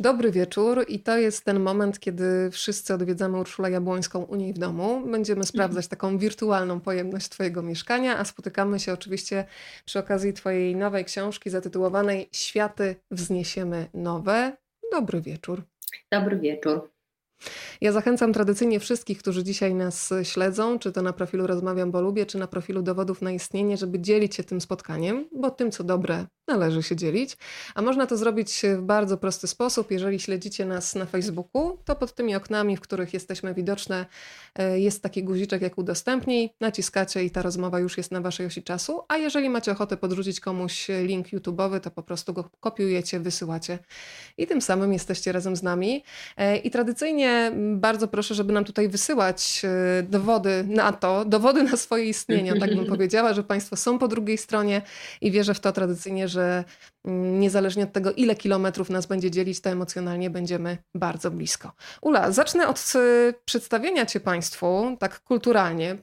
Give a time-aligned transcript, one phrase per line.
[0.00, 4.58] Dobry wieczór i to jest ten moment, kiedy wszyscy odwiedzamy Urszulę Jabłońską u niej w
[4.58, 5.02] domu.
[5.06, 9.44] Będziemy sprawdzać taką wirtualną pojemność Twojego mieszkania, a spotykamy się oczywiście
[9.84, 14.56] przy okazji Twojej nowej książki zatytułowanej Światy wzniesiemy nowe.
[14.92, 15.62] Dobry wieczór.
[16.12, 16.90] Dobry wieczór.
[17.80, 22.26] Ja zachęcam tradycyjnie wszystkich, którzy dzisiaj nas śledzą, czy to na profilu Rozmawiam, bo lubię,
[22.26, 26.26] czy na profilu Dowodów na istnienie, żeby dzielić się tym spotkaniem, bo tym, co dobre,
[26.48, 27.36] należy się dzielić.
[27.74, 29.90] A można to zrobić w bardzo prosty sposób.
[29.90, 34.06] Jeżeli śledzicie nas na Facebooku, to pod tymi oknami, w których jesteśmy widoczne,
[34.54, 36.50] e, jest taki guziczek jak udostępnij.
[36.60, 39.02] Naciskacie i ta rozmowa już jest na waszej osi czasu.
[39.08, 43.78] A jeżeli macie ochotę podrzucić komuś link YouTube'owy, to po prostu go kopiujecie, wysyłacie
[44.38, 46.04] i tym samym jesteście razem z nami.
[46.36, 51.76] E, I tradycyjnie bardzo proszę, żeby nam tutaj wysyłać e, dowody na to, dowody na
[51.76, 54.82] swoje istnienie, tak bym powiedziała, że Państwo są po drugiej stronie
[55.20, 56.64] i wierzę w to tradycyjnie, że że
[57.04, 61.72] mm, niezależnie od tego, ile kilometrów nas będzie dzielić, to emocjonalnie będziemy bardzo blisko.
[62.02, 65.96] Ula, zacznę od y, przedstawienia Cię Państwu tak kulturalnie.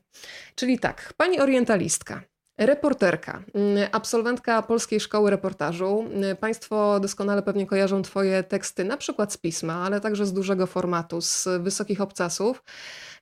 [0.55, 2.21] Czyli tak, Pani orientalistka.
[2.58, 6.06] Reporterka, mm, absolwentka Polskiej Szkoły Reportażu.
[6.11, 10.67] Mm, państwo doskonale pewnie kojarzą Twoje teksty, na przykład z pisma, ale także z dużego
[10.67, 12.64] formatu, z wysokich obcasów.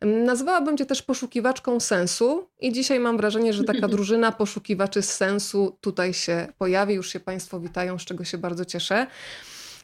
[0.01, 5.77] Mm, nazwałabym Cię też poszukiwaczką sensu i dzisiaj mam wrażenie, że taka drużyna poszukiwaczy sensu
[5.81, 6.93] tutaj się pojawi.
[6.93, 9.07] Już się Państwo witają, z czego się bardzo cieszę.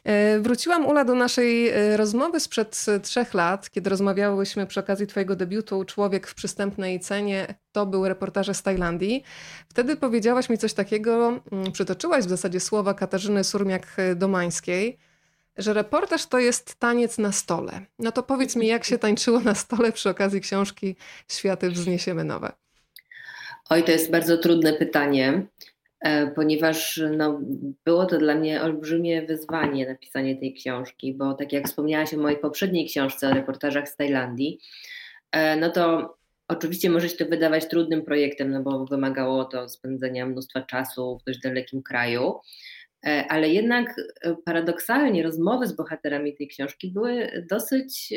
[0.04, 5.06] E, wróciłam, Ula, do naszej e, rozmowy sprzed e, trzech lat, kiedy rozmawiałyśmy przy okazji
[5.06, 7.54] Twojego debiutu Człowiek w przystępnej cenie.
[7.72, 9.22] To był reportaże z Tajlandii.
[9.68, 14.96] Wtedy powiedziałaś mi coś takiego, mm, przytoczyłaś w zasadzie słowa Katarzyny Surmiak-Domańskiej,
[15.56, 17.80] że reportaż to jest taniec na stole.
[17.98, 20.96] No to powiedz mi, jak się tańczyło na stole przy okazji książki
[21.28, 22.52] Światy wzniesiemy nowe?
[23.70, 25.46] Oj, to jest bardzo trudne pytanie.
[26.00, 27.40] E, ponieważ no,
[27.84, 32.38] było to dla mnie olbrzymie wyzwanie napisanie tej książki, bo tak jak wspomniałaś o mojej
[32.38, 34.58] poprzedniej książce o reportażach z Tajlandii,
[35.32, 36.14] e, no to
[36.48, 41.24] oczywiście może się to wydawać trudnym projektem, no bo wymagało to spędzenia mnóstwa czasu w
[41.24, 42.34] dość dalekim kraju,
[43.02, 48.14] ale jednak e, paradoksalnie rozmowy z bohaterami tej książki były dosyć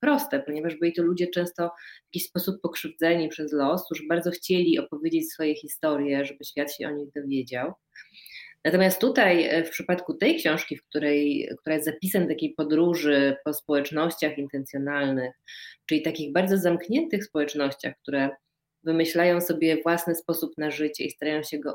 [0.00, 4.78] proste, ponieważ byli to ludzie często w jakiś sposób pokrzywdzeni przez los, którzy bardzo chcieli
[4.78, 7.72] opowiedzieć swoje historie, żeby świat się o nich dowiedział.
[8.64, 13.52] Natomiast tutaj, e, w przypadku tej książki, w której, która jest zapisem takiej podróży po
[13.54, 15.34] społecznościach intencjonalnych,
[15.86, 18.30] czyli takich bardzo zamkniętych społecznościach, które
[18.84, 21.74] wymyślają sobie własny sposób na życie i starają się go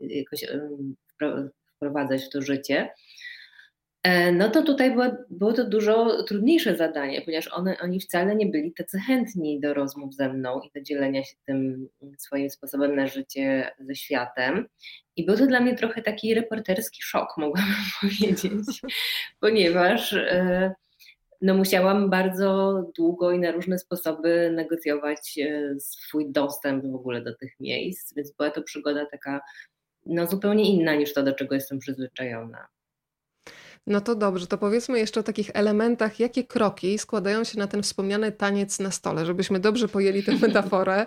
[0.00, 0.44] jakoś
[1.78, 2.90] wprowadzać w to życie,
[4.02, 8.46] e, no to tutaj było, było to dużo trudniejsze zadanie, ponieważ one, oni wcale nie
[8.46, 13.06] byli tacy chętni do rozmów ze mną i do dzielenia się tym swoim sposobem na
[13.06, 14.66] życie ze światem.
[15.16, 18.80] I był to dla mnie trochę taki reporterski szok, mogłabym powiedzieć,
[19.40, 20.74] ponieważ e,
[21.40, 27.34] no musiałam bardzo długo i na różne sposoby negocjować e, swój dostęp w ogóle do
[27.34, 29.40] tych miejsc, więc była to przygoda taka
[30.08, 32.68] no, zupełnie inna niż to, do czego jestem przyzwyczajona.
[33.88, 37.82] No to dobrze, to powiedzmy jeszcze o takich elementach, jakie kroki składają się na ten
[37.82, 41.06] wspomniany taniec na stole, żebyśmy dobrze pojęli tę metaforę.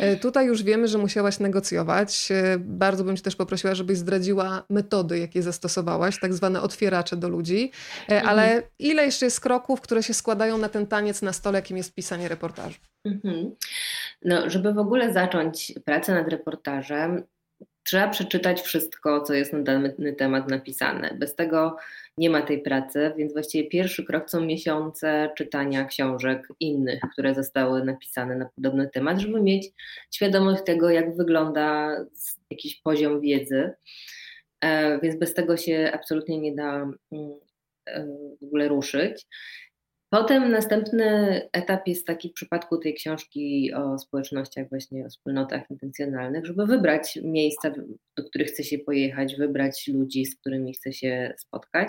[0.00, 2.28] E, tutaj już wiemy, że musiałaś negocjować.
[2.32, 7.28] E, bardzo bym Cię też poprosiła, żebyś zdradziła metody, jakie zastosowałaś, tak zwane otwieracze do
[7.28, 7.70] ludzi.
[8.10, 8.62] E, ale mhm.
[8.78, 12.28] ile jeszcze jest kroków, które się składają na ten taniec na stole, jakim jest pisanie
[12.28, 12.78] reportażu?
[13.04, 13.50] Mhm.
[14.24, 17.22] No, żeby w ogóle zacząć pracę nad reportażem,
[17.84, 21.14] trzeba przeczytać wszystko, co jest na dany temat napisane.
[21.18, 21.76] Bez tego
[22.18, 27.84] nie ma tej pracy, więc właściwie pierwszy krok są miesiące czytania książek innych, które zostały
[27.84, 29.68] napisane na podobny temat, żeby mieć
[30.14, 31.96] świadomość tego, jak wygląda
[32.50, 33.70] jakiś poziom wiedzy.
[34.60, 36.94] E, więc bez tego się absolutnie nie da mm,
[37.86, 38.06] e,
[38.40, 39.26] w ogóle ruszyć.
[40.10, 46.46] Potem następny etap jest taki w przypadku tej książki o społecznościach, właśnie o wspólnotach intencjonalnych,
[46.46, 47.72] żeby wybrać miejsca,
[48.16, 51.88] do których chce się pojechać, wybrać ludzi, z którymi chce się spotkać.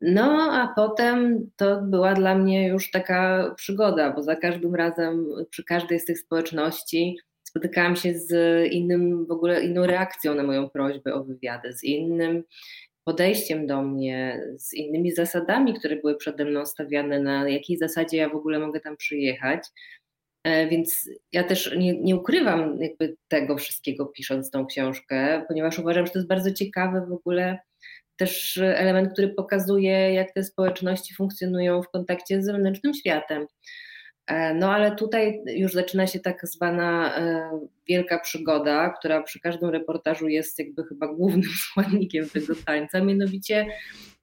[0.00, 5.64] No, a potem to była dla mnie już taka przygoda, bo za każdym razem, przy
[5.64, 8.32] każdej z tych społeczności spotykałam się z
[8.72, 12.44] innym, w ogóle inną reakcją na moją prośbę o wywiady, z innym
[13.08, 18.28] podejściem do mnie, z innymi zasadami, które były przede mną stawiane, na jakiej zasadzie ja
[18.28, 19.60] w ogóle mogę tam przyjechać.
[20.44, 26.06] E, więc ja też nie, nie, ukrywam jakby tego wszystkiego pisząc tą książkę, ponieważ uważam,
[26.06, 27.58] że to jest bardzo ciekawy w ogóle
[28.16, 33.46] też element, który pokazuje, jak te społeczności funkcjonują w kontakcie z zewnętrznym światem.
[34.28, 37.50] E, no ale tutaj już zaczyna się tak zwana e,
[37.88, 43.66] wielka przygoda, która przy każdym reportażu jest jakby chyba głównym składnikiem tego tańca, mianowicie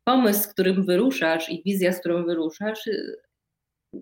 [0.04, 2.90] pomysł, z którym wyruszasz i wizja, z którą wyruszasz,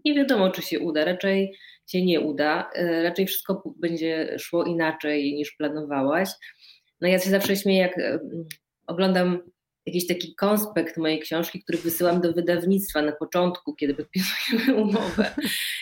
[0.05, 1.05] nie wiadomo, czy się uda.
[1.05, 1.57] Raczej
[1.87, 2.69] się nie uda.
[3.03, 6.29] Raczej wszystko będzie szło inaczej niż planowałaś.
[7.01, 7.95] No ja się zawsze śmieję, jak
[8.87, 9.39] oglądam
[9.85, 15.31] jakiś taki konspekt mojej książki, który wysyłam do wydawnictwa na początku, kiedy podpisujemy umowę.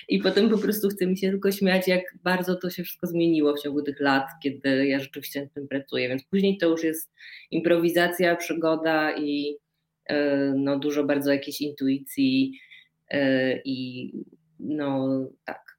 [0.09, 3.53] I potem po prostu chcę mi się tylko śmiać, jak bardzo to się wszystko zmieniło
[3.55, 6.09] w ciągu tych lat, kiedy ja rzeczywiście nad tym pracuję.
[6.09, 7.11] Więc później to już jest
[7.51, 9.57] improwizacja, przygoda i
[10.05, 12.59] e, no, dużo bardzo jakiejś intuicji
[13.09, 14.11] e, i
[14.59, 15.09] no
[15.45, 15.70] tak.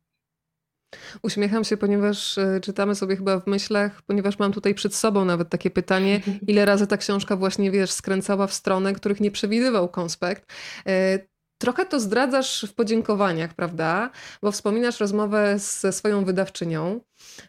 [1.23, 5.49] Uśmiecham się, ponieważ e, czytamy sobie chyba w myślach, ponieważ mam tutaj przed sobą nawet
[5.49, 10.53] takie pytanie, ile razy ta książka właśnie, wiesz, skręcała w stronę, których nie przewidywał konspekt.
[10.87, 11.19] E,
[11.59, 14.11] trochę to zdradzasz w podziękowaniach, prawda?
[14.43, 17.01] Bo wspominasz rozmowę ze swoją wydawczynią,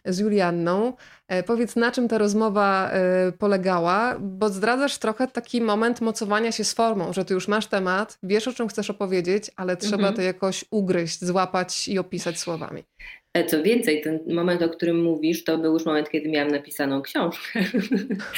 [0.04, 0.92] z Julianną.
[1.28, 2.90] E, powiedz, na czym ta rozmowa
[3.38, 8.18] polegała, bo zdradzasz trochę taki moment mocowania się z formą, że ty już masz temat,
[8.22, 10.14] wiesz o czym chcesz opowiedzieć, ale trzeba mhm.
[10.14, 12.84] to jakoś ugryźć, złapać i opisać słowami.
[13.34, 17.02] E, co więcej, ten moment, o którym mówisz, to był już moment, kiedy miałam napisaną
[17.02, 17.60] książkę.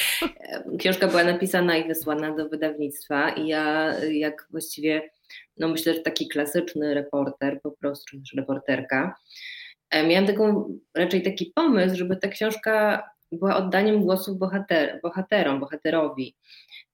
[0.79, 5.11] Książka była napisana i wysłana do wydawnictwa i ja jak właściwie,
[5.59, 9.15] no myślę, że taki klasyczny reporter po prostu, czy reporterka,
[9.91, 13.03] e, miałam taką, raczej taki pomysł, żeby ta książka
[13.33, 16.37] była oddaniem głosu bohater, bohaterom, bohaterowi.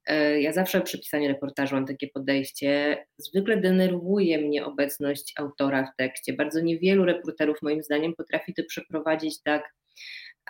[0.06, 2.98] E, ja zawsze przy pisaniu reportażu mam takie podejście.
[3.18, 6.32] Zwykle denerwuje mnie obecność autora w tekście.
[6.32, 9.74] Bardzo niewielu reporterów, moim zdaniem, potrafi to przeprowadzić tak,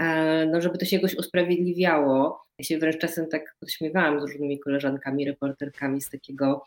[0.01, 2.43] e, no, żeby to się jakoś usprawiedliwiało.
[2.63, 6.65] Ja się wręcz czasem tak podśmiewałam z różnymi koleżankami, reporterkami z takiego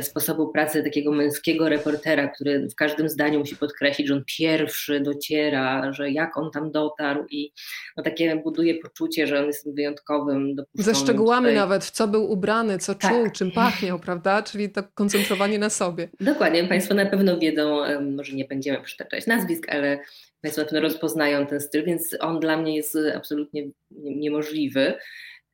[0.00, 5.92] sposobu pracy takiego męskiego reportera, który w każdym zdaniu musi podkreślić, że on pierwszy dociera,
[5.92, 7.52] że jak on tam dotarł i
[7.96, 11.54] no takie buduje poczucie, że on jest wyjątkowym, Ze szczegółami tutaj.
[11.54, 13.12] nawet, w co był ubrany, co tak.
[13.12, 14.42] czuł, czym pachniał, prawda?
[14.42, 16.08] Czyli to koncentrowanie na sobie.
[16.20, 19.98] Dokładnie, Państwo na pewno wiedzą, może nie będziemy przytaczać nazwisk, ale
[20.40, 24.94] Państwo na pewno rozpoznają ten styl, więc on dla mnie jest absolutnie niemożliwy.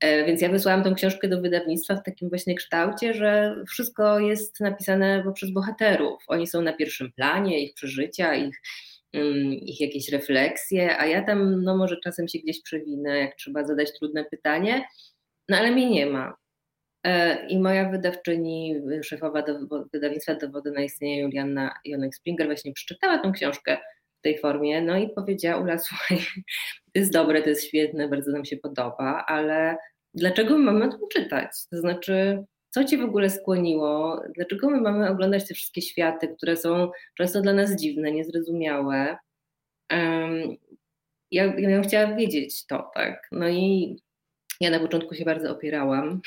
[0.00, 4.60] E, więc ja wysłałam tą książkę do wydawnictwa w takim właśnie kształcie, że wszystko jest
[4.60, 6.24] napisane poprzez bohaterów.
[6.28, 8.60] Oni są na pierwszym planie, ich przeżycia, ich,
[9.12, 13.64] mm, ich jakieś refleksje, a ja tam no może czasem się gdzieś przewinę, jak trzeba
[13.64, 14.84] zadać trudne pytanie,
[15.48, 16.36] no ale mnie nie ma.
[17.04, 19.58] E, I moja wydawczyni, szefowa do,
[19.92, 23.78] wydawnictwa Dowody na istnienie Julianna Jonek-Springer właśnie przeczytała tą książkę
[24.18, 26.18] w tej formie, no i powiedziała Ula, słuchaj,
[26.92, 29.76] to jest dobre, to jest świetne, bardzo nam się podoba, ale
[30.14, 31.50] dlaczego my mamy to czytać?
[31.70, 34.22] To znaczy, co Cię w ogóle skłoniło?
[34.34, 39.16] Dlaczego my mamy oglądać te wszystkie światy, które są często dla nas dziwne, niezrozumiałe?
[39.92, 40.56] Um,
[41.30, 43.28] ja, ja bym chciała wiedzieć to, tak.
[43.32, 43.96] No i
[44.60, 46.20] ja na początku się bardzo opierałam.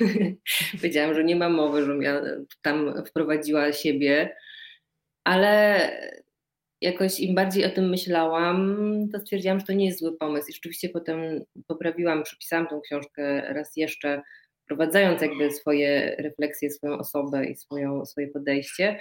[0.80, 2.22] Powiedziałam, że nie ma mowy, żebym ja
[2.62, 4.36] tam wprowadziła siebie,
[5.24, 5.80] ale
[6.80, 8.78] jakoś im bardziej o tym myślałam,
[9.12, 10.50] to stwierdziłam, że to nie jest zły pomysł.
[10.50, 14.22] I rzeczywiście potem poprawiłam, przepisałam tą książkę raz jeszcze,
[14.64, 19.00] wprowadzając jakby swoje refleksje, swoją osobę i swoją, swoje podejście.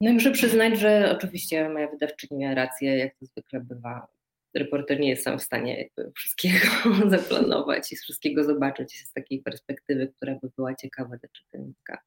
[0.00, 4.06] No i muszę przyznać, że oczywiście moja wydawczyni miała rację, jak to zwykle bywa.
[4.54, 6.66] Reporter nie jest sam w stanie wszystkiego
[7.16, 11.98] zaplanować i wszystkiego zobaczyć z takiej perspektywy, która by była ciekawa dla czytelnika.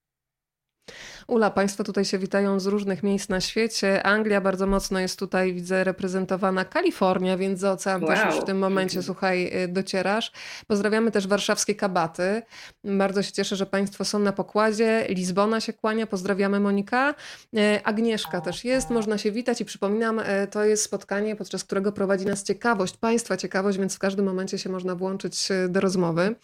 [1.28, 4.04] Ula, Państwo tutaj się witają z różnych miejsc na świecie.
[4.04, 6.66] Anglia bardzo mocno jest tutaj, widzę, reprezentowana.
[6.66, 8.14] Kalifornia, więc za ocean wow.
[8.14, 10.32] też już w tym momencie, słuchaj, y, docierasz.
[10.68, 12.42] Pozdrawiamy też warszawskie kabaty.
[12.84, 15.06] Bardzo się cieszę, że Państwo są na pokładzie.
[15.10, 17.16] Lizbona się kłania, pozdrawiamy Monika.
[17.54, 21.92] Y, Agnieszka też jest, można się witać i przypominam, y, to jest spotkanie, podczas którego
[21.92, 26.36] prowadzi nas ciekawość, Państwa ciekawość, więc w każdym momencie się można włączyć do rozmowy.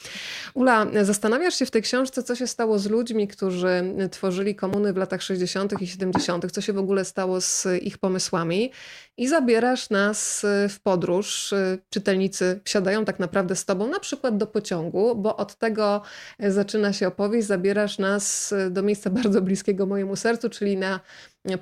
[0.53, 4.93] Ula, zastanawiasz się w tej książce, co się stało z ludźmi, którzy tworzyli komunikację komuny
[4.93, 5.81] w latach 60.
[5.81, 8.71] i 70., co się w ogóle stało z ich pomysłami,
[9.17, 11.53] i zabierasz nas y, w podróż.
[11.53, 16.01] Y, czytelnicy wsiadają tak naprawdę z tobą, na przykład do pociągu, bo od tego
[16.43, 17.47] y, zaczyna się opowieść.
[17.47, 20.99] Zabierasz nas do miejsca bardzo bliskiego mojemu sercu, czyli na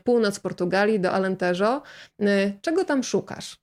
[0.04, 1.82] północ Portugalii, do Alentejo.
[2.62, 3.58] Czego tam szukasz?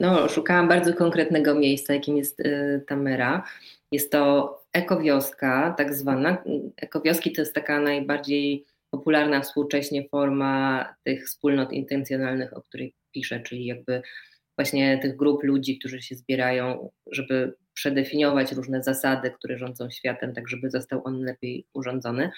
[0.00, 2.42] No, szukałam bardzo konkretnego miejsca, jakim jest
[2.86, 3.44] Tamera.
[3.92, 6.44] Jest to ekowioska, tak zwana.
[6.76, 13.64] Ekowioski to jest taka najbardziej popularna współcześnie forma tych wspólnot intencjonalnych, o której piszę, czyli
[13.66, 14.02] jakby
[14.58, 20.48] właśnie tych grup ludzi, którzy się zbierają, żeby przedefiniować różne zasady, które rządzą światem, tak
[20.48, 22.30] żeby został on lepiej urządzony.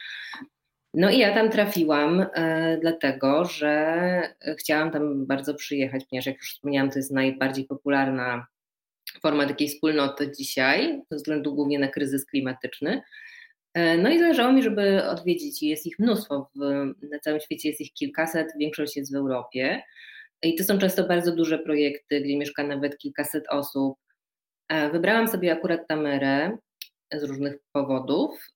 [0.95, 6.55] No i ja tam trafiłam e, dlatego, że chciałam tam bardzo przyjechać, ponieważ jak już
[6.55, 8.47] wspomniałam, to jest najbardziej popularna
[9.23, 13.02] forma takiej wspólnoty dzisiaj, ze względu głównie na kryzys klimatyczny.
[13.75, 16.61] No i zależało mi, żeby odwiedzić, jest ich mnóstwo, w,
[17.11, 19.83] na całym świecie jest ich kilkaset, większość jest w Europie.
[20.43, 23.99] I to są często bardzo duże projekty, gdzie mieszka nawet kilkaset osób.
[24.93, 26.59] Wybrałam sobie akurat Tamerę
[27.12, 28.51] z różnych powodów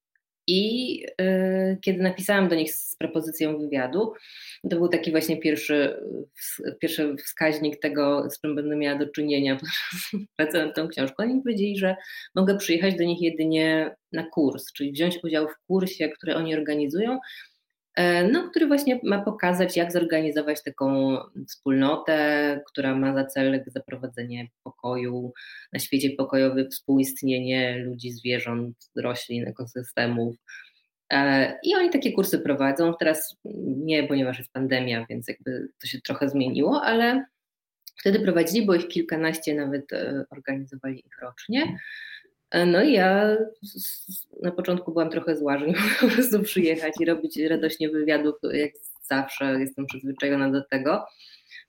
[0.46, 4.12] i y, kiedy napisałam do nich z propozycją wywiadu,
[4.70, 5.96] to był taki właśnie pierwszy,
[6.80, 9.58] pierwszy wskaźnik tego, z czym będę miała do czynienia
[10.36, 11.14] pracując nad tą książką.
[11.18, 11.96] Oni powiedzieli, że
[12.34, 17.18] mogę przyjechać do nich jedynie na kurs, czyli wziąć udział w kursie, który oni organizują,
[18.32, 21.16] no, który właśnie ma pokazać, jak zorganizować taką
[21.48, 25.32] wspólnotę, która ma za cel zaprowadzenie pokoju
[25.72, 30.36] na świecie pokojowy, współistnienie ludzi, zwierząt, roślin, ekosystemów.
[31.12, 32.94] E, I oni takie kursy prowadzą.
[32.98, 33.36] Teraz
[33.76, 37.24] nie, ponieważ jest pandemia, więc jakby to się trochę zmieniło, ale
[38.00, 41.78] wtedy prowadzili, bo ich kilkanaście nawet e, organizowali ich rocznie.
[42.50, 43.36] E, no i ja
[44.42, 48.72] na początku byłam trochę zła, że nie po prostu przyjechać i robić radośnie wywiadów, jak
[49.02, 51.06] zawsze jestem przyzwyczajona do tego.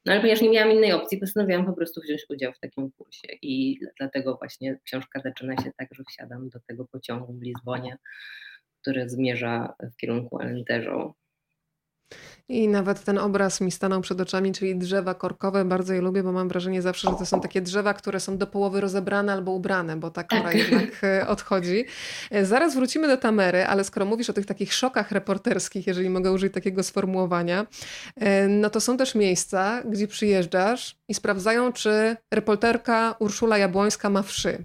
[0.05, 3.27] No ale ponieważ nie miałam innej opcji, postanowiłam po prostu wziąć udział w takim kursie
[3.41, 7.97] i dlatego właśnie książka zaczyna się tak, że wsiadam do tego pociągu w Lizbonie,
[8.81, 11.13] który zmierza w kierunku Alentejo.
[12.49, 15.65] I nawet ten obraz mi stanął przed oczami, czyli drzewa korkowe.
[15.65, 18.47] Bardzo je lubię, bo mam wrażenie zawsze, że to są takie drzewa, które są do
[18.47, 20.55] połowy rozebrane albo ubrane, bo ta kora tak.
[20.55, 21.85] jednak e, odchodzi.
[22.31, 26.31] E, zaraz wrócimy do Tamery, ale skoro mówisz o tych takich szokach reporterskich, jeżeli mogę
[26.31, 27.65] użyć takiego sformułowania,
[28.15, 34.21] e, no to są też miejsca, gdzie przyjeżdżasz i sprawdzają, czy reporterka Urszula Jabłońska ma
[34.21, 34.63] wszy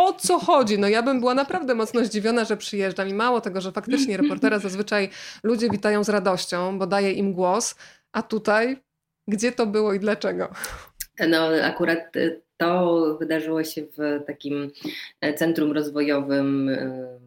[0.00, 0.78] o co chodzi?
[0.78, 4.58] No ja bym była naprawdę mocno zdziwiona, że przyjeżdżam i mało tego, że faktycznie reportera
[4.58, 5.08] zazwyczaj
[5.42, 7.74] ludzie witają z radością, bo daje im głos,
[8.12, 8.76] a tutaj
[9.28, 10.48] gdzie to było i dlaczego?
[11.28, 14.70] No akurat y, to wydarzyło się w takim
[15.20, 17.20] e, centrum rozwojowym y,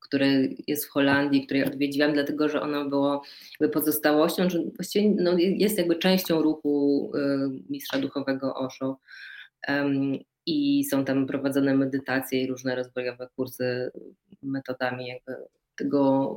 [0.00, 0.26] które
[0.66, 3.22] jest w Holandii, które odwiedziłam, dlatego że ono było
[3.72, 7.20] pozostałością, że właściwie no, jest jakby częścią ruchu y,
[7.70, 8.98] mistrza duchowego Osho
[10.48, 13.90] i są tam prowadzone medytacje i różne rozwojowe kursy
[14.42, 15.12] metodami
[15.76, 16.36] tego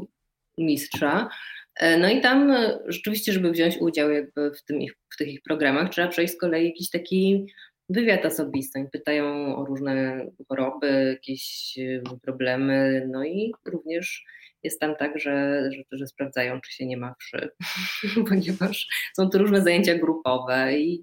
[0.57, 1.29] mistrza.
[1.75, 5.41] E, no i tam e, rzeczywiście, żeby wziąć udział w, tym ich, w tych ich
[5.41, 7.45] programach, trzeba przejść z kolei jakiś taki
[7.89, 8.79] wywiad osobisty.
[8.79, 14.25] Oni pytają o różne choroby, jakieś e, problemy, no i również
[14.63, 17.49] jest tam tak, że, że, że sprawdzają, czy się nie ma wszy,
[18.29, 21.01] ponieważ są to różne zajęcia grupowe i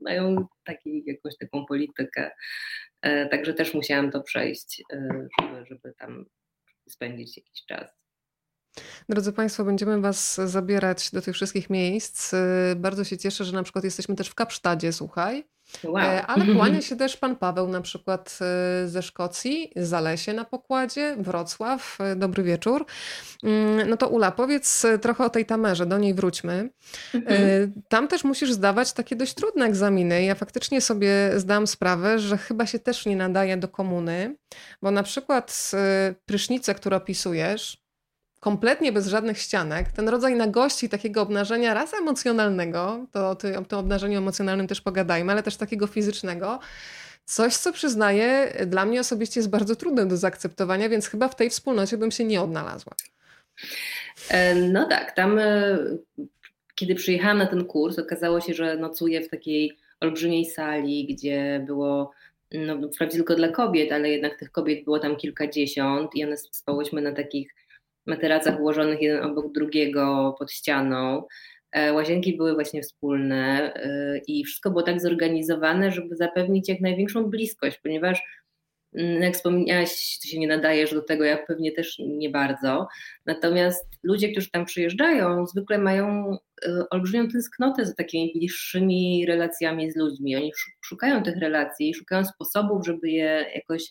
[0.00, 2.30] mają taki, jakąś taką politykę.
[3.02, 6.24] E, także też musiałam to przejść, e, żeby, żeby tam
[6.88, 8.01] spędzić jakiś czas.
[9.08, 12.34] Drodzy Państwo, będziemy Was zabierać do tych wszystkich miejsc.
[12.34, 15.44] E, bardzo się cieszę, że na przykład jesteśmy też w Kapsztadzie, słuchaj.
[15.84, 15.98] Wow.
[15.98, 21.16] E, ale kłania się też pan Paweł na przykład e, ze Szkocji, Zalesie na pokładzie,
[21.18, 21.98] Wrocław.
[22.00, 22.86] E, dobry wieczór.
[23.42, 26.70] Mm, no to Ula, powiedz trochę o tej Tamerze, do niej wróćmy.
[27.14, 27.72] Mhm.
[27.88, 30.24] Tam też musisz zdawać takie dość trudne egzaminy.
[30.24, 34.36] Ja faktycznie sobie zdałam sprawę, że chyba się też nie nadaje do komuny,
[34.82, 35.70] bo na przykład
[36.26, 37.81] prysznice, które opisujesz,
[38.42, 44.18] kompletnie bez żadnych ścianek, ten rodzaj nagości takiego obnażenia raz emocjonalnego, to o tym, obnażeniu
[44.18, 46.58] emocjonalnym też pogadajmy, ale też takiego fizycznego,
[47.24, 51.50] coś, co przyznaję, dla mnie osobiście jest bardzo trudne do zaakceptowania, więc chyba w tej
[51.50, 52.92] wspólnocie bym się nie odnalazła.
[54.28, 55.78] E, no tak, tam e,
[56.74, 62.10] kiedy przyjechałam na ten kurs, okazało się, że nocuję w takiej olbrzymiej sali, gdzie było
[62.52, 67.02] no, wprawdzie tylko dla kobiet, ale jednak tych kobiet było tam kilkadziesiąt i one spałyśmy
[67.02, 67.54] na takich
[68.06, 71.22] materacach ułożonych jeden obok drugiego pod ścianą.
[71.72, 77.24] E, łazienki były właśnie wspólne e, i wszystko było tak zorganizowane, żeby zapewnić jak największą
[77.24, 78.22] bliskość, ponieważ
[78.94, 82.88] mm, jak wspomniałaś, ty się nie nadajesz do tego, ja pewnie też nie bardzo.
[83.26, 89.96] Natomiast ludzie, którzy tam przyjeżdżają, zwykle mają e, olbrzymią tęsknotę za takimi bliższymi relacjami z
[89.96, 90.36] ludźmi.
[90.36, 90.52] Oni
[90.84, 93.84] szukają tych relacji, szukają sposobów, żeby je jakoś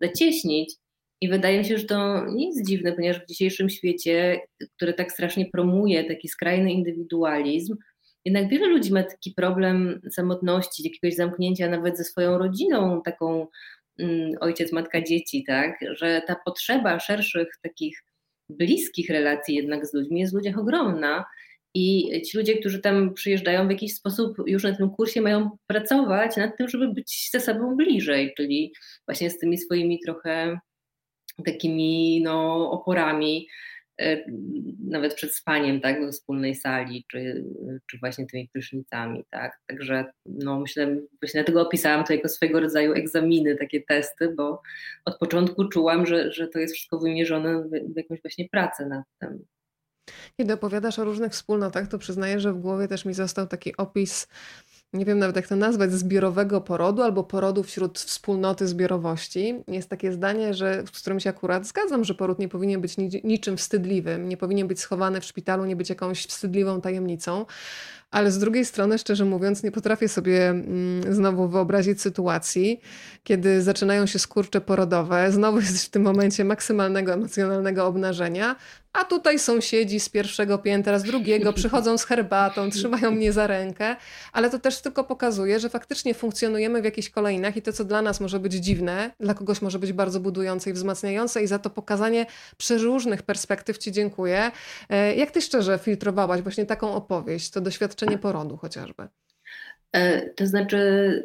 [0.00, 0.74] zacieśnić.
[1.20, 4.40] I wydaje mi się, że to nie jest dziwne, ponieważ w dzisiejszym świecie,
[4.76, 7.76] który tak strasznie promuje taki skrajny indywidualizm,
[8.24, 13.46] jednak wiele ludzi ma taki problem samotności, jakiegoś zamknięcia nawet ze swoją rodziną, taką
[13.98, 17.98] mm, ojciec, matka, dzieci, tak, że ta potrzeba szerszych takich
[18.48, 21.24] bliskich relacji jednak z ludźmi jest w ludziach ogromna.
[21.74, 26.36] I ci ludzie, którzy tam przyjeżdżają w jakiś sposób już na tym kursie mają pracować
[26.36, 28.72] nad tym, żeby być ze sobą bliżej, czyli
[29.06, 30.58] właśnie z tymi swoimi trochę
[31.44, 33.48] takimi no, oporami.
[34.00, 34.24] e,
[34.88, 37.44] nawet przed spaniem, tak, we wspólnej sali, czy,
[37.86, 39.60] czy właśnie tymi prysznicami, tak.
[39.66, 40.86] Także no myślę,
[41.22, 44.62] właśnie dlatego opisałam to jako swego rodzaju egzaminy, takie testy, bo
[45.04, 49.44] od początku czułam, że, że to jest wszystko wymierzone w jakąś właśnie pracę nad tym.
[50.36, 54.28] Kiedy opowiadasz o różnych wspólnotach, to przyznaję, że w głowie też mi został taki opis
[54.92, 59.54] nie wiem nawet jak to nazwać, zbiorowego porodu albo porodu wśród wspólnoty zbiorowości.
[59.68, 63.56] Jest takie zdanie, że, z którym się akurat zgadzam, że poród nie powinien być niczym
[63.56, 67.46] wstydliwym, nie powinien być schowany w szpitalu, nie być jakąś wstydliwą tajemnicą.
[68.10, 72.80] Ale z drugiej strony, szczerze mówiąc, nie potrafię sobie mm, znowu wyobrazić sytuacji,
[73.24, 78.56] kiedy zaczynają się skurcze porodowe, znowu jest w tym momencie maksymalnego emocjonalnego obnażenia,
[78.92, 83.96] a tutaj sąsiedzi z pierwszego piętra, z drugiego przychodzą z herbatą, trzymają mnie za rękę,
[84.32, 88.02] ale to też tylko pokazuje, że faktycznie funkcjonujemy w jakichś kolejnach i to, co dla
[88.02, 91.70] nas może być dziwne, dla kogoś może być bardzo budujące i wzmacniające i za to
[91.70, 94.50] pokazanie przeróżnych perspektyw Ci dziękuję.
[94.88, 99.08] E, jak Ty szczerze filtrowałaś właśnie taką opowieść, to doświadczenie porodu chociażby?
[99.92, 101.22] E, to znaczy,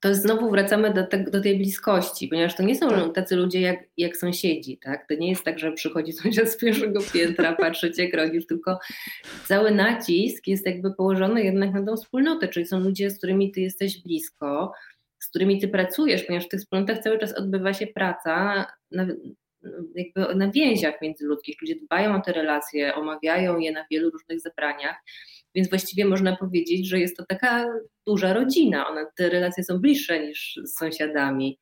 [0.00, 3.14] to znowu wracamy do, te, do, tej bliskości, ponieważ to nie są tak.
[3.14, 5.08] tacy ludzie jak, jak sąsiedzi, tak?
[5.08, 8.78] To nie jest tak, że przychodzi sąsiad z pierwszego piętra, patrzy cię, krodzisz, tylko
[9.44, 13.60] cały nacisk jest jakby położony jednak na tą wspólnotę, czyli są ludzie, z którymi ty
[13.60, 14.72] jesteś blisko,
[15.18, 19.06] z którymi ty pracujesz, ponieważ w tych wspólnotach cały czas odbywa się praca na,
[19.94, 21.56] jakby na więziach międzyludzkich.
[21.62, 24.96] Ludzie dbają o te relacje, omawiają je na wielu różnych zebraniach
[25.58, 27.66] więc właściwie można powiedzieć, że jest to taka
[28.06, 28.88] duża rodzina.
[28.88, 31.58] One, te relacje są bliższe niż z sąsiadami.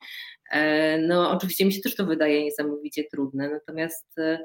[0.51, 4.39] E, no, oczywiście mi się też to wydaje niesamowicie trudne, natomiast e,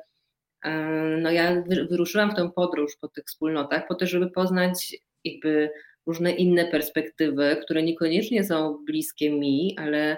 [1.22, 5.70] no, ja wyruszyłam w tę podróż po tych wspólnotach po to, żeby poznać jakby
[6.08, 10.18] różne inne perspektywy, które niekoniecznie są bliskie mi, ale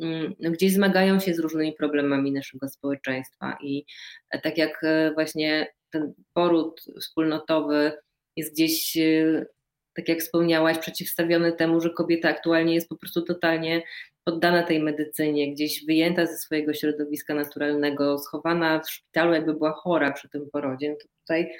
[0.00, 3.58] mm, no, gdzieś zmagają się z różnymi problemami naszego społeczeństwa.
[3.62, 3.84] I
[4.30, 4.82] e, tak jak
[5.14, 7.92] właśnie ten poród wspólnotowy
[8.36, 9.46] jest gdzieś, e,
[9.94, 13.82] tak jak wspomniałaś, przeciwstawiony temu, że kobieta aktualnie jest po prostu totalnie
[14.24, 20.12] poddana tej medycynie, gdzieś wyjęta ze swojego środowiska naturalnego, schowana w szpitalu, jakby była chora
[20.12, 21.52] przy tym porodzie, no to tutaj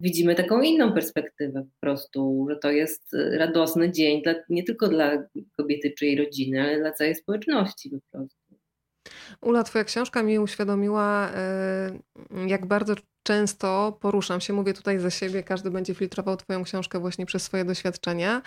[0.00, 5.28] widzimy taką inną perspektywę po prostu, że to jest radosny dzień dla, nie tylko dla
[5.56, 8.41] kobiety czy jej rodziny, ale dla całej społeczności po prostu.
[9.40, 15.42] Ula, Twoja książka mi uświadomiła, e, jak bardzo często poruszam się, mówię tutaj za siebie,
[15.42, 18.42] każdy będzie filtrował Twoją książkę właśnie przez swoje doświadczenia.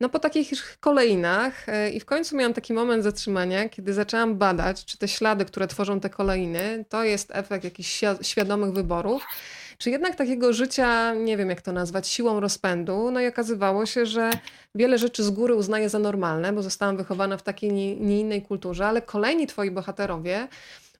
[0.00, 4.84] No po takich kolejnach e, i w końcu miałam taki moment zatrzymania, kiedy zaczęłam badać,
[4.84, 9.22] czy te ślady, które tworzą te kolejny, to jest efekt jakichś świadomych wyborów,
[9.78, 13.10] czy jednak takiego życia, nie wiem jak to nazwać, siłą rozpędu.
[13.10, 14.30] No i okazywało się, że
[14.74, 18.86] wiele rzeczy z góry uznaję za normalne, bo zostałam wychowana w takiej nie, innej kulturze,
[18.86, 20.48] ale kolejni Twoi bohaterowie,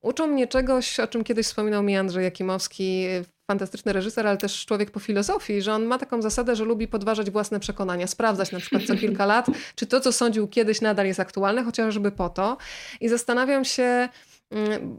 [0.02, 3.06] Uczą mnie czegoś, o czym kiedyś wspominał mi Andrzej Jakimowski,
[3.50, 7.30] fantastyczny reżyser, ale też człowiek po filozofii, że on ma taką zasadę, że lubi podważać
[7.30, 11.20] własne przekonania, sprawdzać na przykład co kilka lat, czy to, co sądził kiedyś, nadal jest
[11.20, 12.56] aktualne, chociażby po to.
[13.00, 14.08] I zastanawiam się,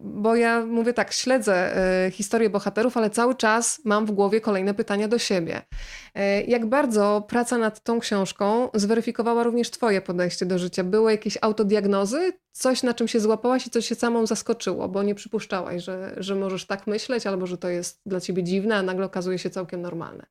[0.04, 4.74] bo ja mówię tak, śledzę y, historię bohaterów, ale cały czas mam w głowie kolejne
[4.74, 5.62] pytania do siebie.
[5.62, 10.84] Y, jak bardzo praca nad tą książką zweryfikowała również Twoje podejście do życia?
[10.84, 12.34] Były jakieś autodiagnozy?
[12.52, 16.36] Coś, na czym się złapałaś i coś się samą zaskoczyło, bo nie przypuszczałaś, że, że
[16.36, 19.82] możesz tak myśleć, albo że to jest dla Ciebie dziwne, a nagle okazuje się całkiem
[19.82, 20.26] normalne.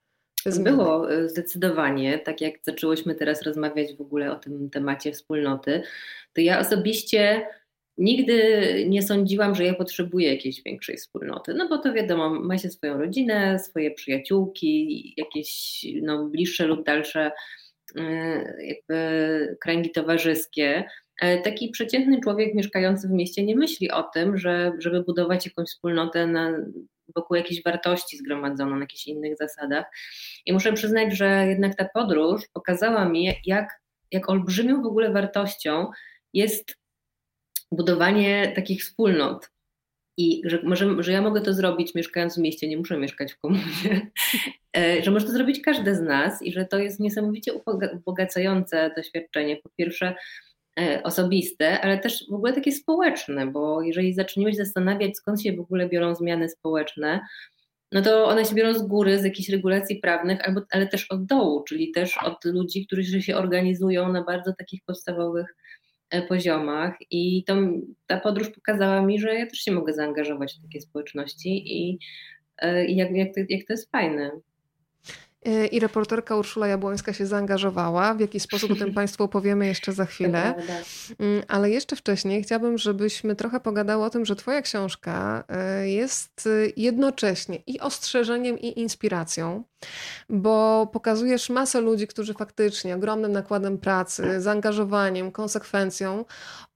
[0.60, 5.82] Było y, zdecydowanie, tak jak zaczęłyśmy teraz rozmawiać w ogóle o tym temacie wspólnoty,
[6.32, 7.46] to ja osobiście
[7.98, 12.70] Nigdy nie sądziłam, że ja potrzebuję jakiejś większej wspólnoty, no bo to wiadomo, ma się
[12.70, 17.30] swoją rodzinę, swoje przyjaciółki, jakieś no, bliższe lub dalsze
[17.96, 18.02] y,
[18.60, 20.84] jakby kręgi towarzyskie.
[21.44, 26.26] Taki przeciętny człowiek mieszkający w mieście nie myśli o tym, że, żeby budować jakąś wspólnotę
[26.26, 26.52] na,
[27.16, 29.84] wokół jakiejś wartości zgromadzoną na jakichś innych zasadach.
[30.46, 33.68] I muszę przyznać, że jednak ta podróż pokazała mi, jak,
[34.12, 35.86] jak olbrzymią w ogóle wartością
[36.32, 36.77] jest
[37.72, 39.50] budowanie takich wspólnot.
[40.18, 43.38] I że, może, że ja mogę to zrobić mieszkając w mieście, nie muszę mieszkać w
[43.38, 44.10] komunie,
[44.76, 47.52] e, że może to zrobić każdy z nas i że to jest niesamowicie
[47.92, 49.56] ubogacające doświadczenie.
[49.56, 50.14] Po pierwsze,
[50.80, 55.52] e, osobiste, ale też w ogóle takie społeczne, bo jeżeli zaczniemy się zastanawiać, skąd się
[55.52, 57.20] w ogóle biorą zmiany społeczne,
[57.92, 61.26] no to one się biorą z góry, z jakichś regulacji prawnych, albo, ale też od
[61.26, 65.56] dołu, czyli też od ludzi, którzy się organizują na bardzo takich podstawowych
[66.28, 67.56] poziomach i to,
[68.06, 71.98] ta podróż pokazała mi, że ja też się mogę zaangażować w takie społeczności i,
[72.58, 74.30] e, i jak, jak, to, jak to jest fajne.
[75.46, 78.14] E, I reporterka Urszula Jabłońska się zaangażowała.
[78.14, 80.54] W jaki sposób o tym Państwu opowiemy jeszcze za chwilę.
[81.18, 86.48] Mm, ale jeszcze wcześniej chciałabym, żebyśmy trochę pogadały o tym, że Twoja książka e, jest
[86.76, 89.62] jednocześnie i ostrzeżeniem, i inspiracją,
[90.28, 96.24] bo pokazujesz masę ludzi, którzy faktycznie ogromnym nakładem pracy, zaangażowaniem, konsekwencją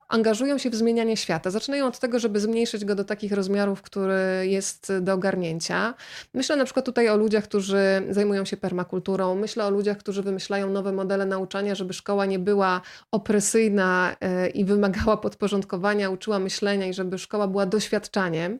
[0.07, 1.49] angażują się w zmienianie świata.
[1.49, 5.93] Zaczynają od tego, żeby zmniejszyć go do takich rozmiarów, który jest do ogarnięcia.
[6.33, 7.77] Myślę na przykład tutaj o ludziach, którzy
[8.09, 9.35] zajmują się permakulturą.
[9.35, 14.65] Myślę o ludziach, którzy wymyślają nowe modele nauczania, żeby szkoła nie była opresyjna e, i
[14.65, 18.59] wymagała podporządkowania, uczyła myślenia i żeby szkoła była doświadczaniem.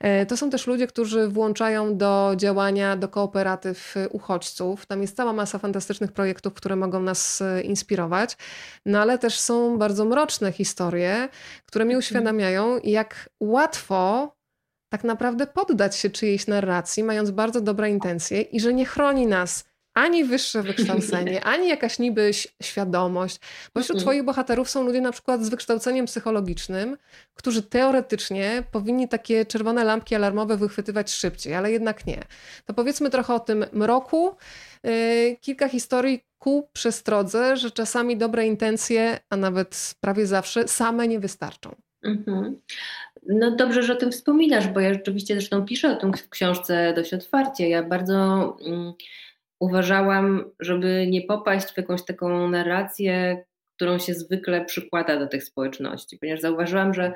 [0.00, 4.86] E, to są też ludzie, którzy włączają do działania, do kooperatyw uchodźców.
[4.86, 8.36] Tam jest cała masa fantastycznych projektów, które mogą nas e, inspirować,
[8.86, 11.28] no ale też są bardzo mroczne historie, historie,
[11.66, 11.98] które mi mhm.
[11.98, 14.32] uświadamiają, jak łatwo
[14.92, 19.64] tak naprawdę poddać się czyjejś narracji, mając bardzo dobre intencje i że nie chroni nas
[19.94, 22.30] ani wyższe wykształcenie, ani jakaś niby
[22.62, 23.40] świadomość.
[23.74, 26.96] Bo wśród Twoich bohaterów są ludzie na przykład z wykształceniem psychologicznym,
[27.34, 32.22] którzy teoretycznie powinni takie czerwone lampki alarmowe wychwytywać szybciej, ale jednak nie.
[32.64, 34.36] To powiedzmy trochę o tym mroku.
[34.84, 41.20] Yy, kilka historii ku przestrodze, że czasami dobre intencje, a nawet prawie zawsze, same nie
[41.20, 41.74] wystarczą.
[42.04, 42.60] Mhm.
[43.26, 46.92] No dobrze, że o tym wspominasz, bo ja rzeczywiście zresztą piszę o tym w książce
[46.96, 47.68] dość otwarcie.
[47.68, 48.16] Ja bardzo
[48.60, 48.92] um,
[49.60, 53.44] uważałam, żeby nie popaść w jakąś taką narrację,
[53.76, 57.12] którą się zwykle przykłada do tych społeczności, ponieważ zauważyłam, że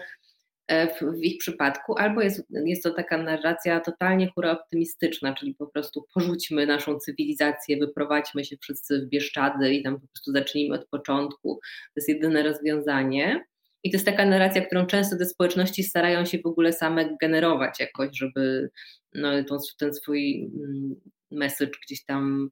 [0.70, 5.66] w, w, ich przypadku, albo jest, jest to taka narracja totalnie hura optymistyczna, czyli po
[5.66, 10.88] prostu porzućmy naszą cywilizację, wyprowadźmy się wszyscy w Bieszczady i tam po prostu zacznijmy od
[10.88, 11.60] początku.
[11.62, 13.44] To jest jedyne rozwiązanie.
[13.84, 17.80] I to jest taka narracja, którą często te społeczności starają się w ogóle same generować
[17.80, 18.70] jakoś, żeby
[19.14, 20.94] no, ten, ten swój mm,
[21.30, 22.50] message gdzieś tam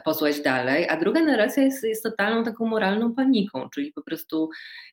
[0.00, 4.48] posłać dalej, a druga narracja jest, jest totalną taką moralną paniką, czyli po prostu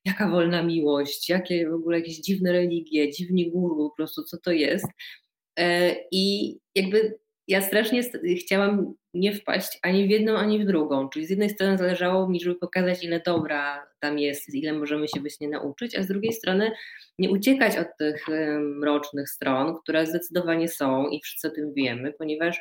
[0.06, 4.52] jaka wolna miłość, jakie w ogóle jakieś dziwne religie, dziwni guru, po prostu co to
[4.52, 4.88] jest.
[5.60, 8.02] E, I jakby ja strasznie
[8.40, 11.10] chciałam nie wpaść ani w jedną, ani w drugą.
[11.10, 15.20] Czyli z jednej strony zależało mi, żeby pokazać, ile dobra tam jest, ile możemy się
[15.20, 16.72] właśnie nauczyć, a z drugiej strony
[17.20, 18.26] nie uciekać od tych
[18.60, 22.60] mrocznych stron, które zdecydowanie są i wszyscy o tym wiemy, ponieważ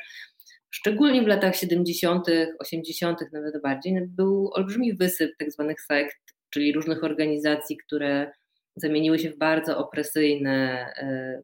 [0.71, 2.25] szczególnie w latach 70.,
[2.59, 6.17] 80., nawet bardziej, był olbrzymi wysyp tak zwanych sekt,
[6.49, 8.31] czyli różnych organizacji, które
[8.75, 11.41] zamieniły się w bardzo opresyjne e,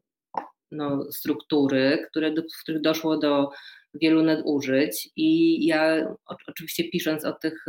[0.70, 3.50] no, struktury, które, w których doszło do
[3.94, 5.08] wielu nadużyć.
[5.16, 6.14] I ja
[6.46, 7.64] oczywiście pisząc o tych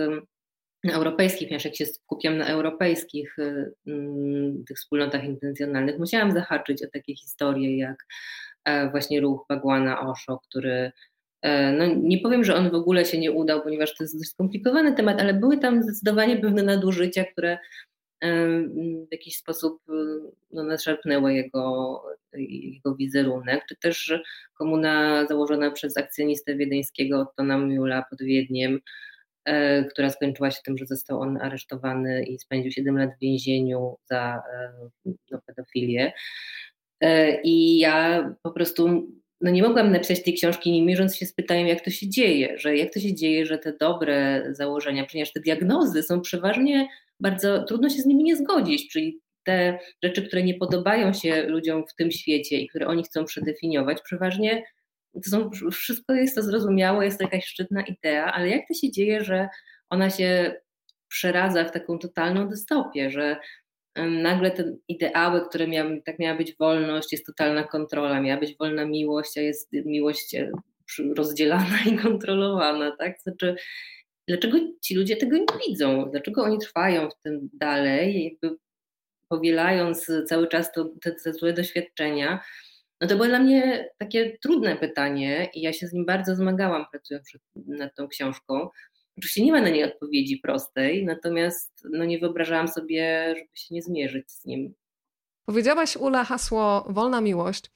[0.91, 3.35] europejskich, ponieważ jak się skupiam na europejskich
[4.67, 8.05] tych wspólnotach intencjonalnych, musiałam zahaczyć o takie historie jak
[8.65, 10.91] e, właśnie ruch Bagłana Osho, który E,
[11.77, 14.93] no, nie powiem, że on w ogóle się nie udał, ponieważ to jest dość skomplikowany
[14.93, 17.57] temat, ale były tam zdecydowanie pewne nadużycia, które
[18.21, 19.93] w jakiś sposób e,
[20.51, 24.13] no, nadszarpnęły jego, jego wizerunek, czy też
[24.53, 28.79] komuna założona przez akcjonistę wiedeńskiego Ottona Miula pod Wiedniem,
[29.45, 33.97] e, która skończyła się tym, że został on aresztowany i spędził 7 lat w więzieniu
[34.09, 34.41] za
[35.05, 36.13] no, pedofilię.
[37.43, 39.07] I ja po prostu
[39.41, 42.57] no nie mogłam napisać tej książki nie mierząc się z pytaniem, jak to się dzieje,
[42.57, 46.87] że jak to się dzieje, że te dobre założenia, ponieważ te diagnozy są przeważnie
[47.19, 51.87] bardzo, trudno się z nimi nie zgodzić, czyli te rzeczy, które nie podobają się ludziom
[51.87, 54.63] w tym świecie i które oni chcą przedefiniować, przeważnie
[55.13, 58.91] to są, wszystko jest to zrozumiałe, jest to jakaś szczytna idea, ale jak to się
[58.91, 59.49] dzieje, że
[59.89, 60.55] ona się
[61.07, 63.37] przeradza w taką totalną dystopię, że
[64.07, 68.85] nagle te ideały, które miały, tak miała być wolność, jest totalna kontrola, miała być wolna
[68.85, 70.51] miłość, a jest miłość e,
[71.17, 73.21] rozdzielana i kontrolowana, tak?
[73.21, 73.55] Znaczy,
[74.27, 76.09] dlaczego ci ludzie tego nie widzą?
[76.11, 78.57] Dlaczego oni trwają w tym dalej, jakby
[79.29, 82.39] powielając cały czas to, te, te złe doświadczenia?
[83.01, 86.85] No to było dla mnie takie trudne pytanie i ja się z nim bardzo zmagałam
[86.91, 88.69] pracując nad tą książką,
[89.17, 93.81] Oczywiście nie ma na nie odpowiedzi prostej, natomiast no nie wyobrażałam sobie, żeby się nie
[93.81, 94.73] zmierzyć z nim.
[95.49, 97.71] Powiedziałaś, Ula, hasło wolna miłość.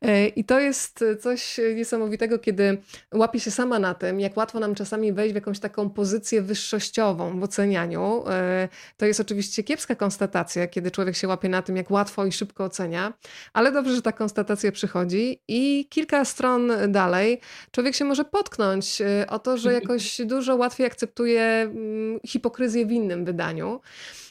[0.00, 2.78] E, I to jest coś niesamowitego, kiedy
[3.14, 7.40] łapię się sama na tym, jak łatwo nam czasami wejść w jakąś taką pozycję wyższościową
[7.40, 8.24] w ocenianiu.
[8.28, 12.32] E, to jest oczywiście kiepska konstatacja, kiedy człowiek się łapie na tym, jak łatwo i
[12.32, 13.12] szybko ocenia,
[13.52, 15.42] ale dobrze, że ta konstatacja przychodzi.
[15.48, 20.86] I kilka stron dalej człowiek się może potknąć e, o to, że jakoś dużo łatwiej
[20.86, 23.80] akceptuje mm, hipokryzję w innym wydaniu.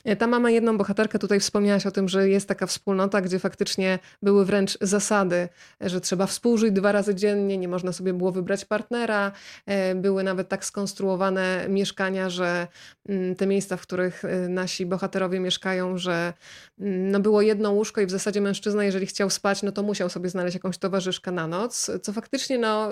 [0.04, 4.00] E, ta mama jedną bohaterkę tutaj wspomniałaś o tym, że jest taka wspólnota, gdzie faktycznie
[4.22, 5.50] były wręcz zasady,
[5.82, 9.32] że trzeba współżyć dwa razy dziennie, nie można sobie było wybrać partnera.
[9.66, 12.68] E, były nawet tak skonstruowane mieszkania, że
[13.10, 16.34] mm, te miejsca, w których e, nasi bohaterowie mieszkają, że
[16.80, 20.10] mm, no było jedno łóżko i w zasadzie mężczyzna, jeżeli chciał spać, no to musiał
[20.10, 22.90] sobie znaleźć jakąś towarzyszkę na noc, co faktycznie no,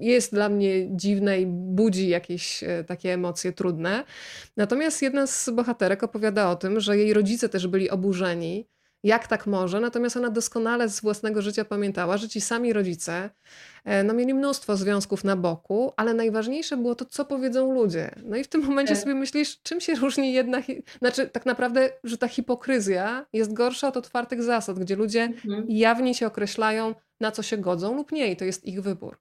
[0.00, 4.04] jest dla mnie dziwne i budzi jakieś takie emocje trudne.
[4.56, 8.66] Natomiast jedna z bohaterek opowiada o tym, że jej rodzice też byli oburzeni,
[9.02, 13.30] jak tak może, natomiast ona doskonale z własnego życia pamiętała, że ci sami rodzice
[13.84, 18.10] e, no, mieli mnóstwo związków na boku, ale najważniejsze było to, co powiedzą ludzie.
[18.24, 19.02] No i w tym momencie tak.
[19.02, 20.62] sobie myślisz, czym się różni jedna,
[20.98, 25.64] znaczy tak naprawdę, że ta hipokryzja jest gorsza od otwartych zasad, gdzie ludzie mhm.
[25.68, 29.18] jawnie się określają, na co się godzą lub nie i to jest ich wybór.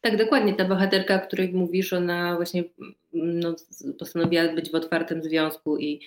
[0.00, 0.54] Tak, dokładnie.
[0.54, 2.64] Ta bohaterka, o której mówisz, ona właśnie
[3.12, 3.56] no,
[3.98, 6.00] postanowiła być w otwartym związku i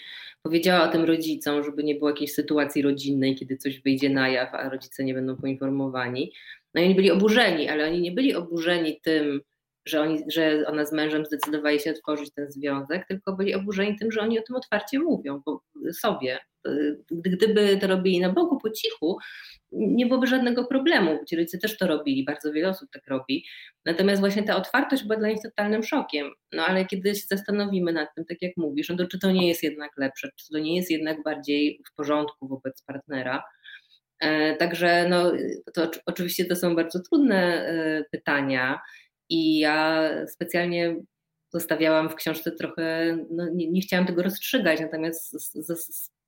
[0.44, 4.54] powiedziała o tym rodzicom, żeby nie było jakiejś sytuacji rodzinnej, kiedy coś wyjdzie na jaw,
[4.54, 6.34] a rodzice nie będą poinformowani.
[6.74, 9.42] No i oni byli oburzeni, ale oni nie byli oburzeni tym,
[9.86, 14.12] że, oni, że ona z mężem zdecydowali się otworzyć ten związek, tylko byli oburzeni tym,
[14.12, 15.62] że oni o tym otwarcie mówią bo
[15.94, 16.40] sobie.
[17.12, 19.18] Gdyby to robili na boku po cichu,
[19.72, 21.26] nie byłoby żadnego problemu.
[21.26, 23.46] Ci rodzice też to robili, bardzo wiele osób tak robi.
[23.86, 26.32] Natomiast właśnie ta otwartość była dla nich totalnym szokiem.
[26.52, 29.48] No ale kiedy się zastanowimy nad tym, tak jak mówisz, no to czy to nie
[29.48, 33.44] jest jednak lepsze, czy to nie jest jednak bardziej w porządku wobec partnera.
[34.20, 35.32] E, także no,
[35.74, 38.80] to oczywiście to są bardzo trudne e, pytania
[39.30, 40.96] i ja specjalnie
[41.50, 45.36] zostawiałam w książce trochę, no nie, nie chciałam tego rozstrzygać, natomiast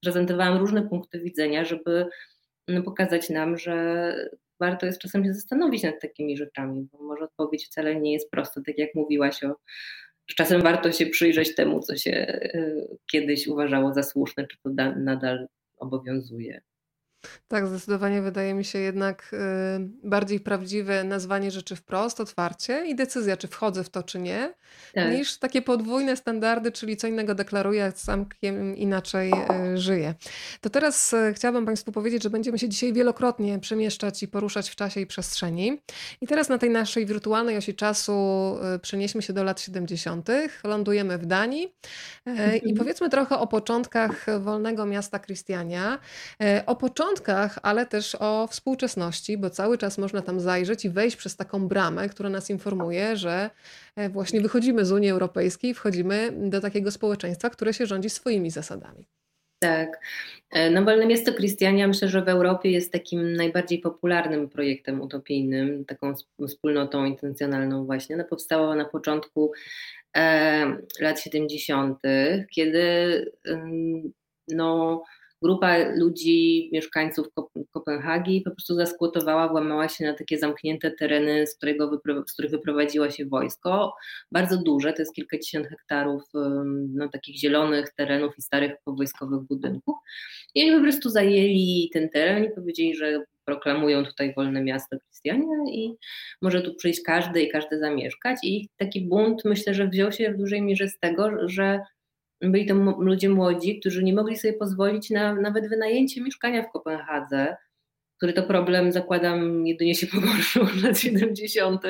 [0.02, 2.08] prezentowałam różne punkty widzenia, żeby
[2.68, 4.16] no, pokazać nam, że
[4.60, 8.62] warto jest czasem się zastanowić nad takimi rzeczami, bo może odpowiedź wcale nie jest prosta,
[8.66, 9.56] tak jak mówiłaś o
[10.28, 14.70] że czasem warto się przyjrzeć temu, co się y, kiedyś uważało za słuszne, czy to
[14.96, 16.62] nadal obowiązuje.
[17.48, 19.38] Tak, zdecydowanie wydaje mi się jednak y,
[20.04, 24.54] bardziej prawdziwe nazwanie rzeczy wprost, otwarcie i decyzja, czy wchodzę w to, czy nie,
[24.94, 25.12] tak.
[25.12, 28.26] niż takie podwójne standardy, czyli co innego deklaruję, a sam
[28.76, 29.32] inaczej
[29.74, 30.14] y, żyję.
[30.62, 34.76] To teraz y, chciałabym Państwu powiedzieć, że będziemy się dzisiaj wielokrotnie przemieszczać i poruszać w
[34.76, 35.82] czasie i przestrzeni.
[36.22, 38.16] I teraz na tej naszej wirtualnej osi czasu
[38.82, 40.30] przenieśmy się do lat 70.,
[40.64, 41.74] lądujemy w Danii
[42.26, 42.76] i mhm.
[42.78, 46.00] powiedzmy trochę o początkach Wolnego Miasta Christiania,
[46.66, 51.18] o początkach początkach, ale też o współczesności, bo cały czas można tam zajrzeć i wejść
[51.18, 53.50] przez taką bramę, która nas informuje, że
[53.96, 59.08] e, właśnie wychodzimy z Unii Europejskiej, wchodzimy do takiego społeczeństwa, które się rządzi swoimi zasadami.
[59.60, 60.00] Tak.
[60.52, 66.14] E, no Miasto Krystiania myślę, że w Europie jest takim najbardziej popularnym projektem utopijnym, taką
[66.48, 68.16] wspólnotą intencjonalną właśnie.
[68.16, 69.52] Ona powstała na początku
[70.18, 72.00] e, lat 70.,
[72.56, 72.86] kiedy
[74.48, 75.04] no,
[75.42, 77.28] grupa ludzi, mieszkańców
[77.72, 83.12] Kopenhagi po prostu zaskłotowała, włamała się na takie zamknięte tereny, z, którego z których wyprowadziła
[83.12, 83.94] się wojsko.
[84.32, 86.24] Bardzo duże, to jest kilkadziesiąt hektarów
[86.94, 89.96] no, takich zielonych terenów i starych powojskowych budynków.
[90.56, 95.58] I oni po prostu zajęli ten teren i powiedzieli, że proklamują tutaj wolne miasto Krystiania
[95.72, 95.94] i
[96.42, 98.40] może tu przyjść każdy i każdy zamieszkać.
[98.44, 101.80] I taki bunt myślę, że wziął się w dużej mierze z tego, że
[102.42, 107.56] byli to ludzie młodzi, którzy nie mogli sobie pozwolić na nawet wynajęcie mieszkania w Kopenhadze,
[108.18, 111.82] który to problem, zakładam, jedynie się pogorszył w lat 70.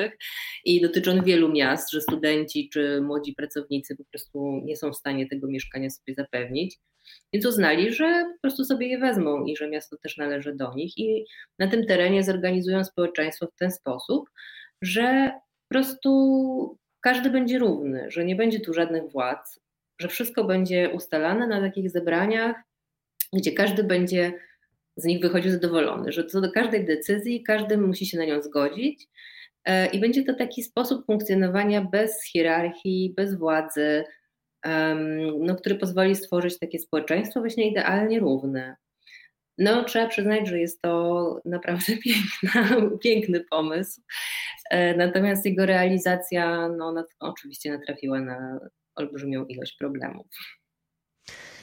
[0.64, 4.96] i dotyczy on wielu miast, że studenci czy młodzi pracownicy po prostu nie są w
[4.96, 6.78] stanie tego mieszkania sobie zapewnić.
[7.32, 10.98] Więc uznali, że po prostu sobie je wezmą i że miasto też należy do nich.
[10.98, 11.24] I
[11.58, 14.30] na tym terenie zorganizują społeczeństwo w ten sposób,
[14.82, 15.32] że
[15.68, 19.60] po prostu każdy będzie równy, że nie będzie tu żadnych władz,
[19.98, 22.56] że wszystko będzie ustalane na takich zebraniach,
[23.32, 24.32] gdzie każdy będzie
[24.96, 29.08] z nich wychodził zadowolony, że co do każdej decyzji każdy musi się na nią zgodzić
[29.64, 34.04] e, i będzie to taki sposób funkcjonowania bez hierarchii, bez władzy,
[35.40, 38.76] no, który pozwoli stworzyć takie społeczeństwo właśnie idealnie równe.
[39.58, 44.00] No, trzeba przyznać, że jest to naprawdę piękna, piękny pomysł.
[44.70, 48.60] E, natomiast jego realizacja, no, oczywiście natrafiła na
[48.96, 50.26] olbrzymią ilość problemów.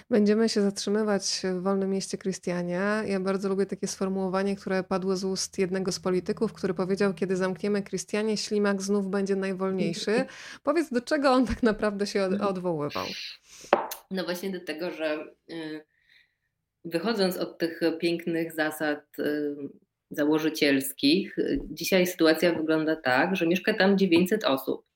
[0.10, 3.04] Będziemy się zatrzymywać w Wolnym Mieście Krystiania.
[3.04, 7.36] Ja bardzo lubię takie sformułowanie, które padło z ust jednego z polityków, który powiedział, kiedy
[7.36, 10.26] zamkniemy Krystianie, ślimak znów będzie najwolniejszy.
[10.63, 13.06] Powiedz, do czego on tak naprawdę się odwoływał?
[14.12, 15.86] No właśnie do tego, że y,
[16.86, 19.56] wychodząc od tych pięknych zasad y,
[20.12, 21.36] założycielskich,
[21.69, 24.92] dzisiaj sytuacja wygląda tak, że mieszka tam 900 osób.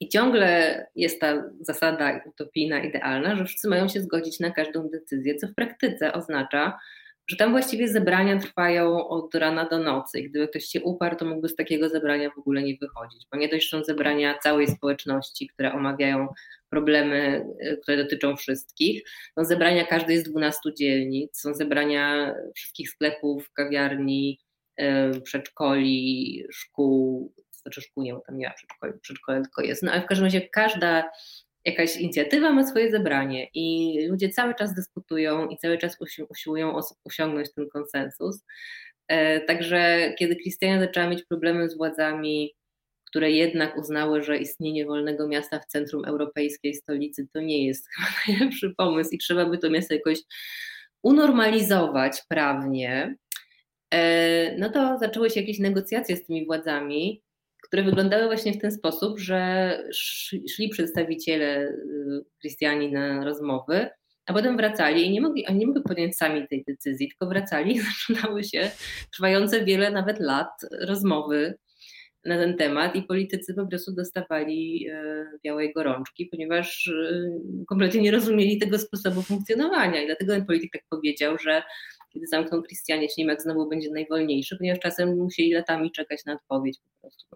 [0.00, 5.34] I ciągle jest ta zasada utopijna, idealna, że wszyscy mają się zgodzić na każdą decyzję,
[5.34, 6.78] co w praktyce oznacza,
[7.26, 11.24] że tam właściwie zebrania trwają od rana do nocy i gdyby ktoś się uparł, to
[11.24, 15.48] mógłby z takiego zebrania w ogóle nie wychodzić, bo nie dość są zebrania całej społeczności,
[15.48, 16.28] które omawiają
[16.70, 19.02] problemy, y, które dotyczą wszystkich.
[19.38, 24.40] Są zebrania każdej z 12 dzielnic, są zebrania wszystkich sklepów, kawiarni,
[24.80, 27.32] y, przedszkoli, szkół,
[27.64, 30.48] znaczy szkół bo tam nie ma przedszkoli, przedszkole tylko jest, no ale w każdym razie
[30.48, 31.10] każda
[31.64, 35.96] jakaś inicjatywa ma swoje zebranie i ludzie cały czas dyskutują i cały czas
[36.28, 38.44] usiłują osiągnąć ten konsensus.
[39.08, 42.54] E, także kiedy Krystiania zaczęła mieć problemy z władzami,
[43.14, 48.08] które jednak uznały, że istnienie wolnego miasta w centrum europejskiej stolicy to nie jest chyba
[48.28, 50.18] najlepszy pomysł i trzeba by to miasto jakoś
[51.02, 53.16] unormalizować prawnie,
[53.94, 57.23] e, no to zaczęły się jakieś negocjacje z tymi władzami
[57.74, 59.78] które wyglądały właśnie w ten sposób, że
[60.48, 61.72] szli przedstawiciele
[62.40, 63.88] Christiani y, na rozmowy,
[64.26, 67.76] a potem wracali i nie mogli, oni nie mogli podjąć sami tej decyzji, tylko wracali
[67.76, 68.70] i zaczynały się
[69.12, 71.54] trwające wiele nawet lat rozmowy
[72.24, 77.30] na ten temat i politycy po prostu dostawali e, białej gorączki, ponieważ e,
[77.68, 81.62] kompletnie nie rozumieli tego sposobu funkcjonowania i dlatego ten polityk tak powiedział, że
[82.14, 87.00] kiedy zamkną Christianie, ślimak znowu będzie najwolniejszy, ponieważ czasem musieli latami czekać na odpowiedź po
[87.00, 87.26] prostu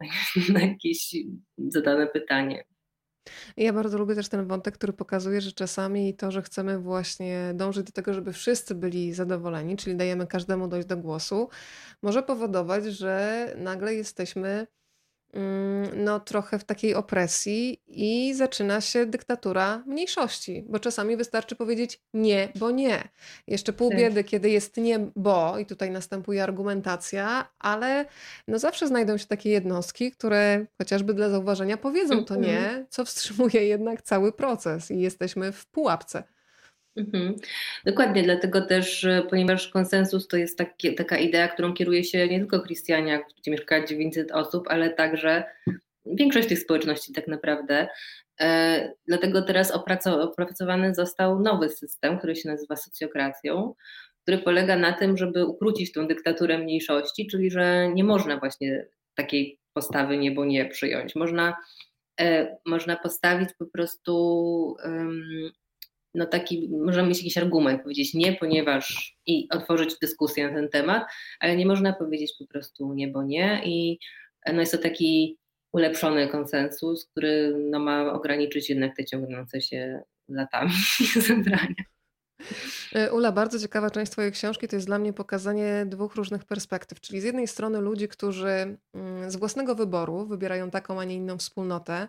[0.52, 1.16] na jakieś
[1.76, 2.64] zadane pytanie.
[3.56, 7.86] Ja bardzo lubię też ten wątek, który pokazuje, że czasami to, że chcemy właśnie dążyć
[7.86, 11.48] do tego, żeby wszyscy byli zadowoleni, czyli dajemy każdemu dojść do głosu,
[12.02, 14.66] może powodować, że nagle jesteśmy
[15.96, 22.48] no, trochę w takiej opresji i zaczyna się dyktatura mniejszości, bo czasami wystarczy powiedzieć nie,
[22.54, 23.08] bo nie.
[23.46, 23.98] Jeszcze pół tak.
[23.98, 28.06] biedy, kiedy jest nie, bo i tutaj następuje argumentacja, ale
[28.48, 33.66] no zawsze znajdą się takie jednostki, które chociażby dla zauważenia powiedzą to nie, co wstrzymuje
[33.66, 36.22] jednak cały proces i jesteśmy w pułapce.
[36.98, 37.36] Mhm.
[37.84, 42.60] Dokładnie, dlatego też, ponieważ konsensus to jest taki, taka idea, którą kieruje się nie tylko
[42.60, 45.44] Christiania, gdzie mieszka 900 osób, ale także
[46.06, 47.88] większość tych społeczności tak naprawdę.
[48.40, 49.72] E, dlatego teraz
[50.20, 53.74] opracowany został nowy system, który się nazywa socjokracją,
[54.22, 59.58] który polega na tym, żeby ukrócić tą dyktaturę mniejszości, czyli że nie można właśnie takiej
[59.72, 61.14] postawy nie, bo nie przyjąć.
[61.14, 61.56] Można,
[62.20, 64.76] e, można postawić po prostu
[66.14, 71.02] no taki, możemy mieć jakiś argument, powiedzieć nie, ponieważ i otworzyć dyskusję na ten temat,
[71.40, 73.98] ale nie można powiedzieć po prostu nie, bo nie i
[74.52, 75.38] no jest to taki
[75.72, 80.72] ulepszony konsensus, który no ma ograniczyć jednak te ciągnące się latami
[81.28, 81.84] zebrania.
[82.94, 87.00] E, Ula, bardzo ciekawa część Twojej książki to jest dla mnie pokazanie dwóch różnych perspektyw.
[87.00, 91.38] Czyli z jednej strony ludzi, którzy mm, z własnego wyboru wybierają taką, a nie inną
[91.38, 92.08] wspólnotę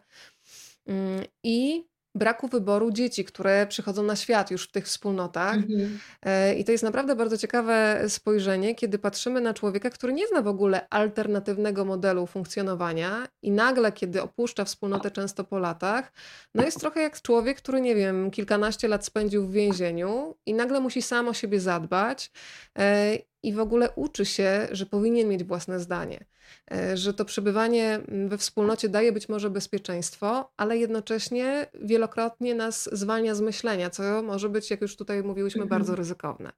[0.87, 5.55] mm, i braku wyboru dzieci, które przychodzą na świat już w tych wspólnotach.
[5.55, 5.99] Mhm.
[6.23, 10.41] E, I to jest naprawdę bardzo ciekawe spojrzenie, kiedy patrzymy na człowieka, który nie zna
[10.41, 16.11] w ogóle alternatywnego modelu funkcjonowania i nagle, kiedy opuszcza wspólnotę często po latach,
[16.55, 20.79] no jest trochę jak człowiek, który, nie wiem, kilkanaście lat spędził w więzieniu i nagle
[20.79, 22.31] musi sam o siebie zadbać
[22.79, 26.25] e, i w ogóle uczy się, że powinien mieć własne zdanie.
[26.71, 33.35] E, że to przebywanie we wspólnocie daje być może bezpieczeństwo, ale jednocześnie wielokrotnie nas zwalnia
[33.35, 35.79] z myślenia, co może być, jak już tutaj mówiłyśmy, mhm.
[35.79, 36.51] bardzo ryzykowne.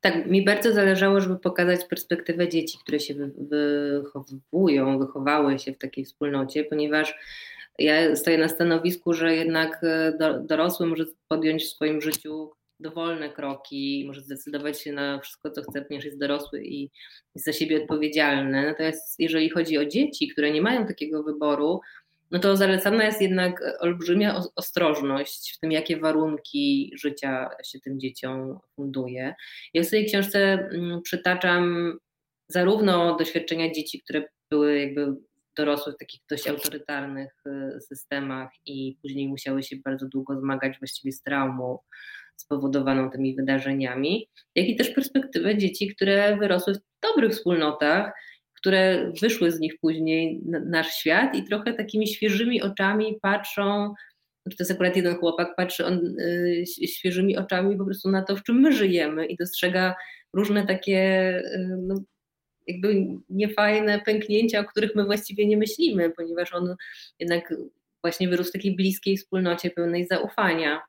[0.00, 6.04] Tak, mi bardzo zależało, żeby pokazać perspektywę dzieci, które się wychowują, wychowały się w takiej
[6.04, 7.18] wspólnocie, ponieważ
[7.78, 14.04] ja stoję na stanowisku, że jednak e, dorosły może podjąć w swoim życiu dowolne kroki,
[14.06, 16.90] może zdecydować się na wszystko, co chce, ponieważ jest dorosły i
[17.34, 18.66] jest za siebie odpowiedzialny.
[18.66, 21.80] Natomiast jeżeli chodzi o dzieci, które nie mają takiego wyboru,
[22.30, 28.58] no to zalecana jest jednak olbrzymia ostrożność w tym, jakie warunki życia się tym dzieciom
[28.76, 29.34] funduje.
[29.74, 31.92] Ja w swojej książce mm, przytaczam
[32.48, 35.16] zarówno doświadczenia dzieci, które były jakby
[35.56, 41.12] dorosłe w takich dość autorytarnych y, systemach i później musiały się bardzo długo zmagać właściwie
[41.12, 41.78] z traumą
[42.36, 48.12] spowodowaną tymi wydarzeniami, jak i też perspektywę dzieci, które wyrosły w dobrych wspólnotach,
[48.56, 53.94] które wyszły z nich później na nasz świat i trochę takimi świeżymi oczami patrzą,
[54.44, 58.42] to jest akurat jeden chłopak, patrzy on y, świeżymi oczami po prostu na to, w
[58.42, 59.94] czym my żyjemy i dostrzega
[60.32, 60.98] różne takie
[61.38, 62.02] y, no,
[62.66, 66.76] jakby niefajne pęknięcia, o których my właściwie nie myślimy, ponieważ on
[67.18, 67.54] jednak
[68.02, 70.82] właśnie wyrósł w takiej bliskiej wspólnocie pełnej zaufania.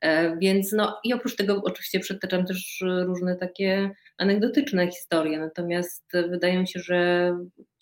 [0.00, 6.58] E, więc no i oprócz tego oczywiście przytaczam też różne takie anegdotyczne historie, natomiast wydaje
[6.58, 7.32] mi się, że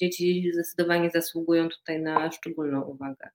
[0.00, 3.28] dzieci zdecydowanie zasługują tutaj na szczególną uwagę.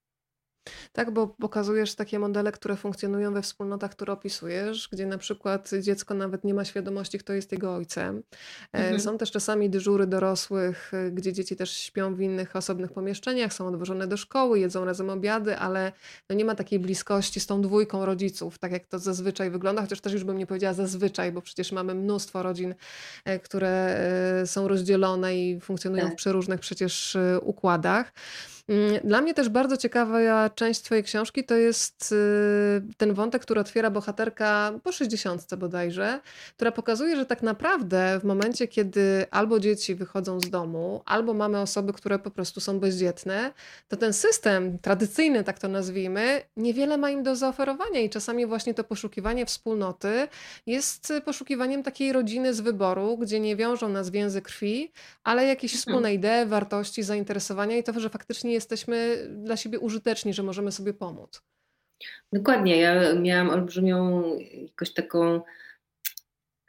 [0.93, 6.14] Tak, bo pokazujesz takie modele, które funkcjonują we wspólnotach, które opisujesz, gdzie na przykład dziecko
[6.14, 8.24] nawet nie ma świadomości, kto jest jego ojcem.
[8.74, 8.99] E, Mhm.
[8.99, 13.68] Są też czasami dyżury dorosłych, e, gdzie dzieci też śpią w innych osobnych pomieszczeniach, są
[13.68, 15.91] odwożone do szkoły, jedzą razem obiady, ale
[16.30, 20.01] no nie ma takiej bliskości z tą dwójką rodziców, tak jak to zazwyczaj wygląda, chociaż
[20.01, 22.76] też już bym nie powiedziała zazwyczaj, bo przecież mamy mnóstwo rodzin,
[23.26, 24.01] e, które
[24.45, 26.18] są rozdzielone i funkcjonują w Tak.
[26.18, 28.14] przeróżnych przecież układach.
[28.72, 32.16] Mm, Dla mnie też bardzo ciekawa część Twojej książki to jest y,
[32.98, 36.20] ten wątek, który otwiera bohaterka po 60 bodajże,
[36.56, 41.60] która pokazuje, że tak naprawdę w momencie, kiedy albo dzieci wychodzą z domu, albo mamy
[41.60, 43.52] osoby, które po prostu są bezdzietne,
[43.88, 48.74] to ten system tradycyjny, tak to nazwijmy, niewiele ma im do zaoferowania i czasami właśnie
[48.74, 50.28] to poszukiwanie wspólnoty
[50.66, 54.92] jest poszukiwaniem takiej rodziny z wyboru, gdzie nie wiążą nas więzy krwi,
[55.24, 55.80] ale jakieś Mhm.
[55.80, 60.93] wspólne idee, wartości, zainteresowania i to, że faktycznie jesteśmy dla siebie użyteczni, że możemy sobie
[60.93, 61.41] pomóc.
[62.34, 65.41] Dokładnie, ja miałam olbrzymią jakoś taką,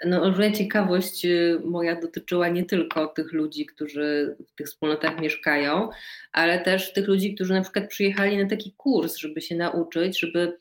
[0.05, 5.88] no olbrzymia ciekawość y, moja dotyczyła nie tylko tych ludzi, którzy w tych wspólnotach mieszkają,
[6.32, 10.59] ale też tych ludzi, którzy na przykład przyjechali na taki kurs, żeby się nauczyć, żeby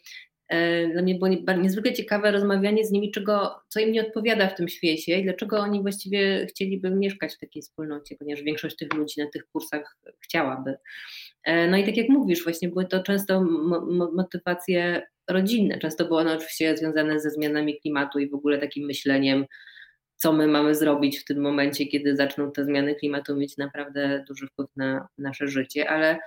[0.94, 1.28] dla mnie było
[1.58, 5.60] niezwykle ciekawe rozmawianie z nimi, czego, co im nie odpowiada w tym świecie i dlaczego
[5.60, 10.76] oni właściwie chcieliby mieszkać w takiej wspólnocie, ponieważ większość tych ludzi na tych kursach chciałaby.
[11.44, 15.78] E, No i tak jak mówisz, właśnie były to często mo- mo- motywacje rodzinne.
[15.80, 19.46] Często było one oczywiście związane ze zmianami klimatu i w ogóle takim myśleniem,
[20.16, 24.48] co my mamy zrobić w tym momencie, kiedy zaczną te zmiany klimatu mieć naprawdę duży
[24.48, 26.20] wpływ na nasze życie, ale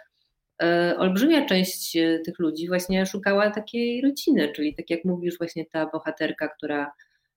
[0.98, 5.86] olbrzymia część e, tych ludzi właśnie szukała takiej rodziny, czyli tak jak mówisz, właśnie ta
[5.86, 6.92] bohaterka, która,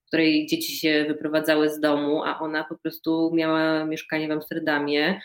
[0.08, 5.22] której dzieci się wyprowadzały z domu, a ona po prostu miała mieszkanie w Amsterdamie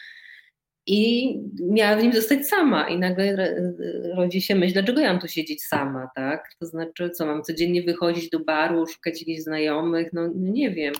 [0.86, 1.34] i
[1.70, 3.72] miała w nim zostać sama i nagle e,
[4.16, 6.48] rodzi się myśl, dlaczego ja mam tu siedzieć sama, tak?
[6.60, 10.94] To znaczy, co mam codziennie wychodzić do baru, szukać jakichś znajomych, no nie wiem.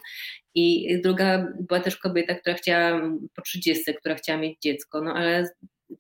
[0.55, 3.01] I druga była też kobieta, która chciała
[3.37, 5.49] po 30, która chciała mieć dziecko, no ale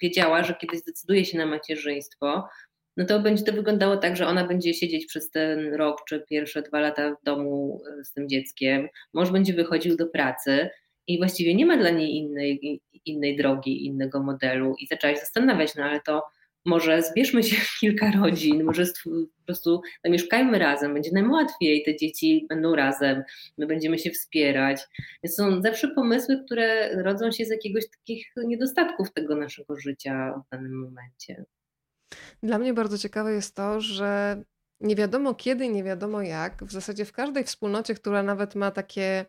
[0.00, 2.48] wiedziała, że kiedy zdecyduje się na macierzyństwo,
[2.96, 6.62] no to będzie to wyglądało tak, że ona będzie siedzieć przez ten rok czy pierwsze
[6.62, 10.70] dwa lata w domu e, z tym dzieckiem, mąż będzie wychodził do pracy
[11.06, 15.74] i właściwie nie ma dla niej innej, innej drogi, innego modelu i zaczęła się zastanawiać,
[15.74, 16.22] no ale to
[16.64, 21.96] może zbierzmy się w kilka rodzin, może po prostu zamieszkajmy razem, będzie nam łatwiej, te
[21.96, 23.22] dzieci będą razem,
[23.58, 24.80] my będziemy się wspierać.
[25.22, 30.50] Więc są zawsze pomysły, które rodzą się z jakiegoś takich niedostatków tego naszego życia w
[30.50, 31.44] danym momencie.
[32.42, 34.42] Dla mnie bardzo ciekawe jest to, że
[34.80, 39.24] nie wiadomo kiedy, nie wiadomo jak, w zasadzie w każdej wspólnocie, która nawet ma takie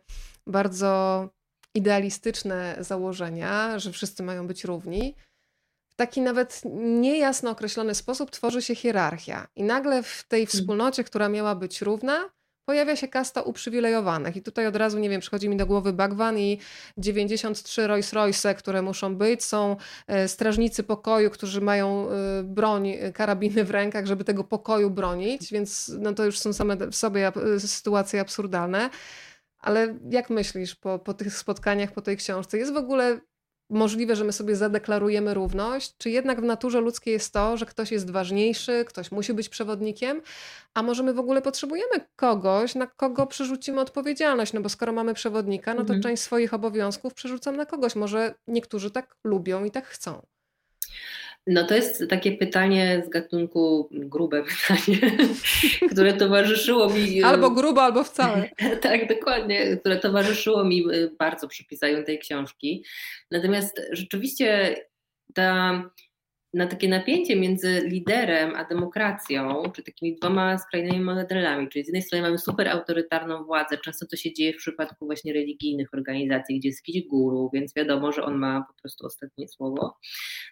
[0.46, 1.28] bardzo
[1.74, 5.14] idealistyczne założenia, że wszyscy mają być równi,
[5.94, 6.62] w taki nawet
[7.00, 9.46] niejasno określony sposób tworzy się hierarchia.
[9.56, 12.30] I nagle w tej wspólnocie, która miała być równa,
[12.64, 14.36] pojawia się kasta uprzywilejowanych.
[14.36, 16.58] I tutaj od razu, nie wiem, przychodzi mi do głowy Bagwan i
[16.96, 19.44] 93 Rolls Royce, które muszą być.
[19.44, 19.76] Są
[20.06, 25.52] e, strażnicy pokoju, którzy mają e, broń, e, karabiny w rękach, żeby tego pokoju bronić,
[25.52, 28.90] więc no to już są same w sobie sytuacje absurdalne.
[29.58, 33.20] Ale jak myślisz po, po tych spotkaniach, po tej książce, jest w ogóle
[33.70, 35.94] możliwe, że my sobie zadeklarujemy równość?
[35.98, 40.22] Czy jednak w naturze ludzkiej jest to, że ktoś jest ważniejszy, ktoś musi być przewodnikiem,
[40.74, 44.52] a może my w ogóle potrzebujemy kogoś, na kogo przerzucimy odpowiedzialność?
[44.52, 46.02] No bo skoro mamy przewodnika, no to Mhm.
[46.02, 47.96] część swoich obowiązków przerzucam na kogoś.
[47.96, 50.26] Może niektórzy tak lubią i tak chcą.
[51.46, 55.16] No to jest takie pytanie z gatunku, grube pytanie,
[55.90, 57.22] które towarzyszyło mi.
[57.22, 58.50] Albo grubo, albo wcale.
[58.80, 62.84] Tak, dokładnie, które towarzyszyło mi y, bardzo przy pisaniu tej książki.
[63.30, 64.76] Natomiast rzeczywiście
[65.34, 65.82] ta,
[66.54, 72.02] na takie napięcie między liderem a demokracją, czy takimi dwoma skrajnymi modelami, czyli z jednej
[72.02, 76.68] strony mamy super autorytarną władzę, często to się dzieje w przypadku właśnie religijnych organizacji, gdzie
[76.68, 79.96] jest jakiś guru, więc wiadomo, że on ma po prostu ostatnie słowo,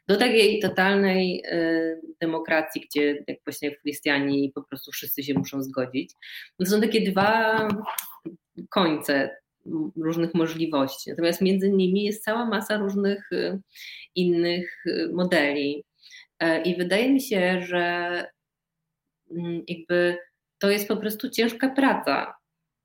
[0.09, 5.63] do takiej totalnej y, demokracji, gdzie jak właśnie w Chrystianii po prostu wszyscy się muszą
[5.63, 6.13] zgodzić.
[6.59, 7.69] To są takie dwa
[8.71, 9.31] końce
[9.97, 11.11] różnych możliwości.
[11.11, 13.61] Natomiast między nimi jest cała masa różnych y,
[14.15, 15.85] innych y, modeli.
[16.43, 17.85] E, I wydaje mi się, że
[19.31, 20.19] mm, jakby
[20.59, 22.35] to jest po prostu ciężka praca.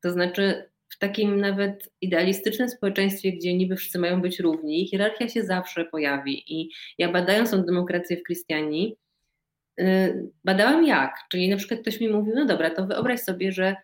[0.04, 5.44] To znaczy, w takim nawet idealistycznym społeczeństwie, gdzie niby wszyscy mają być równi, hierarchia się
[5.44, 6.44] zawsze pojawi.
[6.48, 8.98] I ja badając tą demokrację w Chrystianii,
[9.80, 11.16] y, badałam jak.
[11.32, 13.76] Czyli na przykład ktoś mi mówił, no dobra, to wyobraź sobie, że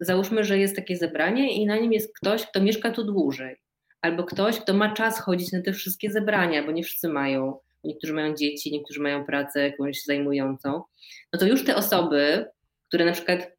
[0.00, 3.56] załóżmy, że jest takie zebranie i na nim jest ktoś, kto mieszka tu dłużej.
[4.00, 8.12] Albo ktoś, kto ma czas chodzić na te wszystkie zebrania, bo nie wszyscy mają niektórzy
[8.12, 10.82] mają dzieci, niektórzy mają pracę jakąś zajmującą,
[11.32, 12.46] no to już te osoby,
[12.88, 13.52] które na przykład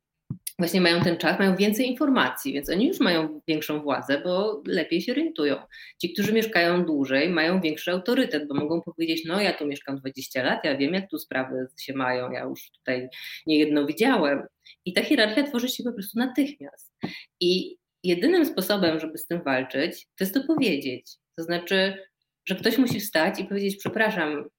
[0.60, 5.02] właśnie mają ten czas, mają więcej informacji, więc oni już mają większą władzę, bo lepiej
[5.02, 5.56] się orientują.
[6.02, 10.44] Ci, którzy mieszkają dłużej, mają większy autorytet, bo mogą powiedzieć: No, ja tu mieszkam 20
[10.44, 13.10] lat, ja wiem, jak tu sprawy się mają, ja już tutaj
[13.48, 14.44] niejedno widziałem.
[14.86, 16.94] I ta hierarchia tworzy się po prostu natychmiast.
[17.40, 21.12] I jedynym sposobem, żeby z tym walczyć, to jest to powiedzieć.
[21.38, 21.98] To znaczy,
[22.46, 24.50] że ktoś musi wstać i powiedzieć: Przepraszam,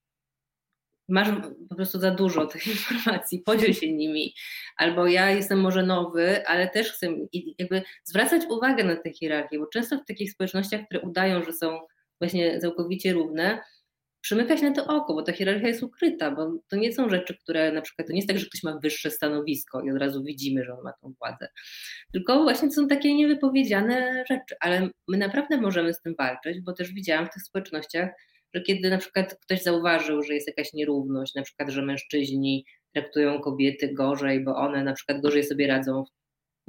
[1.09, 1.29] masz
[1.69, 4.35] po prostu za dużo tych informacji, podziel się nimi.
[4.77, 7.07] Albo ja jestem może nowy, ale też chcę
[7.59, 11.81] jakby zwracać uwagę na tę hierarchię, bo często w takich społecznościach, które udają, że są
[12.21, 13.61] właśnie całkowicie równe,
[14.25, 17.39] przymyka się na to oko, bo ta hierarchia jest ukryta, bo to nie są rzeczy,
[17.39, 20.25] które na przykład, to nie jest tak, że ktoś ma wyższe stanowisko i od razu
[20.25, 21.49] widzimy, że on ma tą władzę,
[22.13, 26.73] tylko właśnie to są takie niewypowiedziane rzeczy, ale my naprawdę możemy z tym walczyć, bo
[26.73, 28.11] też widziałam w tych społecznościach,
[28.55, 32.65] że kiedy na przykład ktoś zauważył, że jest jakaś nierówność, na przykład, że mężczyźni
[32.95, 36.05] traktują kobiety gorzej, bo one na przykład gorzej sobie radzą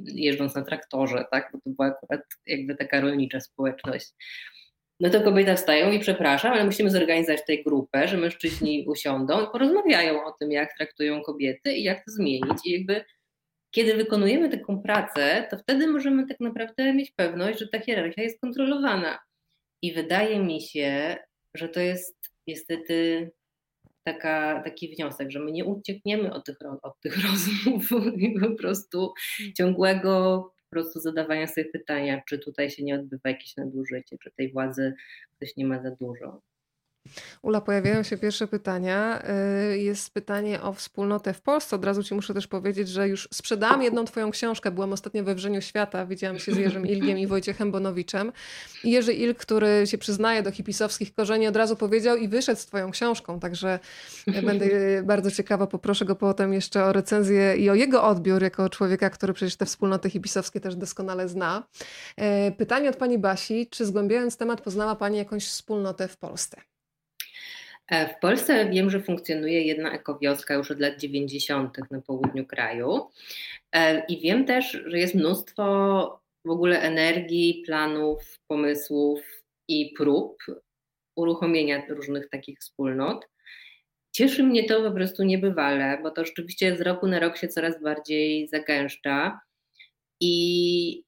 [0.00, 1.50] jeżdżąc na traktorze, tak?
[1.52, 4.12] Bo to była akurat jakby taka rolnicza społeczność.
[5.00, 9.50] No to kobiety wstają i przepraszam, ale musimy zorganizować tutaj grupę, że mężczyźni usiądą i
[9.52, 12.66] porozmawiają o tym, jak traktują kobiety i jak to zmienić.
[12.66, 13.04] I jakby
[13.70, 18.40] kiedy wykonujemy taką pracę, to wtedy możemy tak naprawdę mieć pewność, że ta hierarchia jest
[18.40, 19.18] kontrolowana.
[19.82, 21.16] I wydaje mi się,
[21.54, 22.16] że to jest
[22.46, 23.30] niestety
[24.06, 29.12] taka, taki wniosek, że my nie uciekniemy od tych, od tych rozmów i po prostu
[29.56, 30.44] ciągłego
[30.76, 34.94] prostu zadawania sobie pytania, czy tutaj się nie odbywa jakieś nadużycie, czy tej władzy
[35.36, 36.42] ktoś nie ma za dużo.
[37.42, 39.22] Ula, pojawiają się pierwsze pytania.
[39.72, 41.76] Y, jest pytanie o wspólnotę w Polsce.
[41.76, 44.70] Od razu Ci muszę też powiedzieć, że już sprzedałam jedną Twoją książkę.
[44.70, 46.06] Byłam ostatnio we Wrzeniu Świata.
[46.06, 48.32] Widziałam się z Jerzym Ilgiem i Wojciechem Bonowiczem.
[48.84, 52.66] I Jerzy Ilg, który się przyznaje do hipisowskich korzeni, od razu powiedział i wyszedł z
[52.66, 53.40] Twoją książką.
[53.40, 53.78] Także
[54.44, 54.66] będę
[55.02, 55.66] bardzo ciekawa.
[55.66, 59.66] Poproszę go potem jeszcze o recenzję i o jego odbiór jako człowieka, który przecież te
[59.66, 61.66] wspólnoty hipisowskie też doskonale zna.
[62.48, 63.66] Y, pytanie od Pani Basi.
[63.70, 66.56] Czy zgłębiając temat poznała Pani jakąś wspólnotę w Polsce?
[67.88, 71.78] E, w Polsce wiem, że funkcjonuje jedna ekowioska już od lat 90.
[71.90, 73.10] na południu kraju.
[73.72, 79.20] E, I wiem też, że jest mnóstwo w ogóle energii, planów, pomysłów
[79.68, 80.36] i prób
[81.16, 83.28] uruchomienia różnych takich wspólnot.
[84.12, 87.82] Cieszy mnie to po prostu niebywale, bo to rzeczywiście z roku na rok się coraz
[87.82, 89.40] bardziej zagęszcza.
[90.20, 91.04] I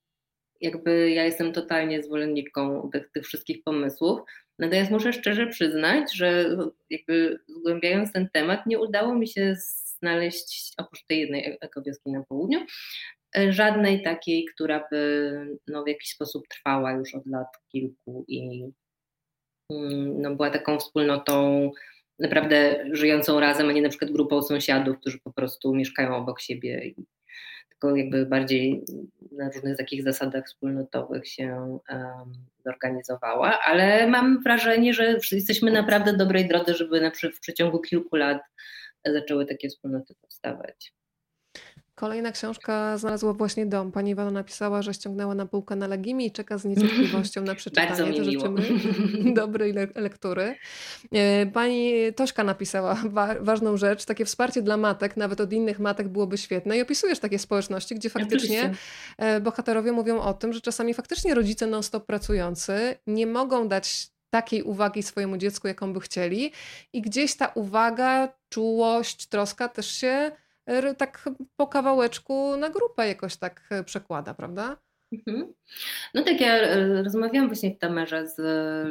[0.60, 4.20] jakby ja jestem totalnie zwolenniczką tych, tych wszystkich pomysłów.
[4.58, 6.56] Natomiast muszę szczerze przyznać, że
[6.90, 9.54] jakby zgłębiając ten temat, nie udało mi się
[9.98, 12.60] znaleźć, oprócz tej jednej ekowioski na południu,
[13.48, 15.32] żadnej takiej, która by
[15.68, 18.70] no, w jakiś sposób trwała już od lat kilku i
[19.70, 21.70] mm, no, była taką wspólnotą
[22.18, 26.86] naprawdę żyjącą razem, a nie na przykład grupą sąsiadów, którzy po prostu mieszkają obok siebie
[26.86, 27.06] i
[27.80, 28.84] tylko jakby bardziej
[29.32, 32.32] na różnych takich zasadach wspólnotowych się um,
[32.64, 38.38] zorganizowała, ale mam wrażenie, że jesteśmy naprawdę dobrej drodze, żeby na, w przeciągu kilku lat
[39.06, 40.92] zaczęły takie wspólnoty powstawać.
[41.98, 43.92] Kolejna książka znalazła właśnie dom.
[43.92, 47.88] Pani Iwona napisała, że ściągnęła na półkę na Legimi i czeka z niecierpliwością na przeczytanie.
[47.88, 48.62] Bardzo mi to życzymy
[49.40, 50.54] dobrej le lektury.
[51.12, 56.08] E, pani Tośka napisała wa ważną rzecz, takie wsparcie dla matek, nawet od innych matek
[56.08, 56.78] byłoby świetne.
[56.78, 58.84] I opisujesz takie społeczności, gdzie faktycznie Oczywiście.
[59.18, 64.62] E, bohaterowie mówią o tym, że czasami faktycznie rodzice non-stop pracujący nie mogą dać takiej
[64.62, 66.52] uwagi swojemu dziecku, jaką by chcieli
[66.92, 70.32] i gdzieś ta uwaga, czułość, troska też się
[70.98, 74.76] tak po kawałeczku na grupę jakoś tak e, przekłada, prawda?
[75.12, 75.54] Mhm.
[76.14, 78.38] No tak, ja e, rozmawiałam właśnie w Tamerze z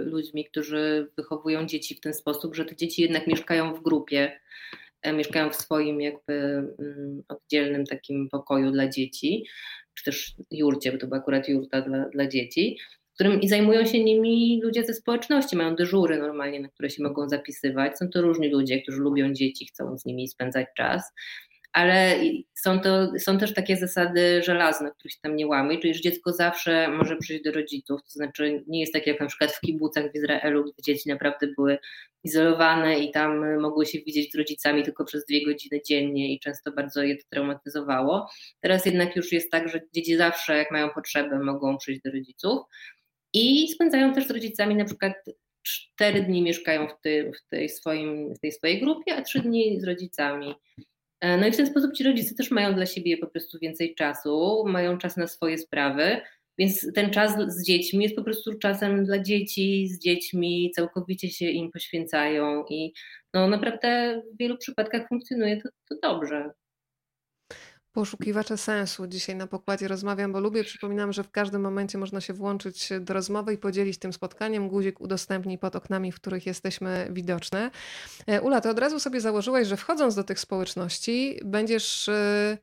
[0.06, 4.40] ludźmi, którzy wychowują dzieci w ten sposób, że te dzieci jednak mieszkają w grupie,
[5.02, 9.46] e, mieszkają w swoim jakby mm, oddzielnym takim pokoju dla dzieci,
[9.94, 12.78] czy też jurcie, bo to była akurat jurta dla, dla dzieci,
[13.18, 17.30] którym i zajmują się nimi ludzie ze społeczności, mają dyżury normalnie, na które się mogą
[17.30, 17.98] zapisywać.
[17.98, 21.14] Są to różni ludzie, którzy lubią dzieci, chcą z nimi spędzać czas
[21.74, 22.16] ale
[22.56, 26.34] są, to, są też takie zasady żelazne, których się tam nie łamie, czyli że dziecko
[26.34, 30.12] zawsze może przyjść do rodziców, to znaczy nie jest tak jak na przykład w kibucach
[30.12, 31.78] w Izraelu, gdzie dzieci naprawdę były
[32.24, 36.72] izolowane i tam mogły się widzieć z rodzicami tylko przez dwie godziny dziennie i często
[36.72, 38.30] bardzo je to traumatyzowało.
[38.60, 42.60] Teraz jednak już jest tak, że dzieci zawsze jak mają potrzebę mogą przyjść do rodziców
[43.34, 45.14] i spędzają też z rodzicami na przykład
[45.62, 49.82] cztery dni mieszkają w, ty, w, tej swoim, w tej swojej grupie, a trzy dni
[49.82, 50.56] z rodzicami.
[51.22, 53.96] E, no i w ten sposób ci rodzice też mają dla siebie po prostu więcej
[53.96, 56.22] czasu, mają czas na swoje sprawy.
[56.58, 61.46] Więc ten czas z dziećmi jest po prostu czasem dla dzieci, z dziećmi, całkowicie się
[61.46, 62.94] im poświęcają i
[63.34, 66.50] no naprawdę w wielu przypadkach funkcjonuje to, to dobrze.
[67.98, 69.08] Poszukiwacze sensu.
[69.08, 70.64] Dzisiaj na pokładzie rozmawiam, bo lubię.
[70.64, 74.70] Przypominam, że w każdym momencie można się włączyć do rozmowy i podzielić tym spotkaniem.
[74.70, 77.72] Guzik udostępnij pod oknami, w których jesteśmy widoczne.
[78.28, 82.58] E, Ula, ty od razu sobie założyłaś, że wchodząc do tych społeczności, będziesz e,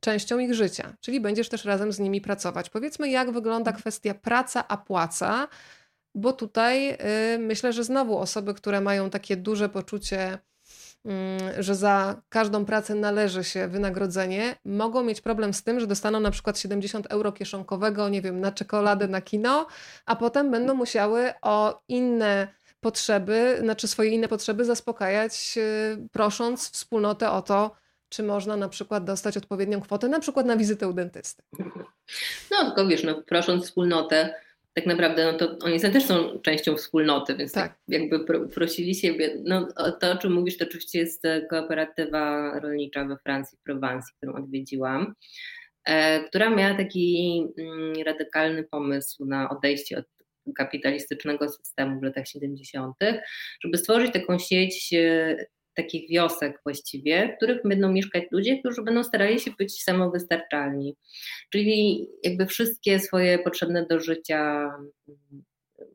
[0.00, 2.70] częścią ich życia, czyli będziesz też razem z nimi pracować.
[2.70, 5.48] Powiedzmy, jak wygląda kwestia praca a płaca,
[6.14, 10.38] bo tutaj e, myślę, że znowu osoby, które mają takie duże poczucie
[11.58, 16.30] że za każdą pracę należy się wynagrodzenie, mogą mieć problem z tym, że dostaną na
[16.30, 19.66] przykład 70 euro kieszonkowego, nie wiem, na czekoladę, na kino,
[20.06, 22.48] a potem będą musiały o inne
[22.80, 27.76] potrzeby, znaczy swoje inne potrzeby zaspokajać, y, prosząc wspólnotę o to,
[28.08, 31.42] czy można na przykład dostać odpowiednią kwotę, na przykład na wizytę u dentysty.
[32.50, 34.34] No, tylko wiesz, no, prosząc wspólnotę,
[34.74, 37.68] tak naprawdę no to oni też są częścią wspólnoty, więc tak.
[37.68, 39.36] tak jakby prosili siebie.
[39.44, 39.68] No,
[40.00, 44.34] to, o czym mówisz, to oczywiście jest e, kooperatywa rolnicza we Francji, w Prowansji, którą
[44.34, 45.14] odwiedziłam,
[45.84, 50.04] e, która miała taki mm, radykalny pomysł na odejście od
[50.54, 52.96] kapitalistycznego systemu w latach 70.,
[53.60, 55.36] żeby stworzyć taką sieć e,
[55.78, 60.96] takich wiosek właściwie, w których będą mieszkać ludzie, którzy będą starali się być samowystarczalni.
[61.50, 64.70] Czyli jakby wszystkie swoje potrzebne do życia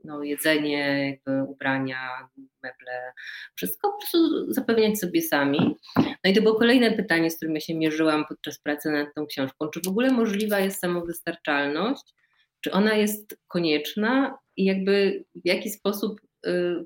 [0.03, 2.29] no, jedzenie, jakby ubrania,
[2.63, 3.13] meble,
[3.55, 5.75] wszystko po prostu zapewniać sobie sami.
[5.97, 9.25] No i to było kolejne pytanie, z którym ja się mierzyłam podczas pracy nad tą
[9.25, 9.69] książką.
[9.69, 12.13] Czy w ogóle możliwa jest samowystarczalność?
[12.61, 14.37] Czy ona jest konieczna?
[14.57, 16.85] I jakby w jaki sposób y,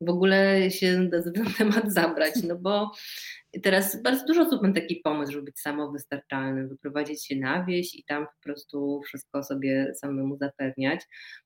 [0.00, 2.90] w ogóle się na ten temat zabrać, no bo
[3.62, 8.04] teraz bardzo dużo osób ma taki pomysł, żeby być samowystarczalnym, wyprowadzić się na wieś i
[8.04, 11.00] tam po prostu wszystko sobie samemu zapewniać.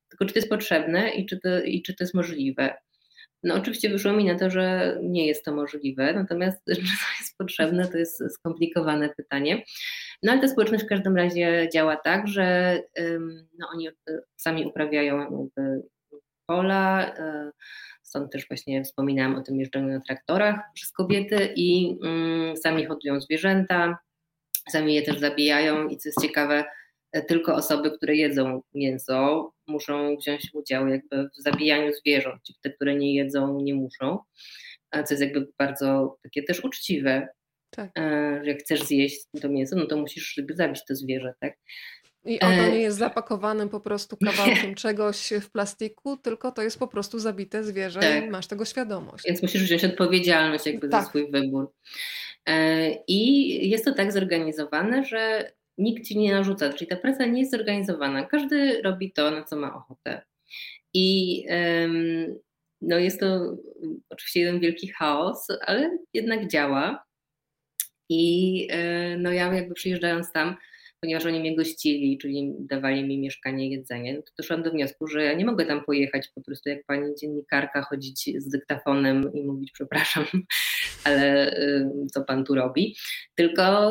[0.08, 2.74] Tylko czy to jest potrzebne i czy to, i czy to jest możliwe?
[3.42, 6.82] No oczywiście wyszło mi na to, że nie jest to możliwe, natomiast czy to
[7.20, 9.64] jest potrzebne, to jest skomplikowane pytanie.
[10.22, 12.78] No ale ta społeczność w każdym razie działa tak, że
[13.58, 13.88] no, oni
[14.36, 15.48] sami uprawiają
[16.46, 17.50] pola, e,
[18.10, 23.20] Stąd też właśnie wspominałam o tym jeżdżeniu na traktorach przez kobiety i mm, sami hodują
[23.20, 23.98] zwierzęta,
[24.68, 26.64] sami je też zabijają i co jest ciekawe,
[27.12, 32.94] e, tylko osoby, które jedzą mięso, muszą wziąć udział jakby w zabijaniu zwierząt, te, które
[32.94, 34.18] nie jedzą, nie muszą,
[34.92, 37.28] co jest jakby bardzo takie też uczciwe.
[37.70, 37.90] Tak.
[37.98, 41.56] E, że jak chcesz zjeść to mięso, no to musisz jakby zabić to zwierzę, tak?
[42.24, 46.78] I ono e, nie jest zapakowanym po prostu kawałkiem czegoś w plastiku, tylko to jest
[46.78, 48.24] po prostu zabite zwierzę tak.
[48.24, 49.24] i masz tego świadomość.
[49.26, 51.02] Więc musisz wziąć odpowiedzialność jakby tak.
[51.02, 51.72] za swój wybór.
[52.46, 57.40] E, I jest to tak zorganizowane, że nikt ci nie narzuca, czyli ta praca nie
[57.40, 58.24] jest zorganizowana.
[58.24, 60.22] Każdy robi to, na co ma ochotę.
[60.94, 61.44] I
[62.80, 63.56] no jest to
[64.10, 67.04] oczywiście jeden wielki chaos, ale jednak działa.
[68.08, 70.56] I e, no ja jakby przyjeżdżając tam,
[71.00, 75.24] ponieważ oni mnie gościli, czyli dawali mi mieszkanie, jedzenie, no to doszłam do wniosku, że
[75.24, 79.72] ja nie mogę tam pojechać po prostu jak pani dziennikarka, chodzić z dyktafonem i mówić
[79.72, 80.24] przepraszam,
[81.04, 81.54] ale
[82.12, 82.96] co pan tu robi,
[83.34, 83.90] tylko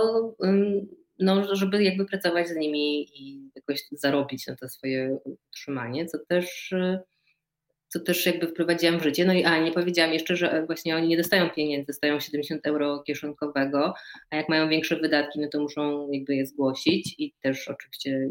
[1.19, 6.73] no, żeby jakby pracować z nimi i jakoś zarobić na to swoje utrzymanie, co też
[7.89, 9.25] co też jakby wprowadziłam w życie.
[9.25, 12.99] No i a, nie powiedziałam jeszcze, że właśnie oni nie dostają pieniędzy, dostają 70 euro
[12.99, 13.93] kieszonkowego,
[14.29, 18.29] a jak mają większe wydatki, no to muszą jakby je zgłosić i też oczywiście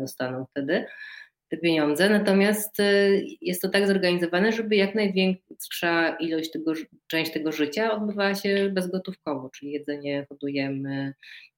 [0.00, 0.84] dostaną wtedy
[1.50, 2.10] te pieniądze.
[2.10, 6.72] Natomiast y, jest to tak zorganizowane, żeby jak największa ilość tego,
[7.06, 11.14] część tego życia odbywała się bezgotówkowo, czyli jedzenie hodujemy,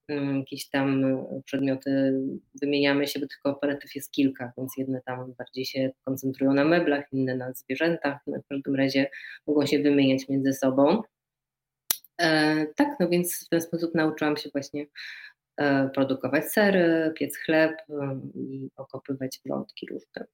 [0.09, 1.05] jakieś tam
[1.45, 2.21] przedmioty
[2.61, 7.05] wymieniamy się, bo tych kooperatyw jest kilka, więc jedne tam bardziej się koncentrują na meblach,
[7.13, 9.11] inne na zwierzętach, no w każdym razie
[9.47, 11.03] mogą się wymieniać między sobą.
[12.21, 14.87] E, tak, no więc w ten sposób nauczyłam się właśnie
[15.57, 20.27] e, produkować sery, piec chleb e, i okopywać wrzątki różne.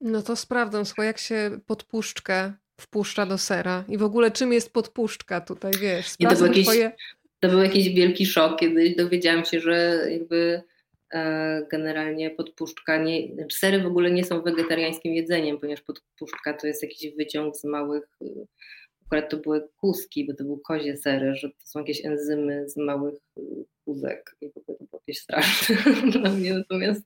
[0.00, 4.72] No to sprawdzam, słuchaj, jak się podpuszczkę wpuszcza do sera i w ogóle czym jest
[4.72, 6.92] podpuszczka tutaj, wiesz, sprawdzam Nie, to twoje
[7.42, 10.62] to był jakiś wielki szok, kiedy dowiedziałam się, że jakby
[11.14, 16.66] e, generalnie podpuszczka, nie, znaczy sery w ogóle nie są wegetariańskim jedzeniem, ponieważ podpuszczka to
[16.66, 18.18] jest jakiś wyciąg z małych,
[19.06, 22.76] akurat to były kuski, bo to był kozie sery, że to są jakieś enzymy z
[22.76, 23.14] małych
[23.84, 25.76] kuzek i w ogóle to było jakieś straszne
[26.10, 27.02] dla mnie, natomiast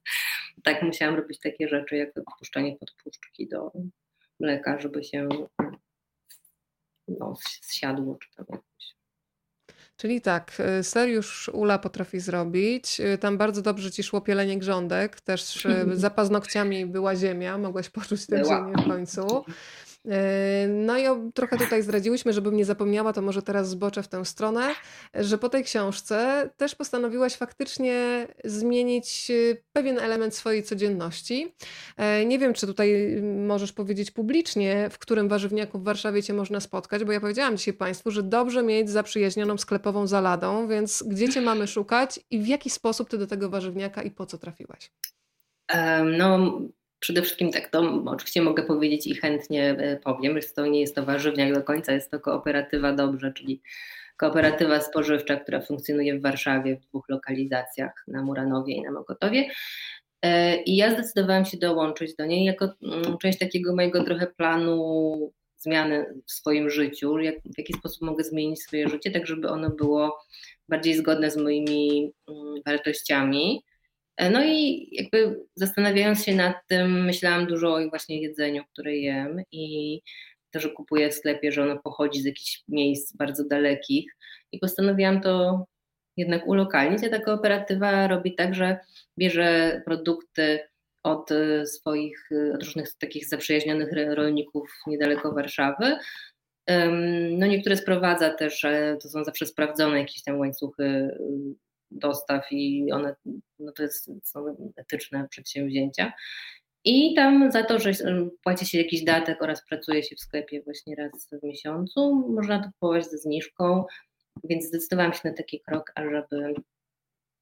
[0.62, 3.72] tak musiałam robić takie rzeczy, jak podpuszczanie podpuszczki do
[4.40, 5.28] mleka, żeby się
[7.08, 8.96] no, zsiadło czy tam jakoś.
[9.96, 13.00] Czyli tak, y, ser już Ula potrafi zrobić.
[13.00, 15.20] Y, tam bardzo dobrze ci szło pielenie grządek.
[15.20, 17.58] Też za paznokciami była ziemia.
[17.58, 19.44] Mogłaś poczuć tę ziemię w końcu.
[20.06, 20.12] Yy,
[20.68, 24.74] no i trochę tutaj zdradziłyśmy, żebym nie zapomniała, to może teraz zboczę w tę stronę,
[25.14, 31.54] że po tej książce też postanowiłaś faktycznie zmienić yy, pewien element swojej codzienności.
[31.98, 36.60] Yy, nie wiem, czy tutaj możesz powiedzieć publicznie, w którym warzywniaku w Warszawie cię można
[36.60, 41.40] spotkać, bo ja powiedziałam dzisiaj Państwu, że dobrze mieć zaprzyjaźnioną sklepową zaladą, więc gdzie cię
[41.40, 44.90] mamy szukać i w jaki sposób ty do tego warzywniaka i po co trafiłaś?
[46.18, 46.60] No,
[46.98, 50.94] Przede wszystkim tak, to oczywiście mogę powiedzieć i chętnie e, powiem, że to nie jest
[50.94, 53.62] to warzywniak do końca, jest to kooperatywa Dobrze, czyli
[54.16, 59.48] kooperatywa spożywcza, która funkcjonuje w Warszawie w dwóch lokalizacjach, na Muranowie i na Mokotowie.
[60.22, 65.32] E, I ja zdecydowałam się dołączyć do niej jako mm, część takiego mojego trochę planu
[65.56, 69.70] zmiany w swoim życiu, jak, w jaki sposób mogę zmienić swoje życie, tak żeby ono
[69.70, 70.18] było
[70.68, 73.62] bardziej zgodne z moimi mm, wartościami.
[74.16, 79.42] E, no i jakby zastanawiając się nad tym, myślałam dużo o właśnie jedzeniu, które jem
[79.52, 80.00] i
[80.50, 84.16] to, że kupuję w sklepie, że ono pochodzi z jakichś miejsc bardzo dalekich
[84.52, 85.64] i postanowiłam to
[86.16, 88.78] jednak ulokalnić, a ta kooperatywa robi tak, że
[89.18, 90.58] bierze produkty
[91.02, 95.96] od e, swoich, e, od różnych takich zaprzyjaźnionych rolników niedaleko Warszawy.
[97.30, 98.66] No niektóre sprowadza też,
[99.02, 101.18] to są zawsze sprawdzone jakieś tam łańcuchy
[101.90, 103.16] dostaw i one,
[103.58, 106.12] no to jest, są etyczne przedsięwzięcia.
[106.84, 107.92] I tam za to, że
[108.42, 112.70] płaci się jakiś datek oraz pracuje się w sklepie właśnie raz w miesiącu, można to
[112.72, 113.84] kupować ze zniżką,
[114.44, 116.54] więc zdecydowałam się na taki krok, ażeby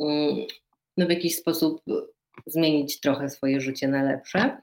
[0.01, 0.47] mm,
[0.97, 1.83] no, w jakiś sposób
[2.47, 4.61] zmienić trochę swoje życie na lepsze.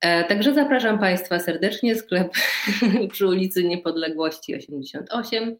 [0.00, 2.32] E, także zapraszam Państwa serdecznie, sklep
[3.12, 5.56] przy ulicy Niepodległości 88.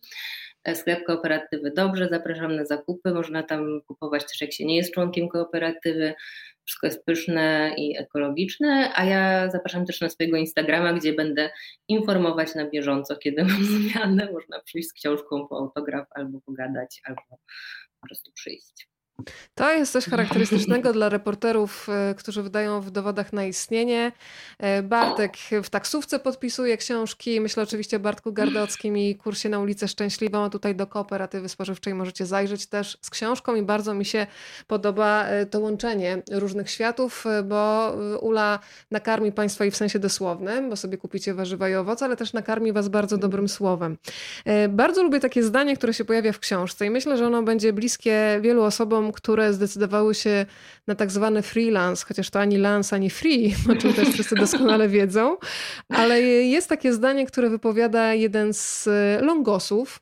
[0.65, 4.95] E, sklep kooperatywy dobrze, zapraszam na zakupy, można tam kupować też jak się nie jest
[4.95, 6.15] członkiem kooperatywy,
[6.65, 11.51] wszystko jest pyszne i ekologiczne, a ja zapraszam też na swojego Instagrama, gdzie będę
[11.89, 17.23] informować na bieżąco, kiedy mam zmianę, można przyjść z książką po autograf albo pogadać, albo
[18.01, 18.89] po prostu przyjść.
[19.55, 24.13] To jest coś charakterystycznego dla reporterów, e, którzy wydają w dowodach na istnienie.
[24.59, 27.41] E, Bartek w taksówce podpisuje książki.
[27.41, 30.45] Myślę oczywiście o Bartku Gardockim i kursie na ulicę Szczęśliwą.
[30.45, 34.27] A tutaj do kooperatywy spożywczej możecie zajrzeć też z książką i bardzo mi się
[34.67, 38.59] podoba e, to łączenie różnych światów, bo Ula
[38.91, 42.73] nakarmi Państwa i w sensie dosłownym, bo sobie kupicie warzywa i owoce, ale też nakarmi
[42.73, 43.97] Was bardzo dobrym słowem.
[44.69, 48.39] Bardzo lubię takie zdanie, które się pojawia w książce i myślę, że ono będzie bliskie
[48.43, 50.47] wielu osobom, które zdecydowały się
[50.87, 54.89] na tak zwany freelance, chociaż to ani lance, ani free, o czym też wszyscy doskonale
[54.89, 55.37] wiedzą,
[55.89, 58.89] ale jest takie zdanie, które wypowiada jeden z
[59.21, 60.01] longosów,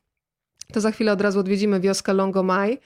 [0.73, 2.77] to za chwilę od razu odwiedzimy wioskę Longomai,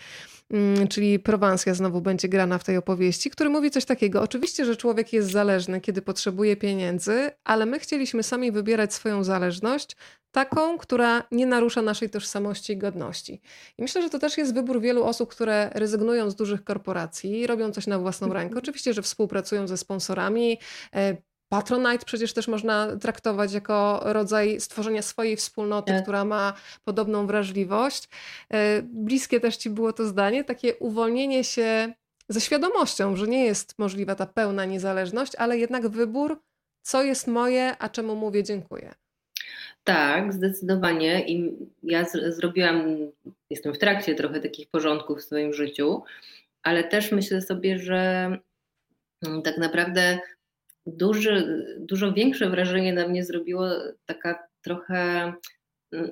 [0.90, 4.22] czyli Prowansja znowu będzie grana w tej opowieści, który mówi coś takiego.
[4.22, 9.96] Oczywiście, że człowiek jest zależny, kiedy potrzebuje pieniędzy, ale my chcieliśmy sami wybierać swoją zależność,
[10.32, 13.42] taką, która nie narusza naszej tożsamości i godności.
[13.78, 17.72] I myślę, że to też jest wybór wielu osób, które rezygnują z dużych korporacji, robią
[17.72, 18.56] coś na własną rękę.
[18.58, 20.60] Oczywiście, że współpracują ze sponsorami,
[20.96, 21.18] e,
[21.52, 26.04] Patronite przecież też można traktować jako rodzaj stworzenia swojej wspólnoty, tak.
[26.04, 28.10] która ma podobną wrażliwość.
[28.50, 31.94] E, bliskie też ci było to zdanie, takie uwolnienie się
[32.30, 36.42] ze świadomością, że nie jest możliwa ta pełna niezależność, ale jednak wybór,
[36.82, 38.94] co jest moje, a czemu mówię dziękuję.
[39.84, 41.28] Tak, zdecydowanie.
[41.28, 42.84] I ja z- zrobiłam,
[43.50, 46.04] jestem w trakcie trochę takich porządków w swoim życiu,
[46.64, 48.32] ale też myślę sobie, że
[49.26, 50.20] mm, tak naprawdę
[50.86, 53.68] duży, dużo większe wrażenie na mnie zrobiło
[54.06, 55.34] taka trochę
[55.92, 56.12] mm,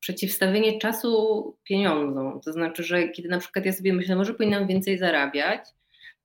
[0.00, 2.40] przeciwstawienie czasu pieniądzom.
[2.40, 5.60] To znaczy, że kiedy na przykład ja sobie myślę, może powinnam więcej zarabiać,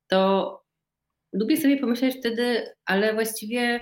[0.07, 0.51] to
[1.34, 3.80] lubię sobie pomyśleć wtedy, ale właściwie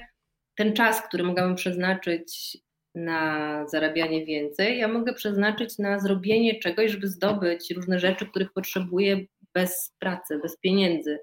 [0.56, 2.58] ten czas, który mogłabym przeznaczyć
[2.96, 9.26] na zarabianie więcej, ja mogę przeznaczyć na zrobienie czegoś, żeby zdobyć różne rzeczy, których potrzebuję
[9.56, 11.20] bez pracy, bez pieniędzy.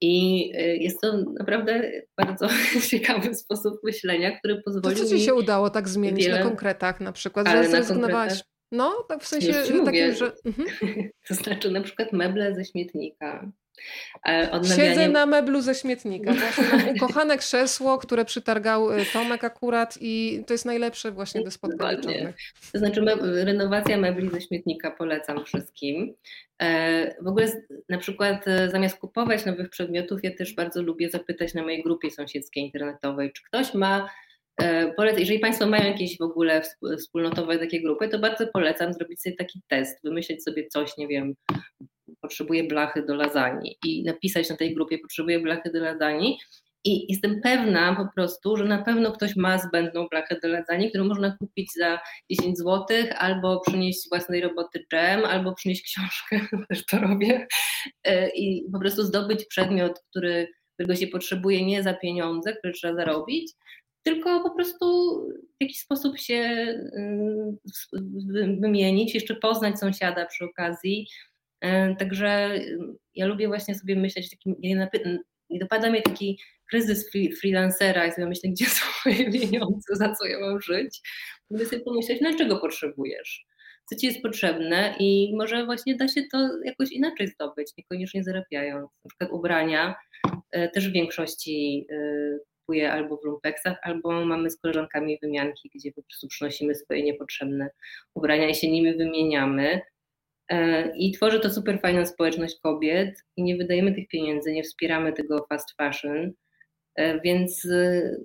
[0.00, 2.48] I y, jest to naprawdę bardzo
[2.90, 4.96] ciekawy sposób myślenia, który pozwoli.
[4.96, 6.38] To co ci się udało tak zmienić wiele...
[6.38, 8.42] na konkretach na przykład, że zrezygnowałaś?
[8.72, 9.52] No, tak w sensie
[9.84, 10.32] takim, że.
[10.44, 10.68] Mhm.
[11.28, 13.52] To znaczy na przykład meble ze śmietnika.
[14.50, 14.90] Odnawianie...
[14.90, 16.32] Siedzę na meblu ze śmietnika.
[16.32, 21.50] Właśnie mam ukochane krzesło, które przytargał y, Tomek akurat i to jest najlepsze właśnie do
[21.50, 21.96] spotkań
[22.72, 26.14] To znaczy renowacja mebli ze śmietnika polecam wszystkim.
[26.62, 27.52] E, w ogóle
[27.88, 32.10] na przykład e, zamiast kupować nowych przedmiotów, ja też bardzo lubię zapytać na mojej grupie
[32.10, 34.08] sąsiedzkiej internetowej, czy ktoś ma
[35.16, 36.62] jeżeli Państwo mają jakieś w ogóle
[36.98, 41.34] wspólnotowe takie grupy, to bardzo polecam zrobić sobie taki test, wymyślić sobie coś, nie wiem,
[42.32, 46.26] potrzebuję blachy do lasagne i napisać na tej grupie potrzebuję blachy do lasagne
[46.84, 51.04] i jestem pewna po prostu, że na pewno ktoś ma zbędną blachę do lasagne, którą
[51.04, 51.98] można kupić za
[52.30, 52.86] 10 zł,
[53.18, 57.46] albo przynieść własnej roboty dżem, albo przynieść książkę, też to robię,
[58.04, 62.94] e, i po prostu zdobyć przedmiot, który, którego się potrzebuje nie za pieniądze, które trzeba
[62.94, 63.52] zarobić,
[64.02, 64.86] tylko po prostu
[65.60, 66.66] w jakiś sposób się
[66.96, 67.56] mm,
[68.60, 71.06] wymienić, jeszcze poznać sąsiada przy okazji.
[71.62, 72.60] E, także
[73.14, 76.38] ja lubię właśnie sobie myśleć, takim, nie dopada mnie taki
[76.70, 81.00] kryzys free, freelancera i sobie myślę, gdzie są moje pieniądze, za co ja mam żyć.
[81.50, 83.46] Mogę sobie pomyśleć, no czego potrzebujesz?
[83.90, 88.90] Co ci jest potrzebne i może właśnie da się to jakoś inaczej zdobyć, niekoniecznie zarabiając.
[89.04, 89.94] Na przykład ubrania
[90.50, 95.92] e, też w większości e, kupuję albo w lumpeksach, albo mamy z koleżankami wymianki, gdzie
[95.92, 97.70] po prostu przynosimy swoje niepotrzebne
[98.14, 99.80] ubrania i się nimi wymieniamy.
[100.48, 105.12] E, I tworzy to super fajną społeczność kobiet i nie wydajemy tych pieniędzy, nie wspieramy
[105.12, 106.32] tego fast fashion,
[106.94, 108.20] E, więc y,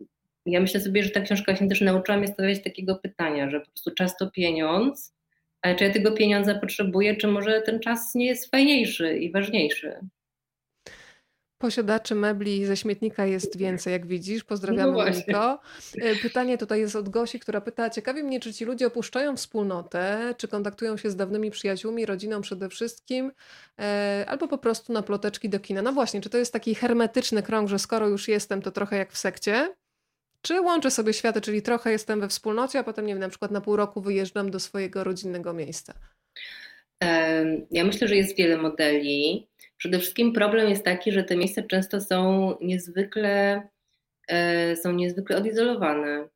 [0.45, 3.65] ja myślę sobie, że ta książka się też nauczyła mnie stawiać takiego pytania, że po
[3.65, 5.15] prostu czas to pieniądz,
[5.61, 9.99] ale czy ja tego pieniądza potrzebuję, czy może ten czas nie jest fajniejszy i ważniejszy?
[11.57, 14.43] Posiadaczy mebli ze śmietnika jest więcej, jak widzisz.
[14.43, 15.59] Pozdrawiamy no Moniko.
[16.01, 20.33] E, pytanie tutaj jest od Gosi, która pyta, ciekawi mnie, czy ci ludzie opuszczają wspólnotę,
[20.37, 23.31] czy kontaktują się z dawnymi przyjaciółmi, rodziną przede wszystkim,
[23.79, 25.81] e, albo po prostu na ploteczki do kina.
[25.81, 29.11] No właśnie, czy to jest taki hermetyczny krąg, że skoro już jestem, to trochę jak
[29.11, 29.75] w sekcie?
[30.41, 33.51] Czy łączę sobie światy, czyli trochę jestem we wspólnocie, a potem, nie wiem, na przykład
[33.51, 35.93] na pół roku wyjeżdżam do swojego rodzinnego miejsca?
[37.71, 39.47] Ja myślę, że jest wiele modeli.
[39.77, 43.61] Przede wszystkim problem jest taki, że te miejsca często są niezwykle,
[44.27, 46.29] e, są niezwykle odizolowane,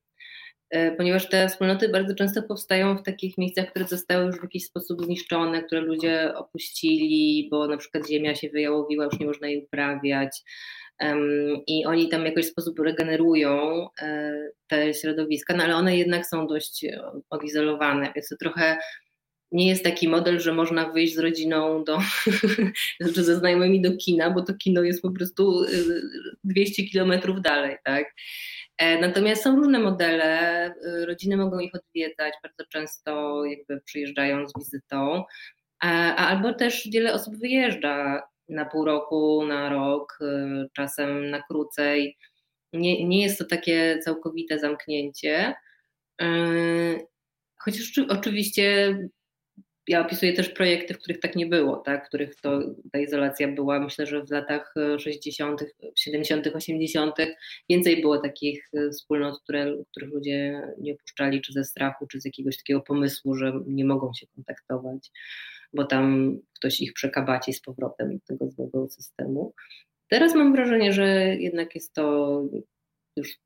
[0.69, 4.65] e, ponieważ te wspólnoty bardzo często powstają w takich miejscach, które zostały już w jakiś
[4.65, 9.65] sposób zniszczone, które ludzie opuścili, bo na przykład ziemia się wyjałowiła, już nie można jej
[9.65, 10.41] uprawiać.
[11.67, 14.33] I oni tam w jakiś sposób regenerują e,
[14.67, 16.85] te środowiska, no ale one jednak są dość
[17.29, 18.77] odizolowane, więc to trochę
[19.51, 21.99] nie jest taki model, że można wyjść z rodziną do,
[23.15, 25.65] czy ze znajomymi do kina, bo to kino jest po prostu
[26.43, 28.13] 200 y, kilometrów dalej, tak?
[28.77, 34.53] E, natomiast są różne modele, y, rodziny mogą ich odwiedzać, bardzo często jakby przyjeżdżają z
[34.59, 35.23] wizytą,
[36.17, 42.17] albo też wiele osób wyjeżdża na pół roku, na rok, y, czasem na krócej.
[42.73, 45.53] Nie, nie jest to takie całkowite zamknięcie.
[47.57, 48.97] Chociaż oczywiście
[49.87, 52.05] ja opisuję też projekty, w których tak nie było, tak?
[52.05, 52.59] w których to,
[52.91, 55.65] ta izolacja była, myślę, że w latach 60.,
[55.95, 57.15] 70., 80.
[57.69, 62.25] więcej było takich e, wspólnot, które, których ludzie nie opuszczali, czy ze strachu, czy z
[62.25, 65.11] jakiegoś takiego pomysłu, że nie mogą się kontaktować,
[65.73, 69.53] bo tam ktoś ich przekabaci z powrotem tego złego systemu.
[70.07, 72.43] Teraz mam wrażenie, że jednak jest to
[73.17, 73.39] już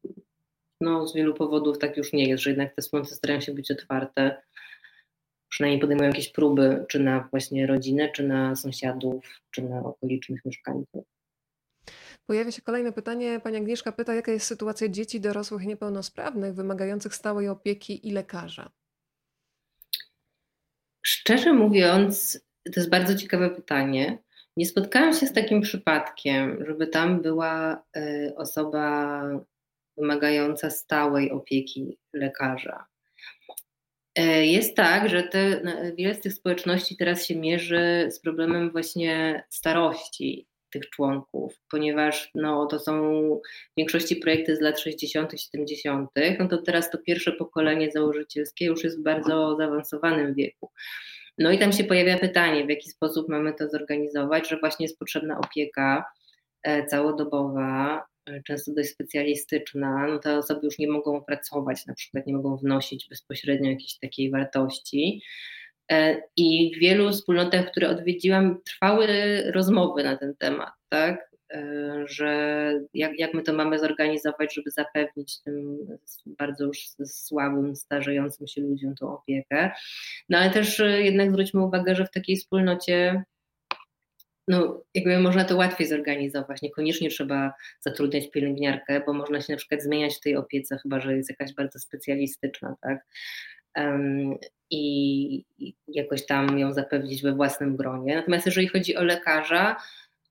[0.81, 3.71] no, z wielu powodów tak już nie jest, że jednak te wspólnoty starają się być
[3.71, 4.41] otwarte
[5.55, 11.05] przynajmniej podejmują jakieś próby, czy na właśnie rodzinę, czy na sąsiadów, czy na okolicznych mieszkańców.
[12.25, 13.39] Pojawia się kolejne pytanie.
[13.43, 18.71] Pani Agnieszka pyta, jaka jest sytuacja dzieci dorosłych niepełnosprawnych wymagających stałej opieki i lekarza?
[21.01, 24.17] Szczerze mówiąc, to jest bardzo ciekawe pytanie.
[24.57, 29.21] Nie spotkałam się z takim przypadkiem, żeby tam była y, osoba
[29.97, 32.85] wymagająca stałej opieki lekarza.
[34.15, 35.61] E, jest tak, że te,
[35.97, 42.65] wiele z tych społeczności teraz się mierzy z problemem właśnie starości tych członków, ponieważ no,
[42.65, 43.21] to są
[43.73, 46.09] w większości projekty z lat 60., 70.,
[46.39, 50.71] no to teraz to pierwsze pokolenie założycielskie już jest w bardzo zaawansowanym wieku.
[51.37, 54.99] No i tam się pojawia pytanie, w jaki sposób mamy to zorganizować, że właśnie jest
[54.99, 56.05] potrzebna opieka
[56.63, 58.05] e, całodobowa,
[58.45, 63.09] często dość specjalistyczna, no te osoby już nie mogą pracować, na przykład nie mogą wnosić
[63.09, 65.21] bezpośrednio jakiejś takiej wartości.
[65.91, 69.07] E, I w wielu wspólnotach, które odwiedziłam, trwały
[69.51, 71.35] rozmowy na ten temat, tak?
[71.53, 75.77] E, że jak, jak my to mamy zorganizować, żeby zapewnić tym
[76.25, 79.71] bardzo już słabym, starzejącym się ludziom tą opiekę.
[80.29, 83.23] No ale też jednak zwróćmy uwagę, że w takiej wspólnocie
[84.47, 86.61] no, jakby można to łatwiej zorganizować.
[86.61, 91.17] Niekoniecznie trzeba zatrudniać pielęgniarkę, bo można się na przykład zmieniać w tej opiece, chyba że
[91.17, 93.05] jest jakaś bardzo specjalistyczna, tak?
[93.77, 94.35] Um,
[94.69, 95.45] i,
[95.87, 98.15] jakoś tam ją zapewnić we własnym gronie.
[98.15, 99.75] Natomiast jeżeli chodzi o lekarza,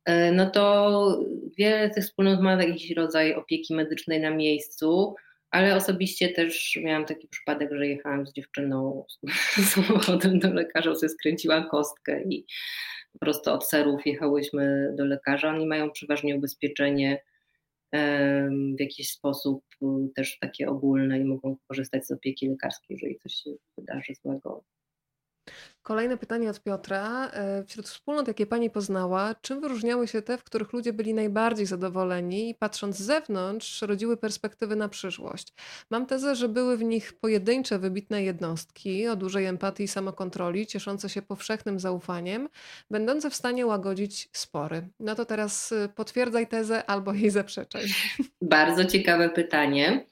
[0.04, 1.24] e, no to
[1.58, 5.14] wiele tych wspólnot ma jakiś rodzaj opieki medycznej na miejscu,
[5.50, 9.04] ale osobiście też miałam taki przypadek, że jechałam z dziewczyną
[9.74, 12.46] samochodem do lekarza, sobie skręciła kostkę i
[13.14, 15.48] po prostu od serów jechałyśmy do lekarza.
[15.48, 17.22] Oni mają przeważnie ubezpieczenie
[18.76, 19.64] w jakiś sposób
[20.16, 24.64] też takie ogólne i mogą korzystać z opieki lekarskiej, jeżeli coś się wydarzy złego.
[25.84, 27.30] Kolejne pytanie od Piotra.
[27.32, 31.66] E, wśród wspólnot, jakie Pani poznała, czym wyróżniały się te, w których ludzie byli najbardziej
[31.66, 35.48] zadowoleni i patrząc z zewnątrz, rodziły perspektywy na przyszłość?
[35.90, 41.08] Mam tezę, że były w nich pojedyncze, wybitne jednostki o dużej empatii i samokontroli, cieszące
[41.08, 42.48] się powszechnym zaufaniem,
[42.90, 44.88] będące w stanie łagodzić spory.
[45.00, 47.84] No to teraz y, potwierdzaj tezę albo jej zaprzeczaj.
[48.42, 50.06] Bardzo ciekawe pytanie.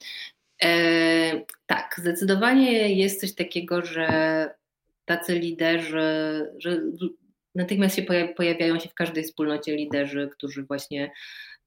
[0.62, 4.61] E, tak, zdecydowanie jest coś takiego, że
[5.04, 6.82] tacy liderzy, że
[7.54, 8.02] natychmiast się
[8.36, 11.10] pojawiają się w każdej wspólnocie liderzy, którzy właśnie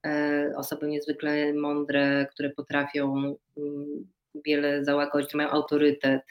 [0.06, 4.08] e, osoby niezwykle mądre, które potrafią mm,
[4.46, 6.22] wiele załagodzić, mają autorytet.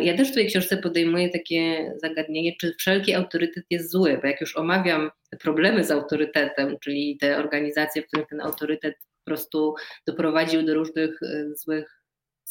[0.00, 4.40] Ja też w tej książce podejmuję takie zagadnienie, czy wszelki autorytet jest zły, bo jak
[4.40, 9.74] już omawiam te problemy z autorytetem, czyli te organizacje, w których ten autorytet po prostu
[10.06, 12.03] doprowadził do różnych e, złych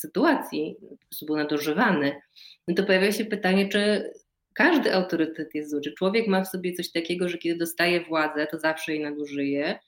[0.03, 0.75] sytuacji,
[1.09, 2.21] prostu był nadużywany,
[2.67, 4.11] no to pojawia się pytanie, czy
[4.53, 8.47] każdy autorytet jest zły, czy człowiek ma w sobie coś takiego, że kiedy dostaje władzę,
[8.51, 9.79] to zawsze jej nadużyje,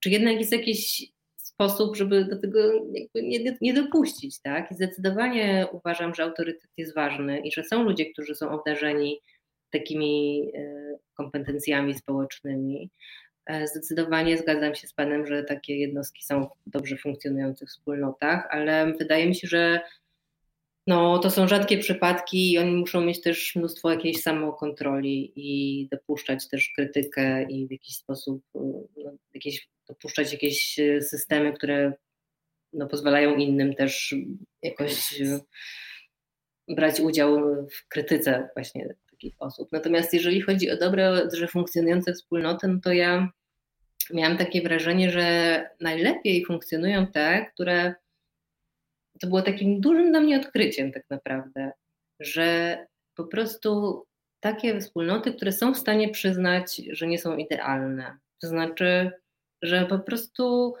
[0.00, 2.58] czy jednak jest jakiś sposób, żeby do tego
[3.14, 4.70] nie, nie dopuścić, tak?
[4.70, 9.20] I zdecydowanie uważam, że autorytet jest ważny i że są ludzie, którzy są obdarzeni
[9.70, 12.90] takimi e, kompetencjami społecznymi,
[13.64, 19.26] zdecydowanie zgadzam się z Panem, że takie jednostki są w dobrze funkcjonujących wspólnotach, ale wydaje
[19.26, 19.80] mi się, że
[20.86, 26.48] no, to są rzadkie przypadki i oni muszą mieć też mnóstwo jakiejś samokontroli i dopuszczać
[26.48, 31.92] też krytykę i w jakiś sposób no, jakieś, dopuszczać jakieś systemy, które
[32.72, 34.14] no, pozwalają innym też
[34.62, 35.20] jakoś
[36.68, 38.94] brać udział w krytyce właśnie
[39.38, 39.68] osób.
[39.72, 43.28] Natomiast jeżeli chodzi o dobre, że funkcjonujące wspólnoty, no to ja
[44.10, 47.94] miałam takie wrażenie, że najlepiej funkcjonują te, które
[49.20, 51.72] to było takim dużym dla mnie odkryciem tak naprawdę,
[52.20, 52.78] że
[53.16, 54.02] po prostu
[54.40, 58.18] takie wspólnoty, które są w stanie przyznać, że nie są idealne.
[58.40, 59.10] To znaczy,
[59.62, 60.74] że po prostu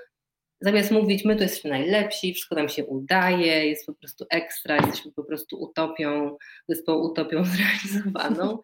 [0.62, 5.12] zamiast mówić, my to jesteśmy najlepsi, wszystko nam się udaje, jest po prostu ekstra, jesteśmy
[5.12, 6.36] po prostu utopią,
[6.68, 8.58] wyspą utopią zrealizowaną,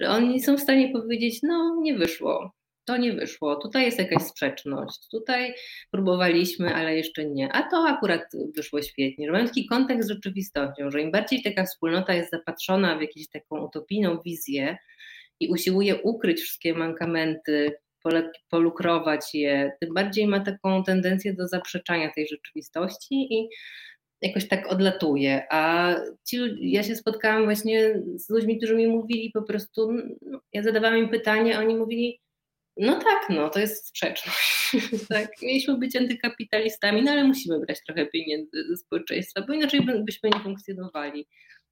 [0.00, 2.52] że oni są w stanie powiedzieć, no nie wyszło,
[2.84, 5.54] to nie wyszło, tutaj jest jakaś sprzeczność, tutaj
[5.90, 8.22] próbowaliśmy, ale jeszcze nie, a to akurat
[8.56, 12.98] wyszło świetnie, że mają taki kontekst z rzeczywistością, że im bardziej taka wspólnota jest zapatrzona
[12.98, 14.76] w jakąś taką utopijną wizję
[15.40, 17.76] i usiłuje ukryć wszystkie mankamenty,
[18.50, 23.48] polukrować je, tym bardziej ma taką tendencję do zaprzeczania tej rzeczywistości i
[24.22, 25.46] jakoś tak odlatuje.
[25.50, 25.94] A
[26.24, 29.92] ci, ja się spotkałam właśnie z ludźmi, którzy mi mówili po prostu,
[30.22, 32.20] no, ja zadawałam im pytanie, a oni mówili,
[32.76, 34.76] no tak, no to jest sprzeczność.
[35.08, 40.30] tak, mieliśmy być antykapitalistami, no ale musimy brać trochę pieniędzy ze społeczeństwa, bo inaczej byśmy
[40.30, 41.26] nie funkcjonowali.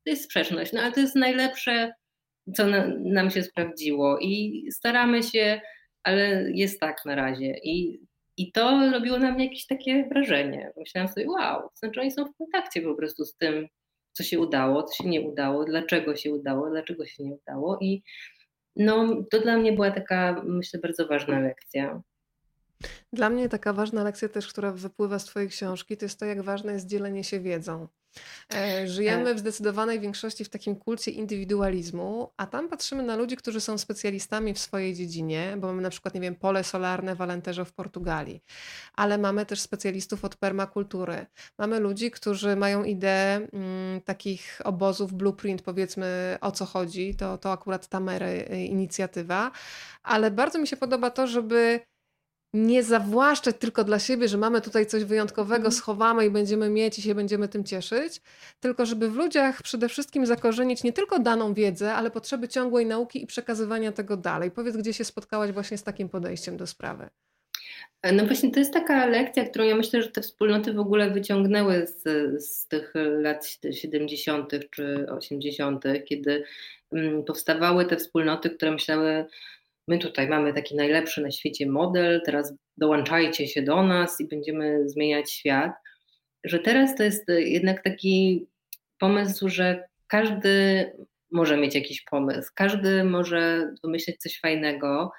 [0.05, 1.93] To jest sprzeczność, no ale to jest najlepsze,
[2.57, 5.61] co na, nam się sprawdziło i staramy się
[6.05, 7.59] ale jest tak na razie.
[7.65, 8.01] I,
[8.37, 10.73] i to robiło na mnie jakieś takie wrażenie.
[10.77, 13.69] Myślałam sobie, wow, znaczy oni są w kontakcie po prostu z tym,
[14.13, 17.79] co się udało, co się nie udało, dlaczego się udało, dlaczego się nie udało.
[17.81, 18.03] I
[18.77, 22.03] no, to dla mnie była taka, myślę, bardzo ważna lekcja.
[23.13, 26.43] Dla mnie taka ważna lekcja też, która wypływa z Twojej książki, to jest to, jak
[26.43, 27.89] ważne jest dzielenie się wiedzą.
[28.55, 33.61] E, żyjemy w zdecydowanej większości w takim kulcie indywidualizmu, a tam patrzymy na ludzi, którzy
[33.61, 37.65] są specjalistami w swojej dziedzinie, bo mamy na przykład, nie wiem, pole solarne w Alentejo
[37.65, 38.43] w Portugalii,
[38.95, 41.27] ale mamy też specjalistów od permakultury.
[41.59, 47.53] Mamy ludzi, którzy mają ideę mm, takich obozów, blueprint, powiedzmy o co chodzi, to, to
[47.53, 49.51] akurat Tamery y, inicjatywa,
[50.03, 51.81] ale bardzo mi się podoba to, żeby
[52.55, 55.73] nie zawłaszczać tylko dla siebie, że mamy tutaj coś wyjątkowego, mm.
[55.73, 58.21] schowamy i będziemy mieć i się będziemy tym cieszyć,
[58.61, 63.23] tylko żeby w ludziach przede wszystkim zakorzenić nie tylko daną wiedzę, ale potrzeby ciągłej nauki
[63.23, 64.51] i przekazywania tego dalej.
[64.51, 67.09] Powiedz, gdzie się spotkałaś właśnie z takim podejściem do sprawy.
[68.13, 71.87] No właśnie to jest taka lekcja, którą ja myślę, że te wspólnoty w ogóle wyciągnęły
[71.87, 72.03] z,
[72.45, 74.53] z tych lat 70.
[74.71, 76.45] czy 80., kiedy
[76.93, 79.25] mm, powstawały te wspólnoty, które myślały,
[79.89, 84.89] my tutaj mamy taki najlepszy na świecie model, teraz dołączajcie się do nas i będziemy
[84.89, 85.73] zmieniać świat.
[86.45, 88.47] Że teraz to jest jednak taki
[88.99, 90.93] pomysł, że każdy
[91.33, 95.13] może mieć jakiś pomysł, każdy może wymyśleć coś fajnego,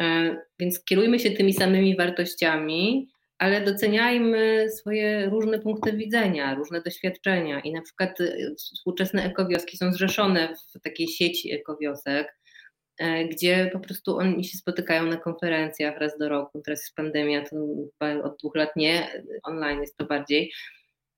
[0.00, 7.60] e, więc kierujmy się tymi samymi wartościami, ale doceniajmy swoje różne punkty widzenia, różne doświadczenia.
[7.60, 12.36] I na przykład y, współczesne ekowioski są zrzeszone w takiej sieci ekowiosek,
[13.30, 16.62] gdzie po prostu oni się spotykają na konferencjach raz do roku.
[16.64, 17.56] Teraz jest pandemia, to
[18.22, 20.52] od dwóch lat nie, online jest to bardziej,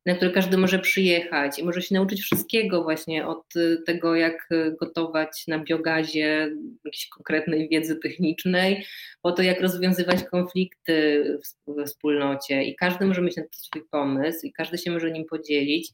[0.09, 4.49] na które każdy może przyjechać i może się nauczyć wszystkiego właśnie od y, tego, jak
[4.53, 6.51] y, gotować na biogazie,
[6.85, 8.87] jakiejś konkretnej wiedzy technicznej,
[9.23, 11.25] po to, jak rozwiązywać konflikty
[11.67, 15.25] we wspólnocie i każdy może mieć na to swój pomysł i każdy się może nim
[15.25, 15.93] podzielić.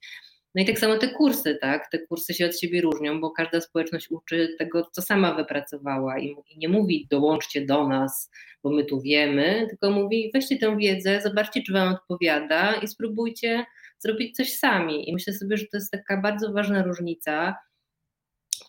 [0.55, 1.91] No i tak samo te kursy, tak?
[1.91, 6.37] Te kursy się od siebie różnią, bo każda społeczność uczy tego, co sama wypracowała i,
[6.51, 8.31] i nie mówi dołączcie do nas,
[8.63, 13.65] bo my tu wiemy, tylko mówi weźcie tę wiedzę, zobaczcie, czy wam odpowiada i spróbujcie
[13.99, 15.09] zrobić coś sami.
[15.09, 17.57] I myślę sobie, że to jest taka bardzo ważna różnica,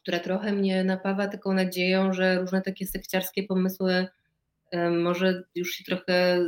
[0.02, 4.08] która trochę mnie napawa taką nadzieją, że różne takie sekciarskie pomysły
[4.92, 6.46] może już się trochę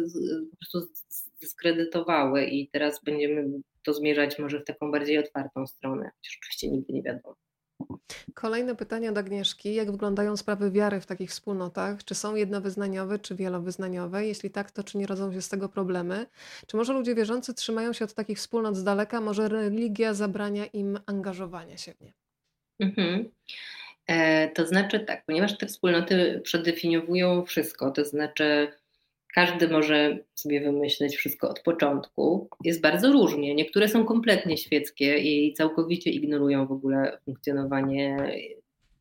[0.52, 0.94] po prostu
[1.38, 3.48] zdyskredytowały i teraz będziemy
[3.84, 7.36] to zmierzać może w taką bardziej otwartą stronę, chociaż oczywiście nigdy nie wiadomo.
[8.34, 9.74] Kolejne pytanie od Agnieszki.
[9.74, 12.04] Jak wyglądają sprawy wiary w takich wspólnotach?
[12.04, 14.28] Czy są jednowyznaniowe, czy wielowyznaniowe?
[14.28, 16.26] Jeśli tak, to czy nie rodzą się z tego problemy?
[16.68, 19.22] Czy może ludzie wierzący trzymają się od takich wspólnot z daleka?
[19.22, 22.14] Może religia zabrania im angażowania się w nie?
[22.80, 23.30] Mhm.
[24.08, 28.72] E, to znaczy tak, ponieważ te wspólnoty przedefiniowują wszystko, to znaczy
[29.38, 32.50] każdy może sobie wymyśleć wszystko od początku.
[32.64, 33.56] Jest bardzo różnie.
[33.56, 38.18] Niektóre są kompletnie świeckie i całkowicie ignorują w ogóle funkcjonowanie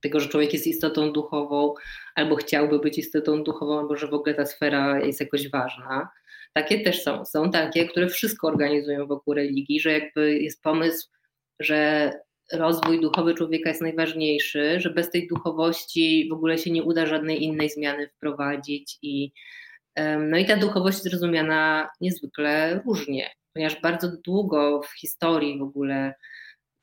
[0.00, 1.74] tego, że człowiek jest istotą duchową,
[2.14, 6.08] albo chciałby być istotą duchową, albo że w ogóle ta sfera jest jakoś ważna.
[6.52, 7.24] Takie też są.
[7.24, 11.08] Są takie, które wszystko organizują wokół religii, że jakby jest pomysł,
[11.60, 12.10] że
[12.52, 17.44] rozwój duchowy człowieka jest najważniejszy, że bez tej duchowości w ogóle się nie uda żadnej
[17.44, 19.32] innej zmiany wprowadzić i
[20.18, 26.14] no i ta duchowość jest rozumiana niezwykle różnie, ponieważ bardzo długo w historii w ogóle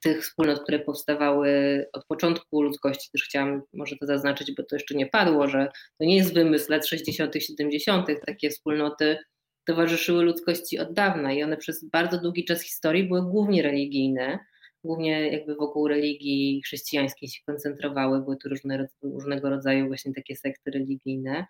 [0.03, 1.49] tych wspólnot, które powstawały
[1.93, 5.67] od początku ludzkości, też chciałam może to zaznaczyć, bo to jeszcze nie padło, że
[5.99, 9.17] to nie jest wymysł lat 60., 70., takie wspólnoty
[9.65, 14.39] towarzyszyły ludzkości od dawna i one przez bardzo długi czas historii były głównie religijne,
[14.83, 20.71] głównie jakby wokół religii chrześcijańskiej się koncentrowały, były tu różne, różnego rodzaju właśnie takie sekty
[20.71, 21.45] religijne.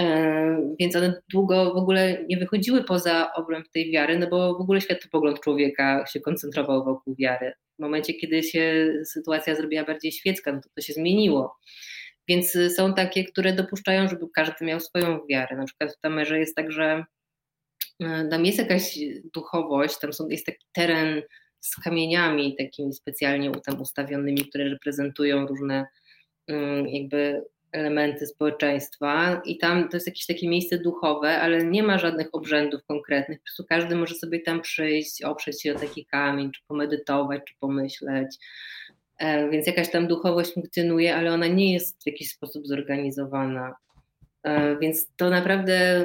[0.00, 4.60] E, więc one długo w ogóle nie wychodziły poza obręb tej wiary, no bo w
[4.60, 7.52] ogóle światopogląd człowieka się koncentrował wokół wiary.
[7.78, 11.56] W momencie, kiedy się sytuacja zrobiła bardziej świecka, no to to się zmieniło.
[12.28, 15.56] Więc są takie, które dopuszczają, żeby każdy miał swoją wiarę.
[15.56, 17.04] Na przykład w Tamerze jest tak, że
[18.00, 18.98] e, tam jest jakaś
[19.34, 21.22] duchowość, tam są, jest taki teren
[21.60, 25.86] z kamieniami takimi specjalnie tam ustawionymi, które reprezentują różne
[26.48, 31.98] mm, jakby elementy społeczeństwa i tam to jest jakieś takie miejsce duchowe, ale nie ma
[31.98, 33.38] żadnych obrzędów konkretnych.
[33.38, 37.54] Po prostu każdy może sobie tam przyjść, oprzeć się o taki kamień, czy pomedytować, czy
[37.60, 38.36] pomyśleć.
[39.18, 43.74] E, więc jakaś tam duchowość funkcjonuje, ale ona nie jest w jakiś sposób zorganizowana.
[44.42, 46.04] E, więc to naprawdę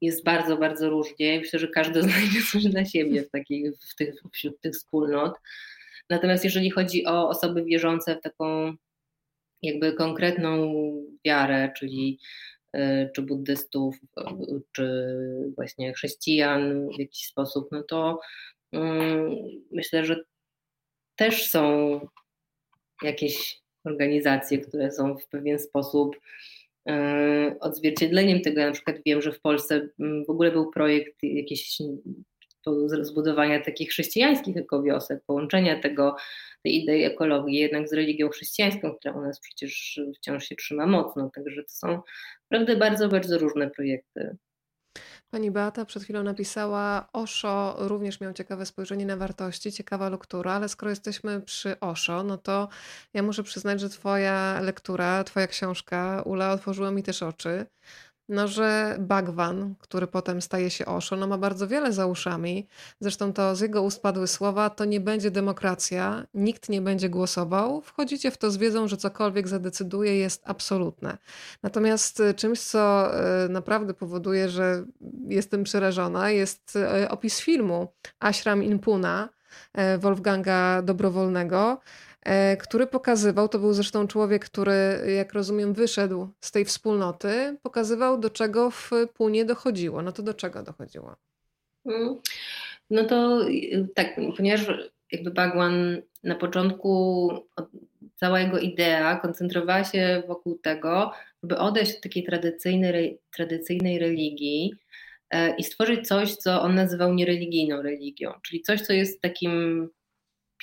[0.00, 1.38] jest bardzo, bardzo różnie.
[1.38, 5.34] Myślę, że każdy znajdzie coś dla siebie w, takich, w tych, wśród tych wspólnot.
[6.10, 8.76] Natomiast jeżeli chodzi o osoby wierzące w taką
[9.62, 10.74] jakby konkretną
[11.24, 12.18] wiarę, czyli
[12.72, 13.96] e, czy buddystów,
[14.72, 15.14] czy
[15.56, 18.20] właśnie chrześcijan w jakiś sposób, no to
[18.72, 19.30] mm,
[19.70, 20.24] myślę, że
[21.16, 22.00] też są
[23.02, 26.16] jakieś organizacje, które są w pewien sposób
[26.88, 28.60] e, odzwierciedleniem tego.
[28.60, 31.78] Ja na przykład wiem, że w Polsce mm, w ogóle był projekt jakiś
[33.02, 36.16] zbudowania takich chrześcijańskich ekowiosek, połączenia tego,
[36.62, 41.30] tej idei ekologii jednak z religią chrześcijańską, która u nas przecież wciąż się trzyma mocno.
[41.34, 42.00] Także to są
[42.50, 44.36] naprawdę bardzo, bardzo różne projekty.
[45.30, 50.68] Pani Beata przed chwilą napisała, Osho również miał ciekawe spojrzenie na wartości, ciekawa lektura, ale
[50.68, 52.68] skoro jesteśmy przy Osho, no to
[53.14, 57.66] ja muszę przyznać, że Twoja lektura, Twoja książka, Ula, otworzyła mi też oczy
[58.28, 62.68] no, że Bhagwan, który potem staje się Osho, no ma bardzo wiele za uszami.
[63.00, 67.80] Zresztą to z jego ust padły słowa, to nie będzie demokracja, nikt nie będzie głosował.
[67.80, 71.18] Wchodzicie w to z wiedzą, że cokolwiek zadecyduje jest absolutne.
[71.62, 73.10] Natomiast y, czymś, co
[73.44, 74.84] y, naprawdę powoduje, że
[75.28, 79.28] jestem przerażona, jest y, opis filmu Ashram in Pune
[79.98, 81.80] Wolfganga Dobrowolnego,
[82.58, 84.72] który pokazywał, to był zresztą człowiek, który,
[85.16, 90.02] jak rozumiem, wyszedł z tej wspólnoty, pokazywał, do czego w Punie dochodziło.
[90.02, 91.16] No to do czego dochodziło?
[91.86, 92.16] Mm.
[92.90, 93.40] No to
[93.94, 94.66] tak, ponieważ
[95.12, 97.30] jakby Bagwan na początku
[98.16, 101.12] cała jego idea koncentrowała się wokół tego,
[101.42, 104.74] żeby odejść od takiej tradycyjnej, tradycyjnej religii,
[105.58, 109.88] i stworzyć coś, co on nazywał niereligijną religią, czyli coś, co jest takim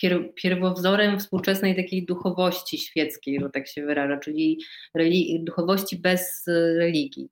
[0.02, 4.60] pier, pierwowzorem współczesnej takiej duchowości świeckiej, że tak się wyraża, czyli
[4.98, 6.44] religi- duchowości bez
[6.78, 7.30] religii.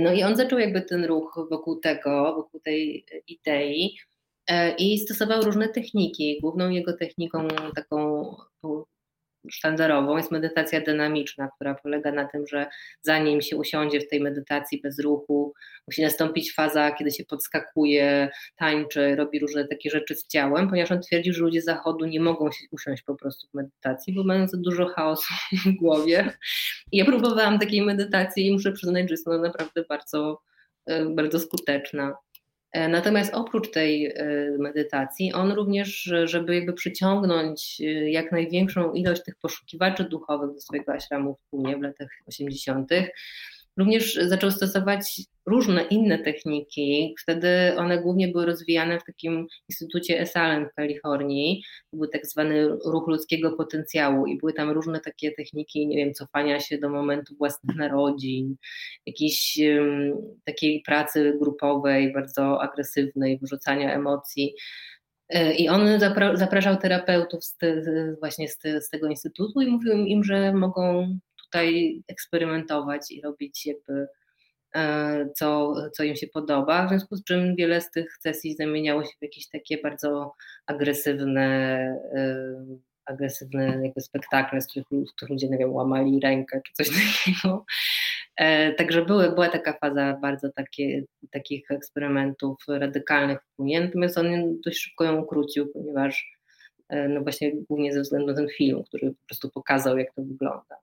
[0.00, 3.96] No i on zaczął jakby ten ruch wokół tego, wokół tej idei
[4.78, 6.38] i stosował różne techniki.
[6.40, 8.34] Główną jego techniką taką
[9.50, 12.66] sztandarową jest medytacja dynamiczna, która polega na tym, że
[13.02, 15.52] zanim się usiądzie w tej medytacji bez ruchu,
[15.86, 21.00] musi nastąpić faza, kiedy się podskakuje, tańczy, robi różne takie rzeczy z ciałem, ponieważ on
[21.00, 24.58] twierdzi, że ludzie zachodu nie mogą się usiąść po prostu w medytacji, bo mają za
[24.58, 25.34] dużo chaosu
[25.64, 26.32] w głowie.
[26.92, 30.42] I ja próbowałam takiej medytacji i muszę przyznać, że jest ona naprawdę bardzo,
[30.86, 32.14] e, bardzo skuteczna.
[32.72, 34.14] E, natomiast oprócz tej e,
[34.58, 40.92] medytacji, on również, żeby jakby przyciągnąć e, jak największą ilość tych poszukiwaczy duchowych do swojego
[40.92, 42.90] ashramu w Punie w latach 80.,
[43.80, 47.14] Również zaczął stosować różne inne techniki.
[47.22, 51.62] Wtedy one głównie były rozwijane w takim instytucie Esalen w Kalifornii.
[51.90, 56.14] To był tak zwany ruch ludzkiego potencjału i były tam różne takie techniki, nie wiem,
[56.14, 58.56] cofania się do momentu własnych narodzin,
[59.06, 60.12] jakiejś um,
[60.44, 64.54] takiej pracy grupowej, bardzo agresywnej, wyrzucania emocji.
[65.58, 67.82] I on zapra zapraszał terapeutów z te,
[68.20, 71.18] właśnie z, te, z, tego instytutu i mówił im, że mogą
[71.50, 74.08] tutaj eksperymentować i robić jakby
[74.74, 79.04] e, co, co im się podoba, w związku z czym wiele z tych sesji zamieniało
[79.04, 80.34] się w jakieś takie bardzo
[80.66, 81.46] agresywne,
[82.14, 82.54] e,
[83.04, 86.88] agresywne jakby spektakle, z których, w których ludzie nie wiem, łamali rękę czy coś
[87.24, 87.64] takiego.
[88.36, 94.78] E, także były, była taka faza bardzo takie, takich eksperymentów radykalnych w natomiast on dość
[94.78, 96.40] szybko ją ukrócił, ponieważ
[97.08, 100.76] no właśnie głównie ze względu na ten film, który po prostu pokazał, jak to wygląda.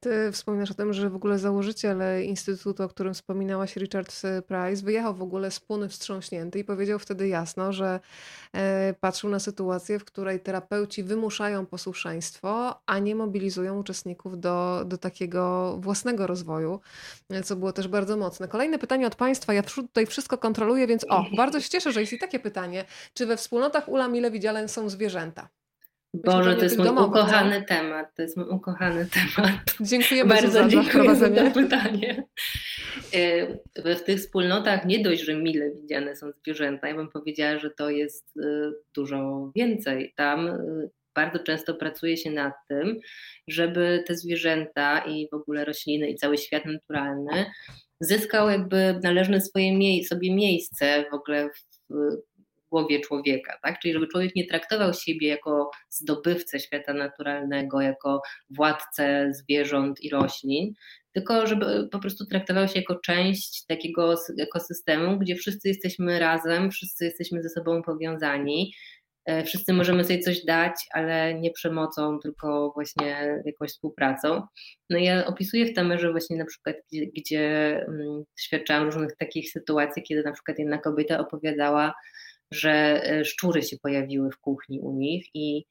[0.00, 5.14] Ty wspominasz o tym, że w ogóle założyciel instytutu, o którym wspominałaś, Richard Price, wyjechał
[5.14, 8.00] w ogóle z Puny wstrząśnięty i powiedział wtedy jasno, że
[8.52, 14.98] e, patrzył na sytuację, w której terapeuci wymuszają posłuszeństwo, a nie mobilizują uczestników do, do
[14.98, 16.80] takiego własnego rozwoju,
[17.44, 18.48] co było też bardzo mocne.
[18.48, 19.54] Kolejne pytanie od Państwa.
[19.54, 22.84] Ja tutaj wszystko kontroluję, więc o, bardzo się cieszę, że jest i takie pytanie.
[23.14, 25.48] Czy we wspólnotach Ula mile widziane są zwierzęta?
[26.24, 28.14] Boże, to jest mój ukochany temat.
[28.14, 29.60] To jest mój ukochany temat.
[29.80, 32.24] Dziękujemy bardzo za, dziękuję za to pytanie.
[33.14, 37.70] E, w tych wspólnotach nie dość, że mile widziane są zwierzęta, ja bym powiedziała, że
[37.70, 40.12] to jest e, dużo więcej.
[40.16, 40.58] Tam e,
[41.14, 43.00] bardzo często pracuje się nad tym,
[43.48, 47.46] żeby te zwierzęta i w ogóle rośliny i cały świat naturalny
[48.00, 51.48] zyskał jakby należne swoje sobie miejsce w ogóle
[51.90, 51.92] w
[52.70, 53.80] głowie człowieka, tak?
[53.80, 60.74] Czyli żeby człowiek nie traktował siebie jako zdobywcę świata naturalnego, jako władcę zwierząt i roślin,
[61.12, 67.04] tylko żeby po prostu traktował się jako część takiego ekosystemu, gdzie wszyscy jesteśmy razem, wszyscy
[67.04, 68.74] jesteśmy ze sobą powiązani,
[69.26, 74.42] e, wszyscy możemy sobie coś dać, ale nie przemocą, tylko właśnie jakąś współpracą.
[74.90, 76.76] No ja opisuję w tamerze właśnie na przykład,
[77.16, 81.94] gdzie, um, doświadczałam różnych takich sytuacji, kiedy na przykład jedna kobieta opowiadała,
[82.50, 85.64] że e, szczury się pojawiły w kuchni u nich i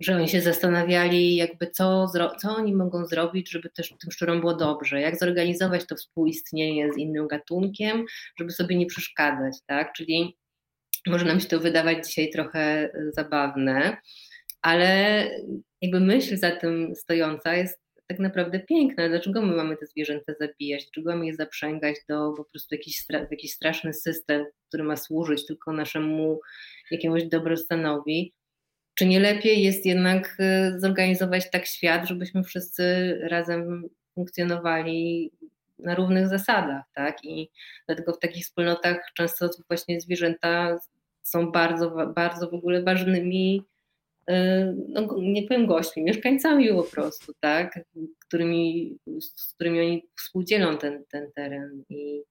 [0.00, 2.06] że oni się zastanawiali, jakby co,
[2.40, 6.96] co oni mogą zrobić, żeby też tym szczurom było dobrze, jak zorganizować to współistnienie z
[6.96, 8.04] innym gatunkiem,
[8.38, 9.92] żeby sobie nie przeszkadzać, tak?
[9.92, 10.36] Czyli
[11.06, 13.96] może nam się to wydawać dzisiaj trochę e, zabawne,
[14.62, 15.30] ale
[15.82, 17.83] jakby myśl za tym stojąca jest
[18.14, 19.08] tak naprawdę piękne.
[19.08, 20.84] Dlaczego my mamy te zwierzęta zabijać?
[20.84, 25.72] Dlaczego mamy je zaprzęgać do po prostu jakiś, jakiś straszny system, który ma służyć tylko
[25.72, 26.40] naszemu
[26.90, 28.32] jakiemuś dobrostanowi?
[28.94, 35.32] Czy nie lepiej jest jednak y, zorganizować tak świat, żebyśmy wszyscy razem funkcjonowali
[35.78, 37.24] na równych zasadach, tak?
[37.24, 37.50] I
[37.86, 40.78] dlatego w takich wspólnotach często właśnie zwierzęta
[41.22, 43.64] są bardzo, bardzo w ogóle ważnymi
[44.88, 47.80] no, nie powiem gośćmi, mieszkańcami po prostu, tak,
[48.18, 52.22] którymi, z którymi oni współdzielą ten, ten teren i,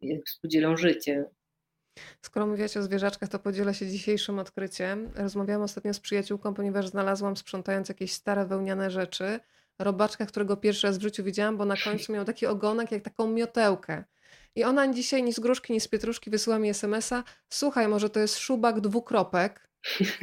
[0.00, 1.24] i współdzielą życie.
[2.22, 5.10] Skoro mówiłaś o zwierzaczkach, to podzielę się dzisiejszym odkryciem.
[5.14, 9.40] Rozmawiałam ostatnio z przyjaciółką, ponieważ znalazłam sprzątając jakieś stare wełniane rzeczy,
[9.78, 13.30] robaczka, którego pierwszy raz w życiu widziałam, bo na końcu miał taki ogonek jak taką
[13.30, 14.04] miotełkę.
[14.54, 18.20] I ona dzisiaj ni z gruszki, ni z pietruszki wysyła mi smsa, słuchaj, może to
[18.20, 19.67] jest szubak dwukropek,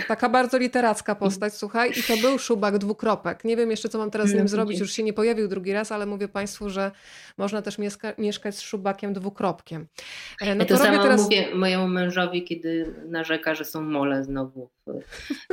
[0.08, 3.44] Taka bardzo literacka postać, słuchaj, i to był szubak dwukropek.
[3.44, 5.92] Nie wiem jeszcze, co mam teraz z nim zrobić, już się nie pojawił drugi raz,
[5.92, 6.92] ale mówię Państwu, że
[7.38, 9.88] można też mieszka mieszkać z szubakiem dwukropkiem.
[10.42, 11.24] E, no ja to, to samo teraz...
[11.24, 14.90] mówię mojemu mężowi, kiedy narzeka, że są mole znowu w,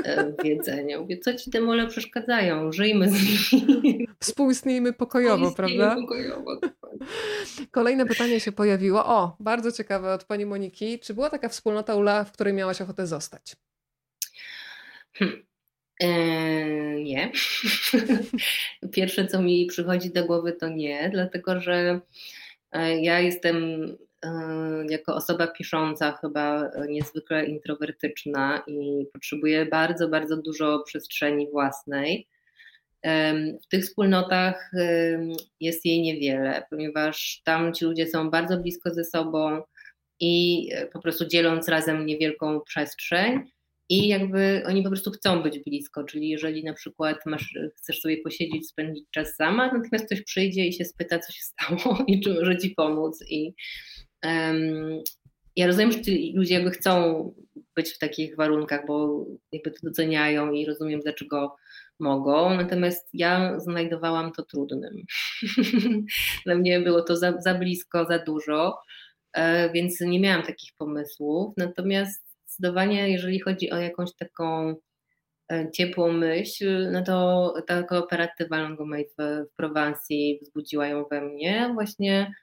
[0.04, 1.00] e, w jedzeniu.
[1.00, 2.72] Mówię, co ci te mole przeszkadzają?
[2.72, 3.12] Żyjmy z
[3.52, 4.08] nimi.
[4.20, 6.02] Współistniejmy pokojowo, Współistniejmy prawda?
[6.02, 6.60] pokojowo,
[7.70, 9.06] Kolejne pytanie się pojawiło.
[9.06, 10.98] O, bardzo ciekawe od pani Moniki.
[10.98, 13.56] Czy była taka wspólnota Ula, w której miałaś ochotę zostać?
[16.00, 17.32] Eee, nie.
[18.92, 22.00] Pierwsze, co mi przychodzi do głowy, to nie, dlatego że
[22.72, 23.56] e, ja jestem
[24.24, 32.28] e, jako osoba pisząca chyba niezwykle introwertyczna i potrzebuję bardzo, bardzo dużo przestrzeni własnej.
[33.64, 34.70] W tych wspólnotach
[35.60, 39.62] jest jej niewiele, ponieważ tam ci ludzie są bardzo blisko ze sobą
[40.20, 43.50] i e, po prostu dzieląc razem niewielką przestrzeń,
[43.92, 48.22] i jakby oni po prostu chcą być blisko, czyli jeżeli na przykład masz, chcesz sobie
[48.22, 52.34] posiedzieć, spędzić czas sama, natomiast ktoś przyjdzie i się spyta, co się stało i czy
[52.34, 53.24] może ci pomóc.
[53.30, 53.54] I
[54.24, 55.02] um,
[55.56, 57.34] ja rozumiem, że ci ludzie jakby chcą
[57.76, 61.56] być w takich warunkach, bo jakby to doceniają i rozumiem, dlaczego
[62.00, 65.02] mogą, natomiast ja znajdowałam to trudnym.
[66.46, 68.78] Dla mnie było to za, za blisko, za dużo,
[69.32, 71.54] e, więc nie miałam takich pomysłów.
[71.56, 74.74] Natomiast zdecydowanie, jeżeli chodzi o jakąś taką
[75.52, 81.70] e, ciepłą myśl, no to ta kooperatywa Longomate w, w Prowansji wzbudziła ją we mnie
[81.74, 82.34] właśnie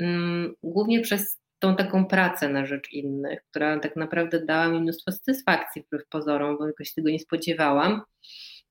[0.00, 5.12] um, głównie przez tą taką pracę na rzecz innych, która tak naprawdę dała mi mnóstwo
[5.12, 8.02] satysfakcji wbrew pozorom, bo jakoś tego nie spodziewałam.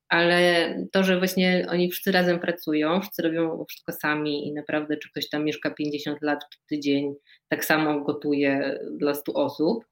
[0.10, 5.10] Ale to, że właśnie oni wszyscy razem pracują, wszyscy robią wszystko sami i naprawdę, czy
[5.10, 7.14] ktoś tam mieszka 50 lat w tydzień,
[7.50, 9.86] tak samo gotuje dla 100 osób,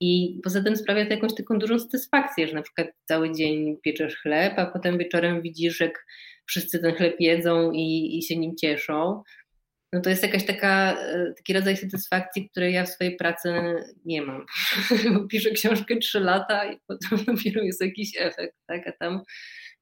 [0.00, 4.16] I poza tym sprawia to jakąś taką dużą satysfakcję, że na przykład cały dzień pieczesz
[4.16, 6.06] chleb, a potem wieczorem widzisz, jak
[6.46, 9.22] wszyscy ten chleb jedzą i, i się nim cieszą.
[9.92, 13.52] No to jest jakaś taka, e, taki rodzaj satysfakcji, której ja w swojej pracy
[14.04, 14.46] nie mam.
[15.30, 18.88] Piszę książkę trzy lata i potem dopiero jest jakiś efekt, tak?
[18.88, 19.22] A tam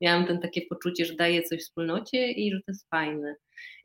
[0.00, 3.34] miałam ten takie poczucie, że daję coś wspólnocie i że to jest fajne.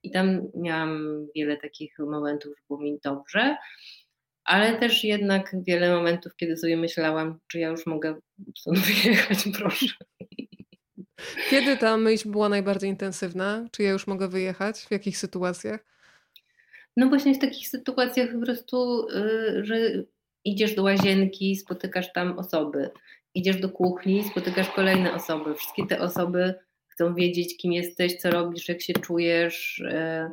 [0.03, 3.57] I tam miałam wiele takich momentów, że było mi dobrze
[4.47, 8.15] ale też jednak wiele momentów, kiedy sobie myślałam, czy ja już mogę
[8.57, 9.87] stąd wyjechać, proszę.
[11.49, 13.67] Kiedy ta myśl była najbardziej intensywna?
[13.71, 14.79] Czy ja już mogę wyjechać?
[14.79, 15.85] W jakich sytuacjach?
[16.97, 20.03] No właśnie w takich sytuacjach po prostu, y, że
[20.45, 22.89] idziesz do łazienki, spotykasz tam osoby,
[23.33, 25.55] idziesz do kuchni, spotykasz kolejne osoby.
[25.55, 26.53] Wszystkie te osoby
[26.87, 30.31] chcą wiedzieć, kim jesteś, co robisz, jak się czujesz, y,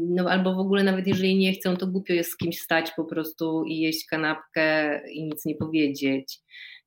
[0.00, 3.04] no albo w ogóle nawet jeżeli nie chcą, to głupio jest z kimś stać po
[3.04, 6.38] prostu i jeść kanapkę i nic nie powiedzieć.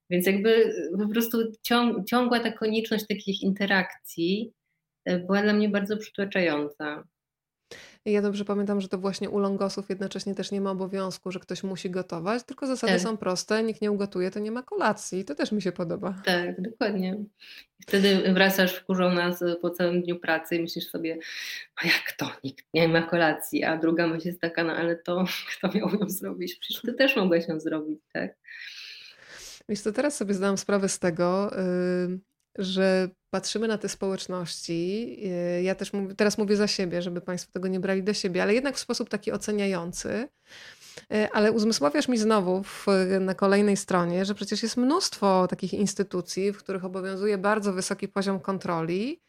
[0.10, 1.38] Więc jakby po prostu
[2.10, 4.54] ciągła ta konieczność takich interakcji
[5.06, 7.04] e, była dla mnie bardzo przytłaczająca.
[8.12, 11.64] Ja dobrze pamiętam, że to właśnie u longosów jednocześnie też nie ma obowiązku, że ktoś
[11.64, 13.02] musi gotować, tylko zasady tak.
[13.02, 15.26] są proste, nikt nie ugotuje, to nie ma kolacji.
[15.26, 16.22] To też mi się podoba.
[16.26, 17.18] Tak, dokładnie.
[17.82, 21.18] Wtedy wracasz wkurzona po całym dniu pracy i myślisz sobie,
[21.84, 25.26] no jak to, nikt nie ma kolacji, a druga myśl jest taka, no ale to
[25.58, 26.56] kto miał ją zrobić?
[26.60, 28.36] Przecież ty też mogłeś ją zrobić, tak?
[29.70, 31.52] Wiesz to teraz sobie zdałam sprawę z tego,
[32.58, 34.82] że patrzymy na te społeczności.
[35.56, 38.42] Yy, ja też mówię, teraz mówię za siebie, żeby Państwo tego nie brali do siebie,
[38.44, 40.28] ale jednak w sposób taki oceniający.
[41.10, 42.86] Yy, ale uzmysławiasz mi znowu w,
[43.20, 48.40] na kolejnej stronie, że przecież jest mnóstwo takich instytucji, w których obowiązuje bardzo wysoki poziom
[48.40, 49.22] kontroli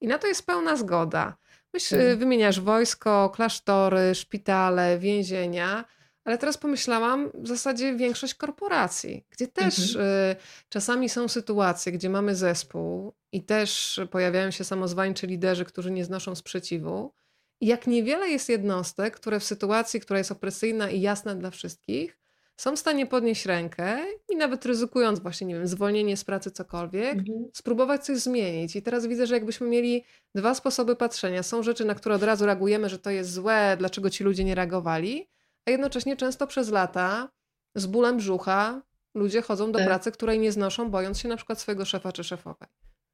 [0.00, 1.36] i na to jest pełna zgoda.
[1.74, 2.18] Myśl, mhm.
[2.18, 5.84] wymieniasz wojsko, klasztory, szpitale, więzienia.
[6.26, 10.06] Ale teraz pomyślałam, w zasadzie większość korporacji, gdzie też mhm.
[10.06, 10.36] y,
[10.68, 16.34] czasami są sytuacje, gdzie mamy zespół i też pojawiają się samozwańczy liderzy, którzy nie znoszą
[16.34, 17.12] sprzeciwu.
[17.60, 22.18] I jak niewiele jest jednostek, które w sytuacji, która jest opresyjna i jasna dla wszystkich,
[22.56, 23.98] są w stanie podnieść rękę
[24.28, 27.44] i nawet ryzykując właśnie, nie wiem, zwolnienie z pracy, cokolwiek, mhm.
[27.54, 28.76] spróbować coś zmienić.
[28.76, 30.04] I teraz widzę, że jakbyśmy mieli
[30.34, 31.42] dwa sposoby patrzenia.
[31.42, 34.54] Są rzeczy, na które od razu reagujemy, że to jest złe, dlaczego ci ludzie nie
[34.54, 35.28] reagowali,
[35.66, 37.28] a jednocześnie często przez lata
[37.74, 38.82] z bólem brzucha
[39.14, 39.88] ludzie chodzą do tak.
[39.88, 42.68] pracy, której nie znoszą, bojąc się na przykład swojego szefa czy szefowej.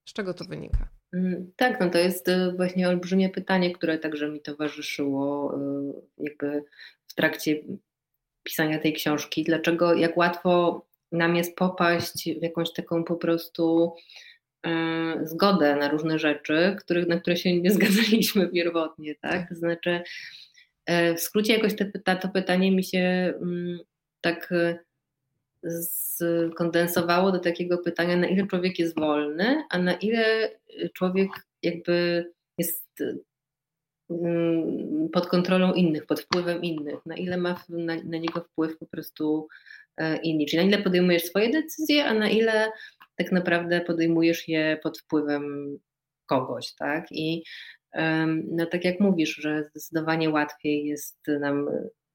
[0.09, 0.89] Z czego to wynika?
[1.13, 6.65] Mm, tak, no to jest y, właśnie olbrzymie pytanie, które także mi towarzyszyło y, jakby
[7.07, 7.63] w trakcie
[8.43, 9.45] pisania tej książki.
[9.45, 13.95] Dlaczego, jak łatwo nam jest popaść w jakąś taką po prostu
[14.67, 14.71] y,
[15.27, 19.55] zgodę na różne rzeczy, których, na które się nie zgadzaliśmy pierwotnie, tak?
[19.55, 20.03] Znaczy,
[20.89, 23.79] w skrócie jakoś te, to pytanie mi się mm,
[24.21, 24.79] tak e,
[26.53, 30.51] skondensowało do takiego pytania, na ile człowiek jest wolny, a na ile
[30.95, 31.31] człowiek
[31.63, 32.27] jakby
[32.59, 33.03] jest
[34.11, 38.87] mm, pod kontrolą innych, pod wpływem innych, na ile ma na, na niego wpływ po
[38.87, 39.49] prostu
[39.97, 42.73] e, inni, czyli na ile podejmujesz swoje decyzje, a na ile
[43.17, 45.79] tak naprawdę podejmujesz je pod wpływem
[46.27, 47.07] kogoś, tak?
[47.11, 47.43] I
[48.51, 51.69] no tak jak mówisz, że zdecydowanie łatwiej jest nam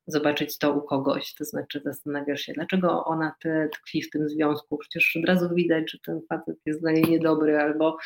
[0.08, 4.78] zobaczyć to u kogoś, to znaczy zastanawiasz się, dlaczego ona te tkwi w tym związku,
[4.78, 7.98] przecież od razu widać, że ten facet jest dla niej niedobry, albo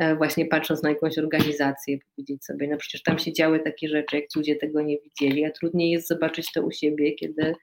[0.00, 4.16] e, właśnie patrząc na jakąś organizację, powiedzieć sobie, no przecież tam się działy takie rzeczy,
[4.16, 7.54] jak ludzie tego nie widzieli, a trudniej jest zobaczyć to u siebie, kiedy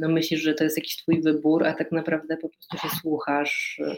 [0.00, 3.80] no myślisz, że to jest jakiś twój wybór, a tak naprawdę po prostu się słuchasz
[3.86, 3.96] e,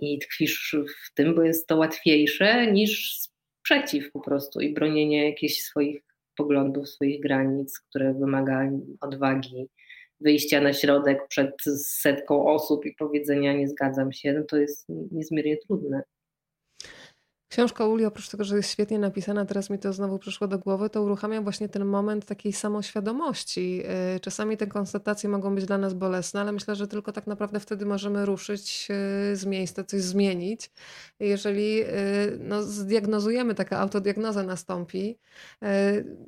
[0.00, 0.76] i tkwisz
[1.06, 6.02] w tym, bo jest to łatwiejsze niż sprzeciw po prostu i bronienie jakichś swoich
[6.36, 9.68] poglądów, swoich granic, które wymaga odwagi,
[10.20, 15.56] wyjścia na środek przed setką osób i powiedzenia nie zgadzam się, no to jest niezmiernie
[15.56, 16.02] trudne.
[17.48, 20.90] Książka Uli, oprócz tego, że jest świetnie napisana, teraz mi to znowu przyszło do głowy,
[20.90, 23.82] to uruchamia właśnie ten moment takiej samoświadomości.
[24.16, 27.60] Y, czasami te konstatacje mogą być dla nas bolesne, ale myślę, że tylko tak naprawdę
[27.60, 28.88] wtedy możemy ruszyć
[29.32, 30.70] y, z miejsca, coś zmienić.
[31.20, 31.86] Jeżeli y,
[32.40, 35.18] no, zdiagnozujemy, taka autodiagnoza nastąpi.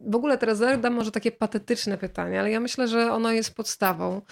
[0.07, 4.23] W ogóle teraz zadam może takie patetyczne pytanie, ale ja myślę, że ono jest podstawą.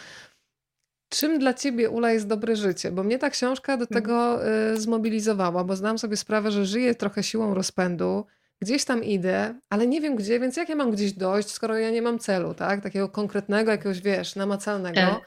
[1.08, 2.92] Czym dla ciebie, Ula, jest dobre życie?
[2.92, 4.02] Bo mnie ta książka do mhm.
[4.02, 8.26] tego y, zmobilizowała, bo znam sobie sprawę, że żyję trochę siłą rozpędu,
[8.60, 11.90] gdzieś tam idę, ale nie wiem gdzie, więc jak ja mam gdzieś dojść, skoro ja
[11.90, 12.80] nie mam celu, tak?
[12.80, 15.00] Takiego konkretnego, jakiegoś, wiesz, namacalnego.
[15.00, 15.20] Tak.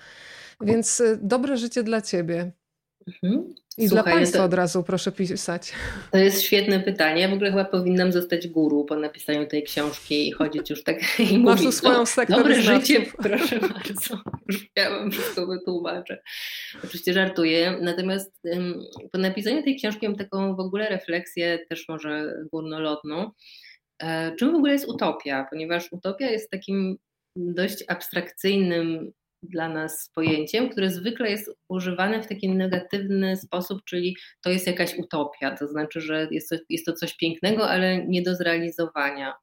[0.61, 2.51] Więc y, dobre życie dla ciebie.
[3.23, 3.53] Mhm.
[3.79, 5.71] I Słuchaj, dla Państwa to, od razu proszę pisać.
[6.11, 7.21] To jest świetne pytanie.
[7.21, 11.19] Ja w ogóle chyba powinnam zostać guru po napisaniu tej książki i chodzić już tak
[11.19, 14.21] i Masz mówić, swoją no, sektę Dobre życie, proszę bardzo.
[14.47, 16.21] Już ja wam wszystko wytłumaczę.
[16.83, 17.77] Oczywiście żartuję.
[17.81, 23.31] Natomiast um, po napisaniu tej książki mam taką w ogóle refleksję, też może górnolotną.
[24.03, 25.47] E, czym w ogóle jest utopia?
[25.49, 26.97] Ponieważ utopia jest takim
[27.35, 29.11] dość abstrakcyjnym
[29.43, 34.97] dla nas pojęciem, które zwykle jest używane w taki negatywny sposób, czyli to jest jakaś
[34.97, 39.33] utopia, to znaczy, że jest to, jest to coś pięknego, ale nie do zrealizowania.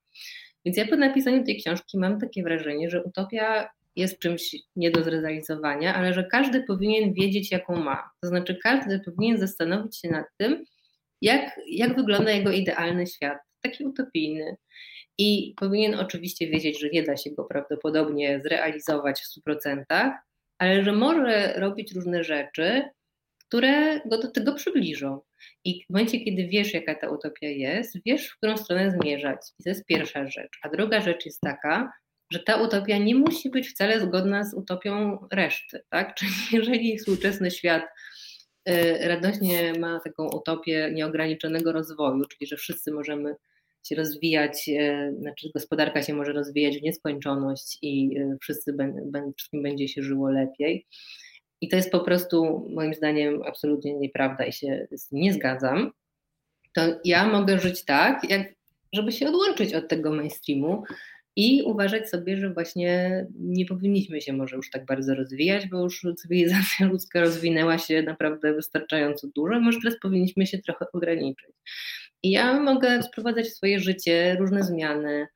[0.64, 5.05] Więc ja po napisaniu tej książki mam takie wrażenie, że utopia jest czymś nie do
[5.05, 8.10] zrealizowania, ale że każdy powinien wiedzieć, jaką ma.
[8.23, 10.64] To znaczy, każdy powinien zastanowić się nad tym,
[11.23, 14.56] jak, jak wygląda jego idealny świat, taki utopijny.
[15.18, 20.12] I powinien oczywiście wiedzieć, że nie da się go prawdopodobnie zrealizować w 100%,
[20.59, 22.82] ale że może robić różne rzeczy,
[23.48, 25.20] które go do tego przybliżą.
[25.64, 29.38] I w momencie, kiedy wiesz, jaka ta utopia jest, wiesz, w którą stronę zmierzać.
[29.60, 30.59] I to jest pierwsza rzecz.
[30.62, 31.93] A druga rzecz jest taka,
[32.32, 35.80] że ta utopia nie musi być wcale zgodna z utopią reszty.
[35.88, 36.14] Tak?
[36.18, 37.84] Czyli jeżeli współczesny świat
[38.68, 43.34] y, radośnie ma taką utopię nieograniczonego rozwoju, czyli że wszyscy możemy
[43.89, 48.75] się rozwijać, e, znaczy gospodarka się może rozwijać w nieskończoność i e, wszyscy
[49.37, 50.87] wszystkim będzie się żyło lepiej.
[51.61, 55.91] I to jest po prostu moim zdaniem absolutnie nieprawda i się z tym nie zgadzam.
[56.73, 58.55] To ja mogę żyć tak, jak,
[58.93, 60.83] żeby się odłączyć od tego mainstreamu
[61.37, 66.07] i uważać sobie, że właśnie nie powinniśmy się może już tak bardzo rozwijać, bo już
[66.17, 71.51] cywilizacja ludzka rozwinęła się naprawdę wystarczająco dużo, może teraz powinniśmy się trochę ograniczyć.
[72.23, 75.27] I ja mogę wprowadzać w swoje życie różne zmiany,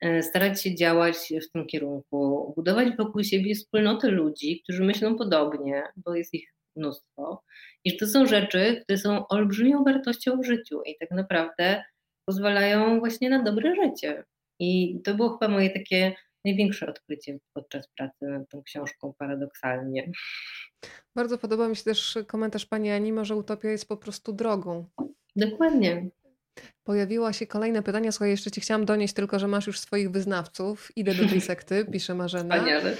[0.00, 1.16] e, starać się działać
[1.48, 7.42] w tym kierunku, budować wokół siebie wspólnoty ludzi, którzy myślą podobnie, bo jest ich mnóstwo.
[7.84, 11.84] I to są rzeczy, które są olbrzymią wartością w życiu i tak naprawdę
[12.24, 14.24] pozwalają właśnie na dobre życie.
[14.60, 16.14] I to było chyba moje takie
[16.44, 20.10] największe odkrycie podczas pracy nad tą książką, paradoksalnie.
[21.16, 24.86] Bardzo podoba mi się też komentarz pani Ani, że utopia jest po prostu drogą.
[25.36, 26.10] Dokładnie.
[26.84, 28.12] Pojawiło się kolejne pytanie.
[28.12, 30.92] Słuchaj, jeszcze ci chciałam donieść tylko, że masz już swoich wyznawców.
[30.96, 32.54] Idę do tej sekty, pisze Marzena.
[32.54, 32.96] Wspaniale.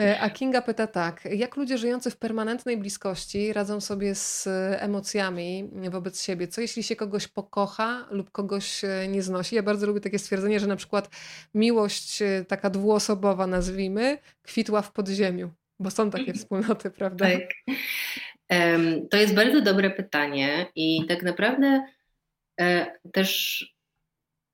[0.00, 1.24] E, a Kinga pyta tak.
[1.24, 4.48] Jak ludzie żyjący w permanentnej bliskości radzą sobie z
[4.78, 6.48] emocjami wobec siebie?
[6.48, 9.56] Co jeśli się kogoś pokocha lub kogoś e, nie znosi?
[9.56, 11.10] Ja bardzo lubię takie stwierdzenie, że na przykład
[11.54, 15.50] miłość e, taka dwuosobowa, nazwijmy, kwitła w podziemiu.
[15.78, 17.26] Bo są takie wspólnoty, prawda?
[17.26, 17.40] Tak.
[19.10, 21.82] To jest bardzo dobre pytanie i tak naprawdę
[23.12, 23.64] też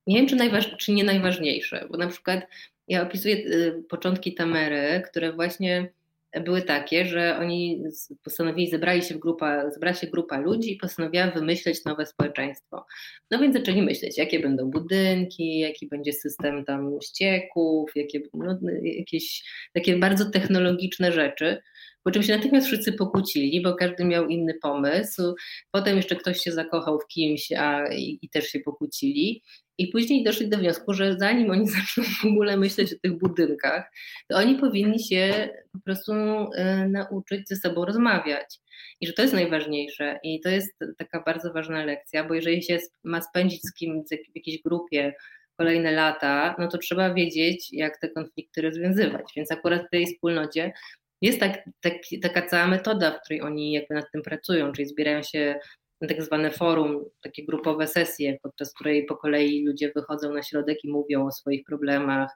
[0.06, 2.47] nie wiem, czy, najważ, czy nie najważniejsze, bo na przykład
[2.89, 5.93] ja opisuję e, początki Tamery, które właśnie
[6.40, 7.82] były takie, że oni
[8.23, 12.86] postanowili, zebrali się w grupa, zebrała się grupa ludzi i postanowiła wymyśleć nowe społeczeństwo.
[13.31, 19.44] No więc zaczęli myśleć, jakie będą budynki, jaki będzie system tam ścieków, jakie, no, jakieś
[19.73, 21.62] takie bardzo technologiczne rzeczy.
[22.06, 25.34] Po czym się natychmiast wszyscy pokłócili, bo każdy miał inny pomysł.
[25.70, 29.42] Potem jeszcze ktoś się zakochał w kimś a, i, i też się pokłócili.
[29.78, 33.90] I później doszli do wniosku, że zanim oni zaczną w ogóle myśleć o tych budynkach,
[34.28, 38.60] to oni powinni się po prostu y, nauczyć ze sobą rozmawiać.
[39.00, 40.18] I że to jest najważniejsze.
[40.22, 44.36] I to jest taka bardzo ważna lekcja, bo jeżeli się ma spędzić z kimś w
[44.36, 45.14] jakiejś grupie
[45.56, 49.32] kolejne lata, no to trzeba wiedzieć, jak te konflikty rozwiązywać.
[49.36, 50.72] Więc akurat w tej wspólnocie
[51.20, 55.22] jest tak, tak, taka cała metoda, w której oni jakby nad tym pracują, czyli zbierają
[55.22, 55.59] się
[56.01, 60.84] na tak zwane forum, takie grupowe sesje, podczas której po kolei ludzie wychodzą na środek
[60.84, 62.30] i mówią o swoich problemach,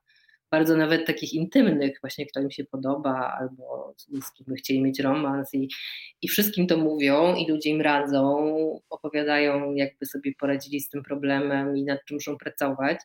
[0.50, 5.00] bardzo nawet takich intymnych, właśnie kto im się podoba, albo z kim by chcieli mieć
[5.00, 5.68] romans i,
[6.22, 8.54] i wszystkim to mówią i ludzie im radzą,
[8.90, 12.98] opowiadają jakby sobie poradzili z tym problemem i nad czym muszą pracować.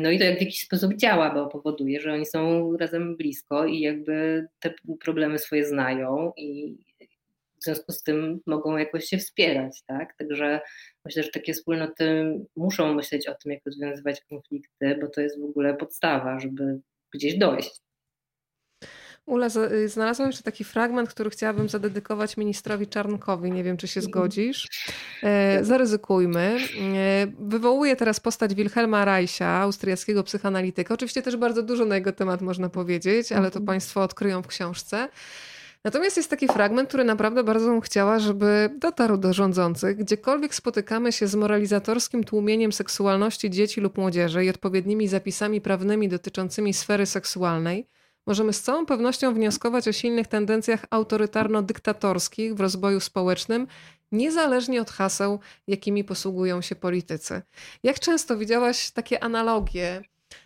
[0.00, 3.66] No i to jak w jakiś sposób działa, bo powoduje, że oni są razem blisko
[3.66, 6.78] i jakby te problemy swoje znają i
[7.60, 10.16] w związku z tym mogą jakoś się wspierać, tak?
[10.16, 10.60] Także
[11.04, 15.44] myślę, że takie wspólnoty muszą myśleć o tym, jak rozwiązywać konflikty, bo to jest w
[15.44, 16.80] ogóle podstawa, żeby
[17.14, 17.80] gdzieś dojść.
[19.26, 23.52] Ula, y, znalazłam jeszcze taki fragment, który chciałabym zadedykować ministrowi Czarnkowi.
[23.52, 24.68] Nie wiem, czy się zgodzisz.
[25.22, 26.58] E, zaryzykujmy.
[26.96, 30.94] E, wywołuje teraz postać Wilhelma Reicha, austriackiego psychoanalityka.
[30.94, 33.66] Oczywiście też bardzo dużo na jego temat można powiedzieć, ale to mhm.
[33.66, 35.08] Państwo odkryją w książce.
[35.84, 39.96] Natomiast jest taki fragment, który naprawdę bardzo bym chciała, żeby dotarł do rządzących.
[39.96, 46.74] Gdziekolwiek spotykamy się z moralizatorskim tłumieniem seksualności dzieci lub młodzieży i odpowiednimi zapisami prawnymi dotyczącymi
[46.74, 47.86] sfery seksualnej,
[48.26, 53.66] możemy z całą pewnością wnioskować o silnych tendencjach autorytarno-dyktatorskich w rozwoju społecznym,
[54.12, 57.42] niezależnie od haseł, jakimi posługują się politycy.
[57.82, 60.02] Jak często widziałaś takie analogie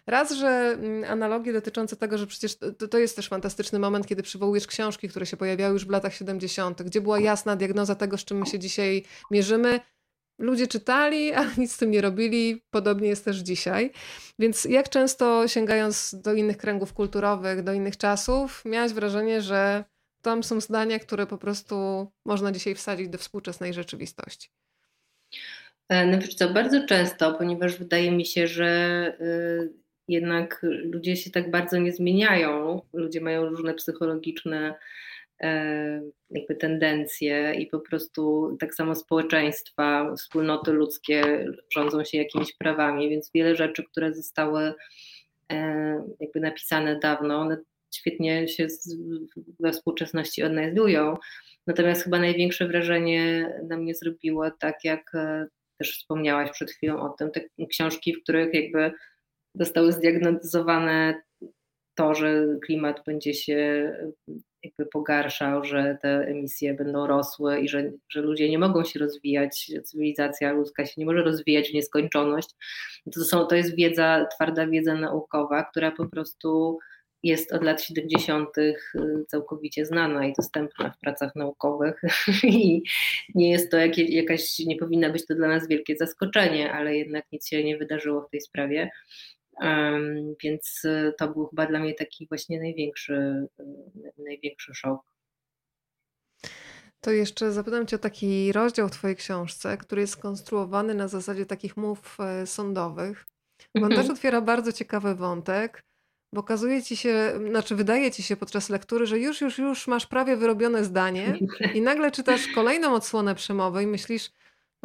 [0.06, 4.22] Raz, że mm, analogie dotyczące tego, że przecież to, to, jest też fantastyczny moment, kiedy
[4.22, 8.24] przywołujesz książki, które się pojawiały już w latach 70., gdzie była jasna diagnoza tego, z
[8.24, 9.80] czym my się dzisiaj mierzymy.
[10.38, 12.62] Ludzie czytali, a nic z tym nie robili.
[12.70, 13.90] Podobnie jest też dzisiaj.
[14.38, 19.84] Więc jak często sięgając do innych kręgów kulturowych, do innych czasów, miałaś wrażenie, że
[20.22, 24.48] tam są zdania, które po prostu można dzisiaj wsadzić do współczesnej rzeczywistości?
[25.88, 29.72] E, no wiesz co, bardzo często, ponieważ wydaje mi się, że y,
[30.08, 34.76] jednak ludzie się tak bardzo nie zmieniają, ludzie mają różne psychologiczne e,
[36.30, 43.30] jakby tendencje i po prostu tak samo społeczeństwa, wspólnoty ludzkie rządzą się jakimiś prawami, więc
[43.34, 44.74] wiele rzeczy, które zostały
[45.52, 45.56] e,
[46.20, 47.58] jakby napisane dawno, one
[47.94, 48.66] świetnie się
[49.60, 51.16] we współczesności odnajdują.
[51.66, 55.12] Natomiast chyba największe wrażenie na mnie zrobiło, tak jak
[55.78, 57.40] też wspomniałaś przed chwilą o tym, te
[57.70, 58.92] książki, w których jakby
[59.54, 61.22] zostały zdiagnozowane
[61.94, 63.92] to, że klimat będzie się
[64.62, 69.70] jakby pogarszał, że te emisje będą rosły i że, że ludzie nie mogą się rozwijać,
[69.84, 72.48] cywilizacja ludzka się nie może rozwijać w nieskończoność.
[73.14, 76.78] To, są, to jest wiedza, twarda wiedza naukowa, która po prostu
[77.22, 78.58] jest od lat 70.
[78.58, 78.74] Y,
[79.28, 82.02] całkowicie znana i dostępna w pracach naukowych
[82.44, 82.82] i
[83.34, 87.24] nie jest to jakieś, jakaś, nie powinna być to dla nas wielkie zaskoczenie, ale jednak
[87.32, 88.90] nic się nie wydarzyło w tej sprawie.
[90.42, 95.00] Więc y, to był chyba dla mnie taki właśnie największy, y, największy szok.
[97.00, 101.46] To jeszcze zapytam Cię o taki rozdział w Twojej książce, który jest skonstruowany na zasadzie
[101.46, 103.26] takich mów e, sądowych.
[103.74, 104.14] Bo on też mhm.
[104.14, 105.86] otwiera bardzo ciekawy wątek
[106.32, 110.06] bo okazuje ci się, znaczy wydaje ci się podczas lektury, że już, już, już masz
[110.06, 111.38] prawie wyrobione zdanie
[111.74, 114.30] i nagle czytasz kolejną odsłonę przemowy i myślisz,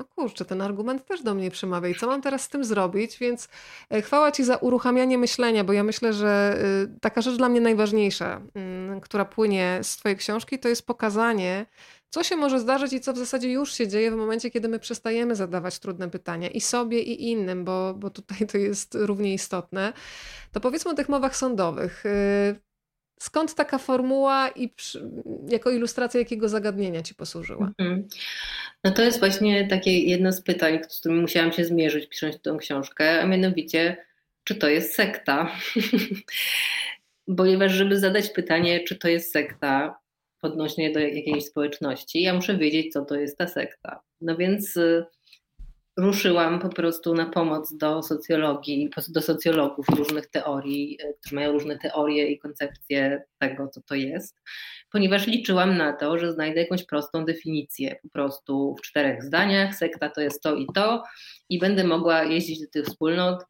[0.01, 3.17] no kurczę, ten argument też do mnie przemawia i co mam teraz z tym zrobić?
[3.17, 3.49] Więc
[3.89, 6.57] e, chwała Ci za uruchamianie myślenia, bo ja myślę, że
[6.95, 11.65] y, taka rzecz dla mnie najważniejsza, mm, która płynie z Twojej książki, to jest pokazanie,
[12.09, 14.79] co się może zdarzyć i co w zasadzie już się dzieje w momencie, kiedy my
[14.79, 19.93] przestajemy zadawać trudne pytania i sobie, i innym, bo, bo tutaj to jest równie istotne.
[20.51, 22.03] To powiedzmy o tych mowach sądowych.
[23.22, 25.10] Skąd taka formuła i przy,
[25.49, 27.72] jako ilustracja jakiego zagadnienia ci posłużyła?
[27.80, 28.07] Mhm.
[28.84, 32.57] No to jest właśnie takie jedno z pytań, z którym musiałam się zmierzyć pisząc tę
[32.60, 33.98] książkę, a mianowicie,
[34.43, 35.52] czy to jest sekta?
[37.38, 39.99] Ponieważ, żeby zadać pytanie, czy to jest sekta,
[40.41, 44.02] odnośnie do jakiejś społeczności, ja muszę wiedzieć, co to jest ta sekta.
[44.22, 45.06] No więc y,
[45.97, 51.77] ruszyłam po prostu na pomoc do socjologii, do socjologów różnych teorii, y, którzy mają różne
[51.77, 54.38] teorie i koncepcje tego, co to jest,
[54.91, 60.09] ponieważ liczyłam na to, że znajdę jakąś prostą definicję, po prostu w czterech zdaniach, sekta
[60.09, 61.03] to jest to i to
[61.49, 63.43] i będę mogła jeździć do tych wspólnot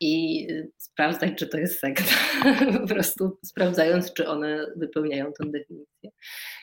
[0.00, 0.46] i
[0.76, 2.14] sprawdzać, czy to jest sekta.
[2.80, 6.10] po prostu sprawdzając, czy one wypełniają tę definicję.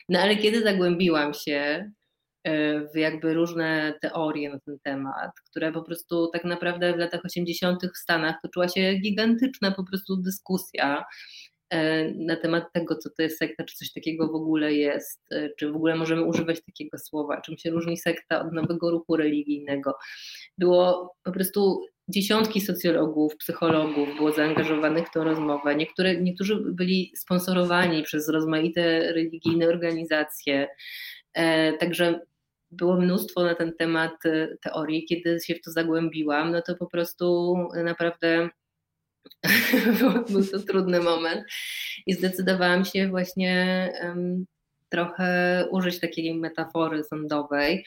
[0.10, 1.92] No ale kiedy zagłębiłam się e,
[2.96, 7.82] jakby różne teorie na ten temat, które po prostu tak naprawdę w latach 80.
[7.96, 11.06] w Stanach toczyła się gigantyczna po prostu dyskusja
[11.70, 15.50] e, na temat tego, co to jest sekta, czy coś takiego w ogóle jest, e,
[15.60, 19.94] czy w ogóle możemy używać takiego słowa, czym się różni sekta od nowego ruchu religijnego.
[20.58, 25.76] Było po prostu dziesiątki socjologów, psychologów było zaangażowanych w tę rozmowę.
[25.76, 30.68] Niektóre, niektórzy byli sponsorowani przez rozmaite religijne organizacje.
[31.34, 32.20] E, także
[32.72, 35.06] było mnóstwo na ten temat e, teorii.
[35.06, 38.50] Kiedy się w to zagłębiłam, no to po prostu naprawdę
[40.30, 41.44] był to trudny moment
[42.06, 43.90] i zdecydowałam się właśnie
[44.90, 47.86] trochę użyć takiej metafory sądowej,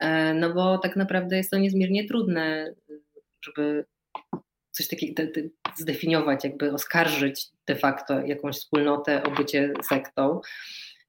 [0.00, 2.74] e, no bo tak naprawdę jest to niezmiernie trudne
[3.44, 3.84] żeby
[4.70, 5.22] coś takiego
[5.76, 10.40] zdefiniować, jakby oskarżyć de facto jakąś wspólnotę o bycie sektą.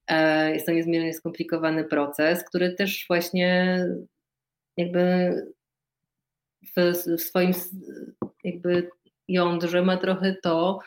[0.07, 3.80] E, jest to niezmiernie skomplikowany proces, który też właśnie
[4.77, 5.34] jakby
[6.77, 7.52] w, w swoim
[8.44, 8.90] jakby
[9.27, 10.80] jądrze ma trochę to,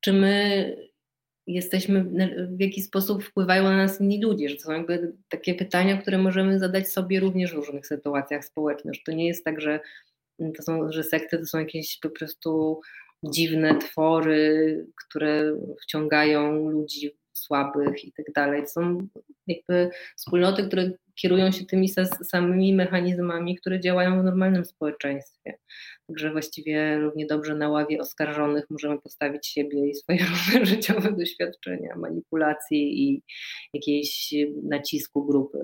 [0.00, 0.76] czy my
[1.46, 2.04] jesteśmy,
[2.48, 6.18] w jaki sposób wpływają na nas inni ludzie, że to są jakby takie pytania, które
[6.18, 9.80] możemy zadać sobie również w różnych sytuacjach społecznych, że to nie jest tak, że
[10.56, 12.80] to są, że sekty to są jakieś po prostu
[13.24, 18.66] dziwne twory, które wciągają ludzi słabych i tak dalej.
[18.66, 18.98] Są
[19.46, 21.88] jakby wspólnoty, które kierują się tymi
[22.24, 25.58] samymi mechanizmami, które działają w normalnym społeczeństwie.
[26.06, 31.96] Także właściwie równie dobrze na ławie oskarżonych możemy postawić siebie i swoje różne życiowe doświadczenia,
[31.96, 33.22] manipulacji i
[33.74, 35.58] jakiejś nacisku grupy.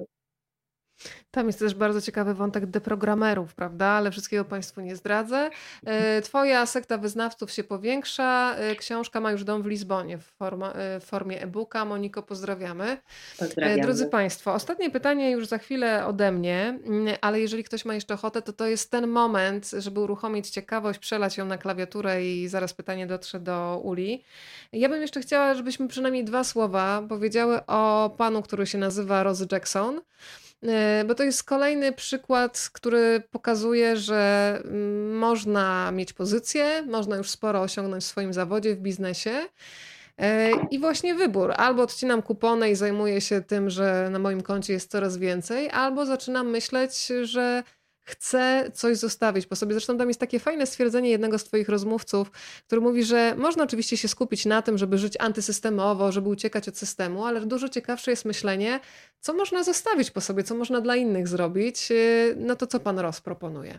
[1.31, 3.87] Tam jest też bardzo ciekawy wątek deprogramerów, prawda?
[3.87, 5.51] Ale wszystkiego Państwu nie zdradzę.
[5.87, 8.55] E, twoja sekta wyznawców się powiększa.
[8.57, 11.85] E, książka ma już dom w Lizbonie w, forma, e, w formie e-booka.
[11.85, 12.99] Moniko, pozdrawiamy.
[13.39, 13.83] pozdrawiamy.
[13.83, 18.15] Drodzy Państwo, ostatnie pytanie już za chwilę ode mnie, mm, ale jeżeli ktoś ma jeszcze
[18.15, 22.75] ochotę, to to jest ten moment, żeby uruchomić ciekawość, przelać ją na klawiaturę i zaraz
[22.75, 24.25] pytanie dotrze do Uli.
[24.73, 29.47] Ja bym jeszcze chciała, żebyśmy przynajmniej dwa słowa powiedziały o panu, który się nazywa Rose
[29.53, 30.01] Jackson.
[30.63, 37.31] E, bo to jest kolejny przykład, który pokazuje, że mm, można mieć pozycję, można już
[37.31, 39.49] sporo osiągnąć w swoim zawodzie, w biznesie.
[40.19, 41.53] E, I właśnie wybór.
[41.57, 46.07] Albo odcinam kupony i zajmuję się tym, że na moim koncie jest coraz więcej, albo
[46.07, 47.63] zaczynam myśleć, że
[48.09, 49.73] chce coś zostawić po sobie.
[49.73, 52.31] Zresztą tam jest takie fajne stwierdzenie jednego z Twoich rozmówców,
[52.67, 56.79] który mówi, że można oczywiście się skupić na tym, żeby żyć antysystemowo, żeby uciekać od
[56.79, 58.81] systemu, ale dużo ciekawsze jest myślenie,
[59.21, 61.89] co można zostawić po sobie, co można dla innych zrobić.
[62.37, 63.79] No to co Pan Ross proponuje?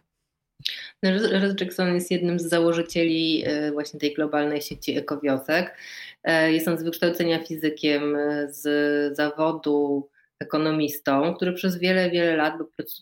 [1.04, 5.78] No, Ross Jackson jest jednym z założycieli e, właśnie tej globalnej sieci ekowiosek.
[6.24, 8.18] E, jest on z wykształcenia fizykiem,
[8.50, 12.54] z zawodu ekonomistą, który przez wiele, wiele lat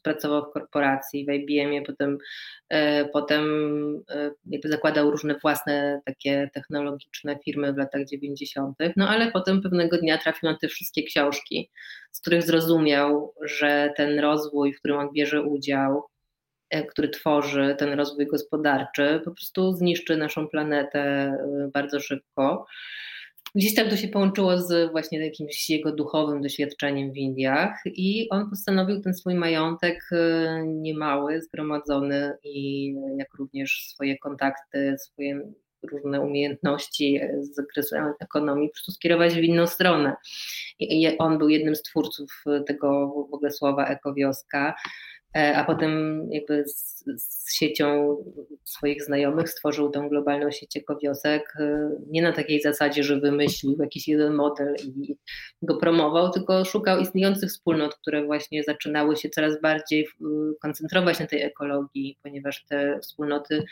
[0.04, 2.18] pracował w korporacji, w IBM-ie, potem,
[2.70, 3.44] e, potem
[4.10, 9.98] e, jakby zakładał różne własne takie technologiczne firmy w latach 90., no ale potem pewnego
[9.98, 11.70] dnia trafił na te wszystkie książki,
[12.12, 16.04] z których zrozumiał, że ten rozwój, w którym on bierze udział,
[16.70, 21.34] e, który tworzy ten rozwój gospodarczy, po prostu zniszczy naszą planetę
[21.74, 22.66] bardzo szybko.
[23.56, 28.50] Gdzieś tam to się połączyło z właśnie jakimś jego duchowym doświadczeniem w Indiach i on
[28.50, 35.42] postanowił ten swój majątek e, niemały, zgromadzony i jak również swoje kontakty, swoje
[35.92, 40.16] różne umiejętności z zakresu ekonomii po prostu skierować w inną stronę.
[40.80, 44.76] I on był jednym z twórców tego w ogóle słowa ekowioska.
[45.36, 48.18] E, a potem jakby z, z, siecią
[48.64, 54.08] swoich znajomych stworzył tą globalną sieć ekowiosek, e, nie na takiej zasadzie, że wymyślił jakiś
[54.08, 55.16] jeden model i
[55.62, 60.08] go promował, tylko szukał istniejących wspólnot, które właśnie zaczynały się coraz bardziej
[60.62, 63.64] koncentrować na tej ekologii, ponieważ te wspólnoty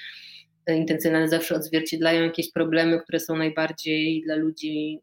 [0.67, 5.01] intencjonalne zawsze odzwierciedlają jakieś problemy, które są najbardziej dla ludzi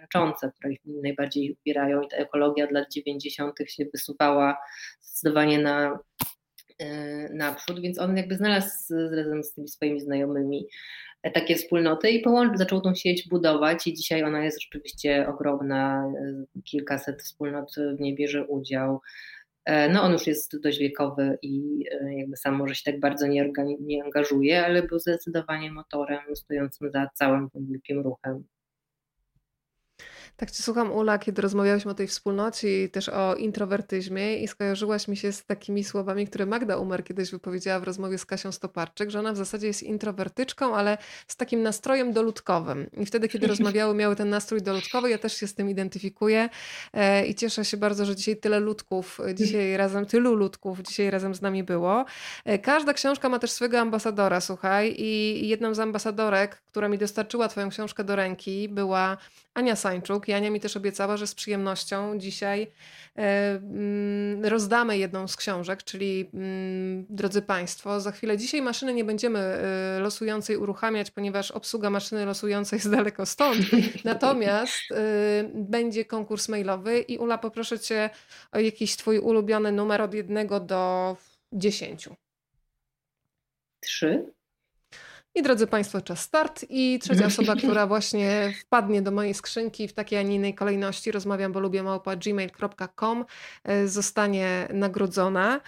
[0.00, 3.58] męczące, które ich najbardziej upierają i ta ekologia dla lat 90.
[3.66, 4.56] się wysuwała
[5.00, 5.98] zdecydowanie na,
[6.78, 10.66] e, naprzód, więc on jakby znalazł razem z tymi swoimi znajomymi
[11.22, 16.12] e, takie wspólnoty i połączył, zaczął tą sieć budować i dzisiaj ona jest rzeczywiście ogromna,
[16.56, 19.00] e, kilkaset wspólnot w niej bierze udział.
[19.90, 21.84] No on już jest dość wiekowy i
[22.16, 27.08] jakby sam może się tak bardzo nie, nie angażuje, ale był zdecydowanie motorem stojącym za
[27.14, 28.44] całym tym wielkim ruchem.
[30.36, 35.08] Tak Cię słucham, Ula, kiedy rozmawiałyśmy o tej wspólnocie i też o introwertyzmie i skojarzyłaś
[35.08, 39.10] mi się z takimi słowami, które Magda Umer kiedyś wypowiedziała w rozmowie z Kasią Stoparczyk,
[39.10, 40.98] że ona w zasadzie jest introwertyczką, ale
[41.28, 42.90] z takim nastrojem doludkowym.
[42.96, 46.48] I wtedy, kiedy rozmawiały, miały ten nastrój doludkowy, ja też się z tym identyfikuję
[46.92, 51.34] e, i cieszę się bardzo, że dzisiaj tyle ludków, dzisiaj razem, tylu ludków dzisiaj razem
[51.34, 52.04] z nami było.
[52.44, 57.48] E, każda książka ma też swojego ambasadora, słuchaj, i jedną z ambasadorek, która mi dostarczyła
[57.48, 59.16] Twoją książkę do ręki, była
[59.54, 60.28] Ania Sańczuk.
[60.28, 62.66] I Ania mi też obiecała, że z przyjemnością dzisiaj
[63.16, 69.04] e, mm, rozdamy jedną z książek, czyli mm, drodzy Państwo, za chwilę dzisiaj maszyny nie
[69.04, 73.58] będziemy e, losującej uruchamiać, ponieważ obsługa maszyny losującej jest daleko stąd.
[74.04, 74.96] Natomiast e,
[75.54, 78.10] będzie konkurs mailowy i Ula, poproszę Cię
[78.52, 81.16] o jakiś Twój ulubiony numer od jednego do
[81.52, 82.16] dziesięciu.
[83.80, 84.35] Trzy.
[85.36, 86.64] I drodzy Państwo, czas start.
[86.68, 91.12] I trzecia osoba, która właśnie wpadnie do mojej skrzynki w takiej, a nie innej kolejności,
[91.12, 93.24] rozmawiam, bo lubię małpa gmail.com,
[93.64, 95.60] e, zostanie nagrodzona.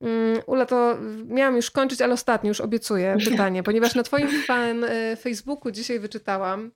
[0.00, 4.84] Mm, Ula, to miałam już kończyć, ale ostatnio już obiecuję pytanie, ponieważ na Twoim fan
[4.84, 6.70] e, Facebooku dzisiaj wyczytałam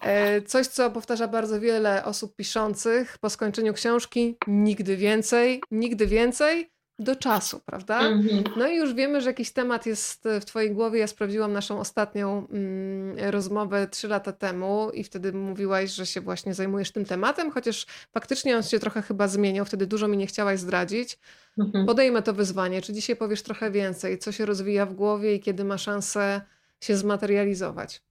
[0.00, 6.71] e, coś, co powtarza bardzo wiele osób piszących po skończeniu książki: nigdy więcej, nigdy więcej
[6.98, 8.00] do czasu, prawda?
[8.00, 8.44] Mhm.
[8.56, 11.00] No i już wiemy, że jakiś temat jest w Twojej głowie.
[11.00, 16.54] Ja sprawdziłam naszą ostatnią mm, rozmowę trzy lata temu i wtedy mówiłaś, że się właśnie
[16.54, 19.64] zajmujesz tym tematem, chociaż faktycznie on się trochę chyba zmieniał.
[19.64, 21.18] Wtedy dużo mi nie chciałaś zdradzić.
[21.58, 21.86] Mhm.
[21.86, 22.82] Podejmę to wyzwanie.
[22.82, 24.18] Czy dzisiaj powiesz trochę więcej?
[24.18, 26.40] Co się rozwija w głowie i kiedy ma szansę
[26.80, 28.02] się zmaterializować?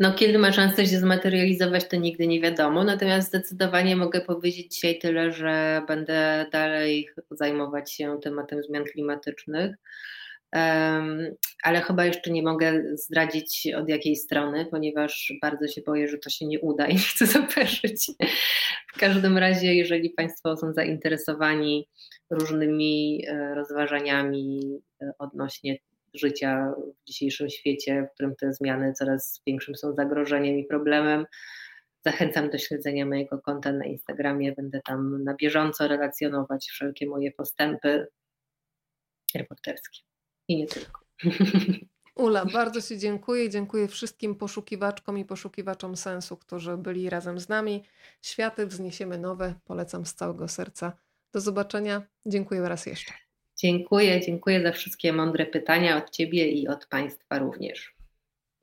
[0.00, 2.84] No, kiedy ma szansę się zmaterializować, to nigdy nie wiadomo.
[2.84, 9.76] Natomiast zdecydowanie mogę powiedzieć dzisiaj tyle, że będę dalej zajmować się tematem zmian klimatycznych.
[10.52, 16.18] Um, ale chyba jeszcze nie mogę zdradzić od jakiej strony, ponieważ bardzo się boję, że
[16.18, 18.10] to się nie uda i nie chcę zapeszyć.
[18.94, 21.88] W każdym razie, jeżeli Państwo są zainteresowani
[22.30, 25.78] różnymi e, rozważaniami e, odnośnie
[26.14, 26.72] życia
[27.02, 31.26] w dzisiejszym świecie, w którym te zmiany coraz większym są zagrożeniem i problemem.
[32.04, 34.52] Zachęcam do śledzenia mojego konta na Instagramie.
[34.52, 38.06] Będę tam na bieżąco relacjonować wszelkie moje postępy
[39.34, 40.00] reporterskie
[40.48, 41.00] i nie tylko.
[42.18, 47.84] Ula, bardzo Ci dziękuję dziękuję wszystkim poszukiwaczkom i poszukiwaczom sensu, którzy byli razem z nami.
[48.22, 49.54] Światy wzniesiemy nowe.
[49.64, 50.92] Polecam z całego serca.
[51.32, 52.02] Do zobaczenia.
[52.26, 53.27] Dziękuję raz jeszcze.
[53.58, 57.94] Dziękuję, dziękuję za wszystkie mądre pytania od Ciebie i od Państwa również.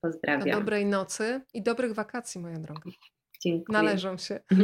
[0.01, 0.49] Pozdrawiam.
[0.49, 2.91] Do dobrej nocy i dobrych wakacji, moja droga.
[3.41, 3.77] Dziękuję.
[3.77, 4.39] Należą się.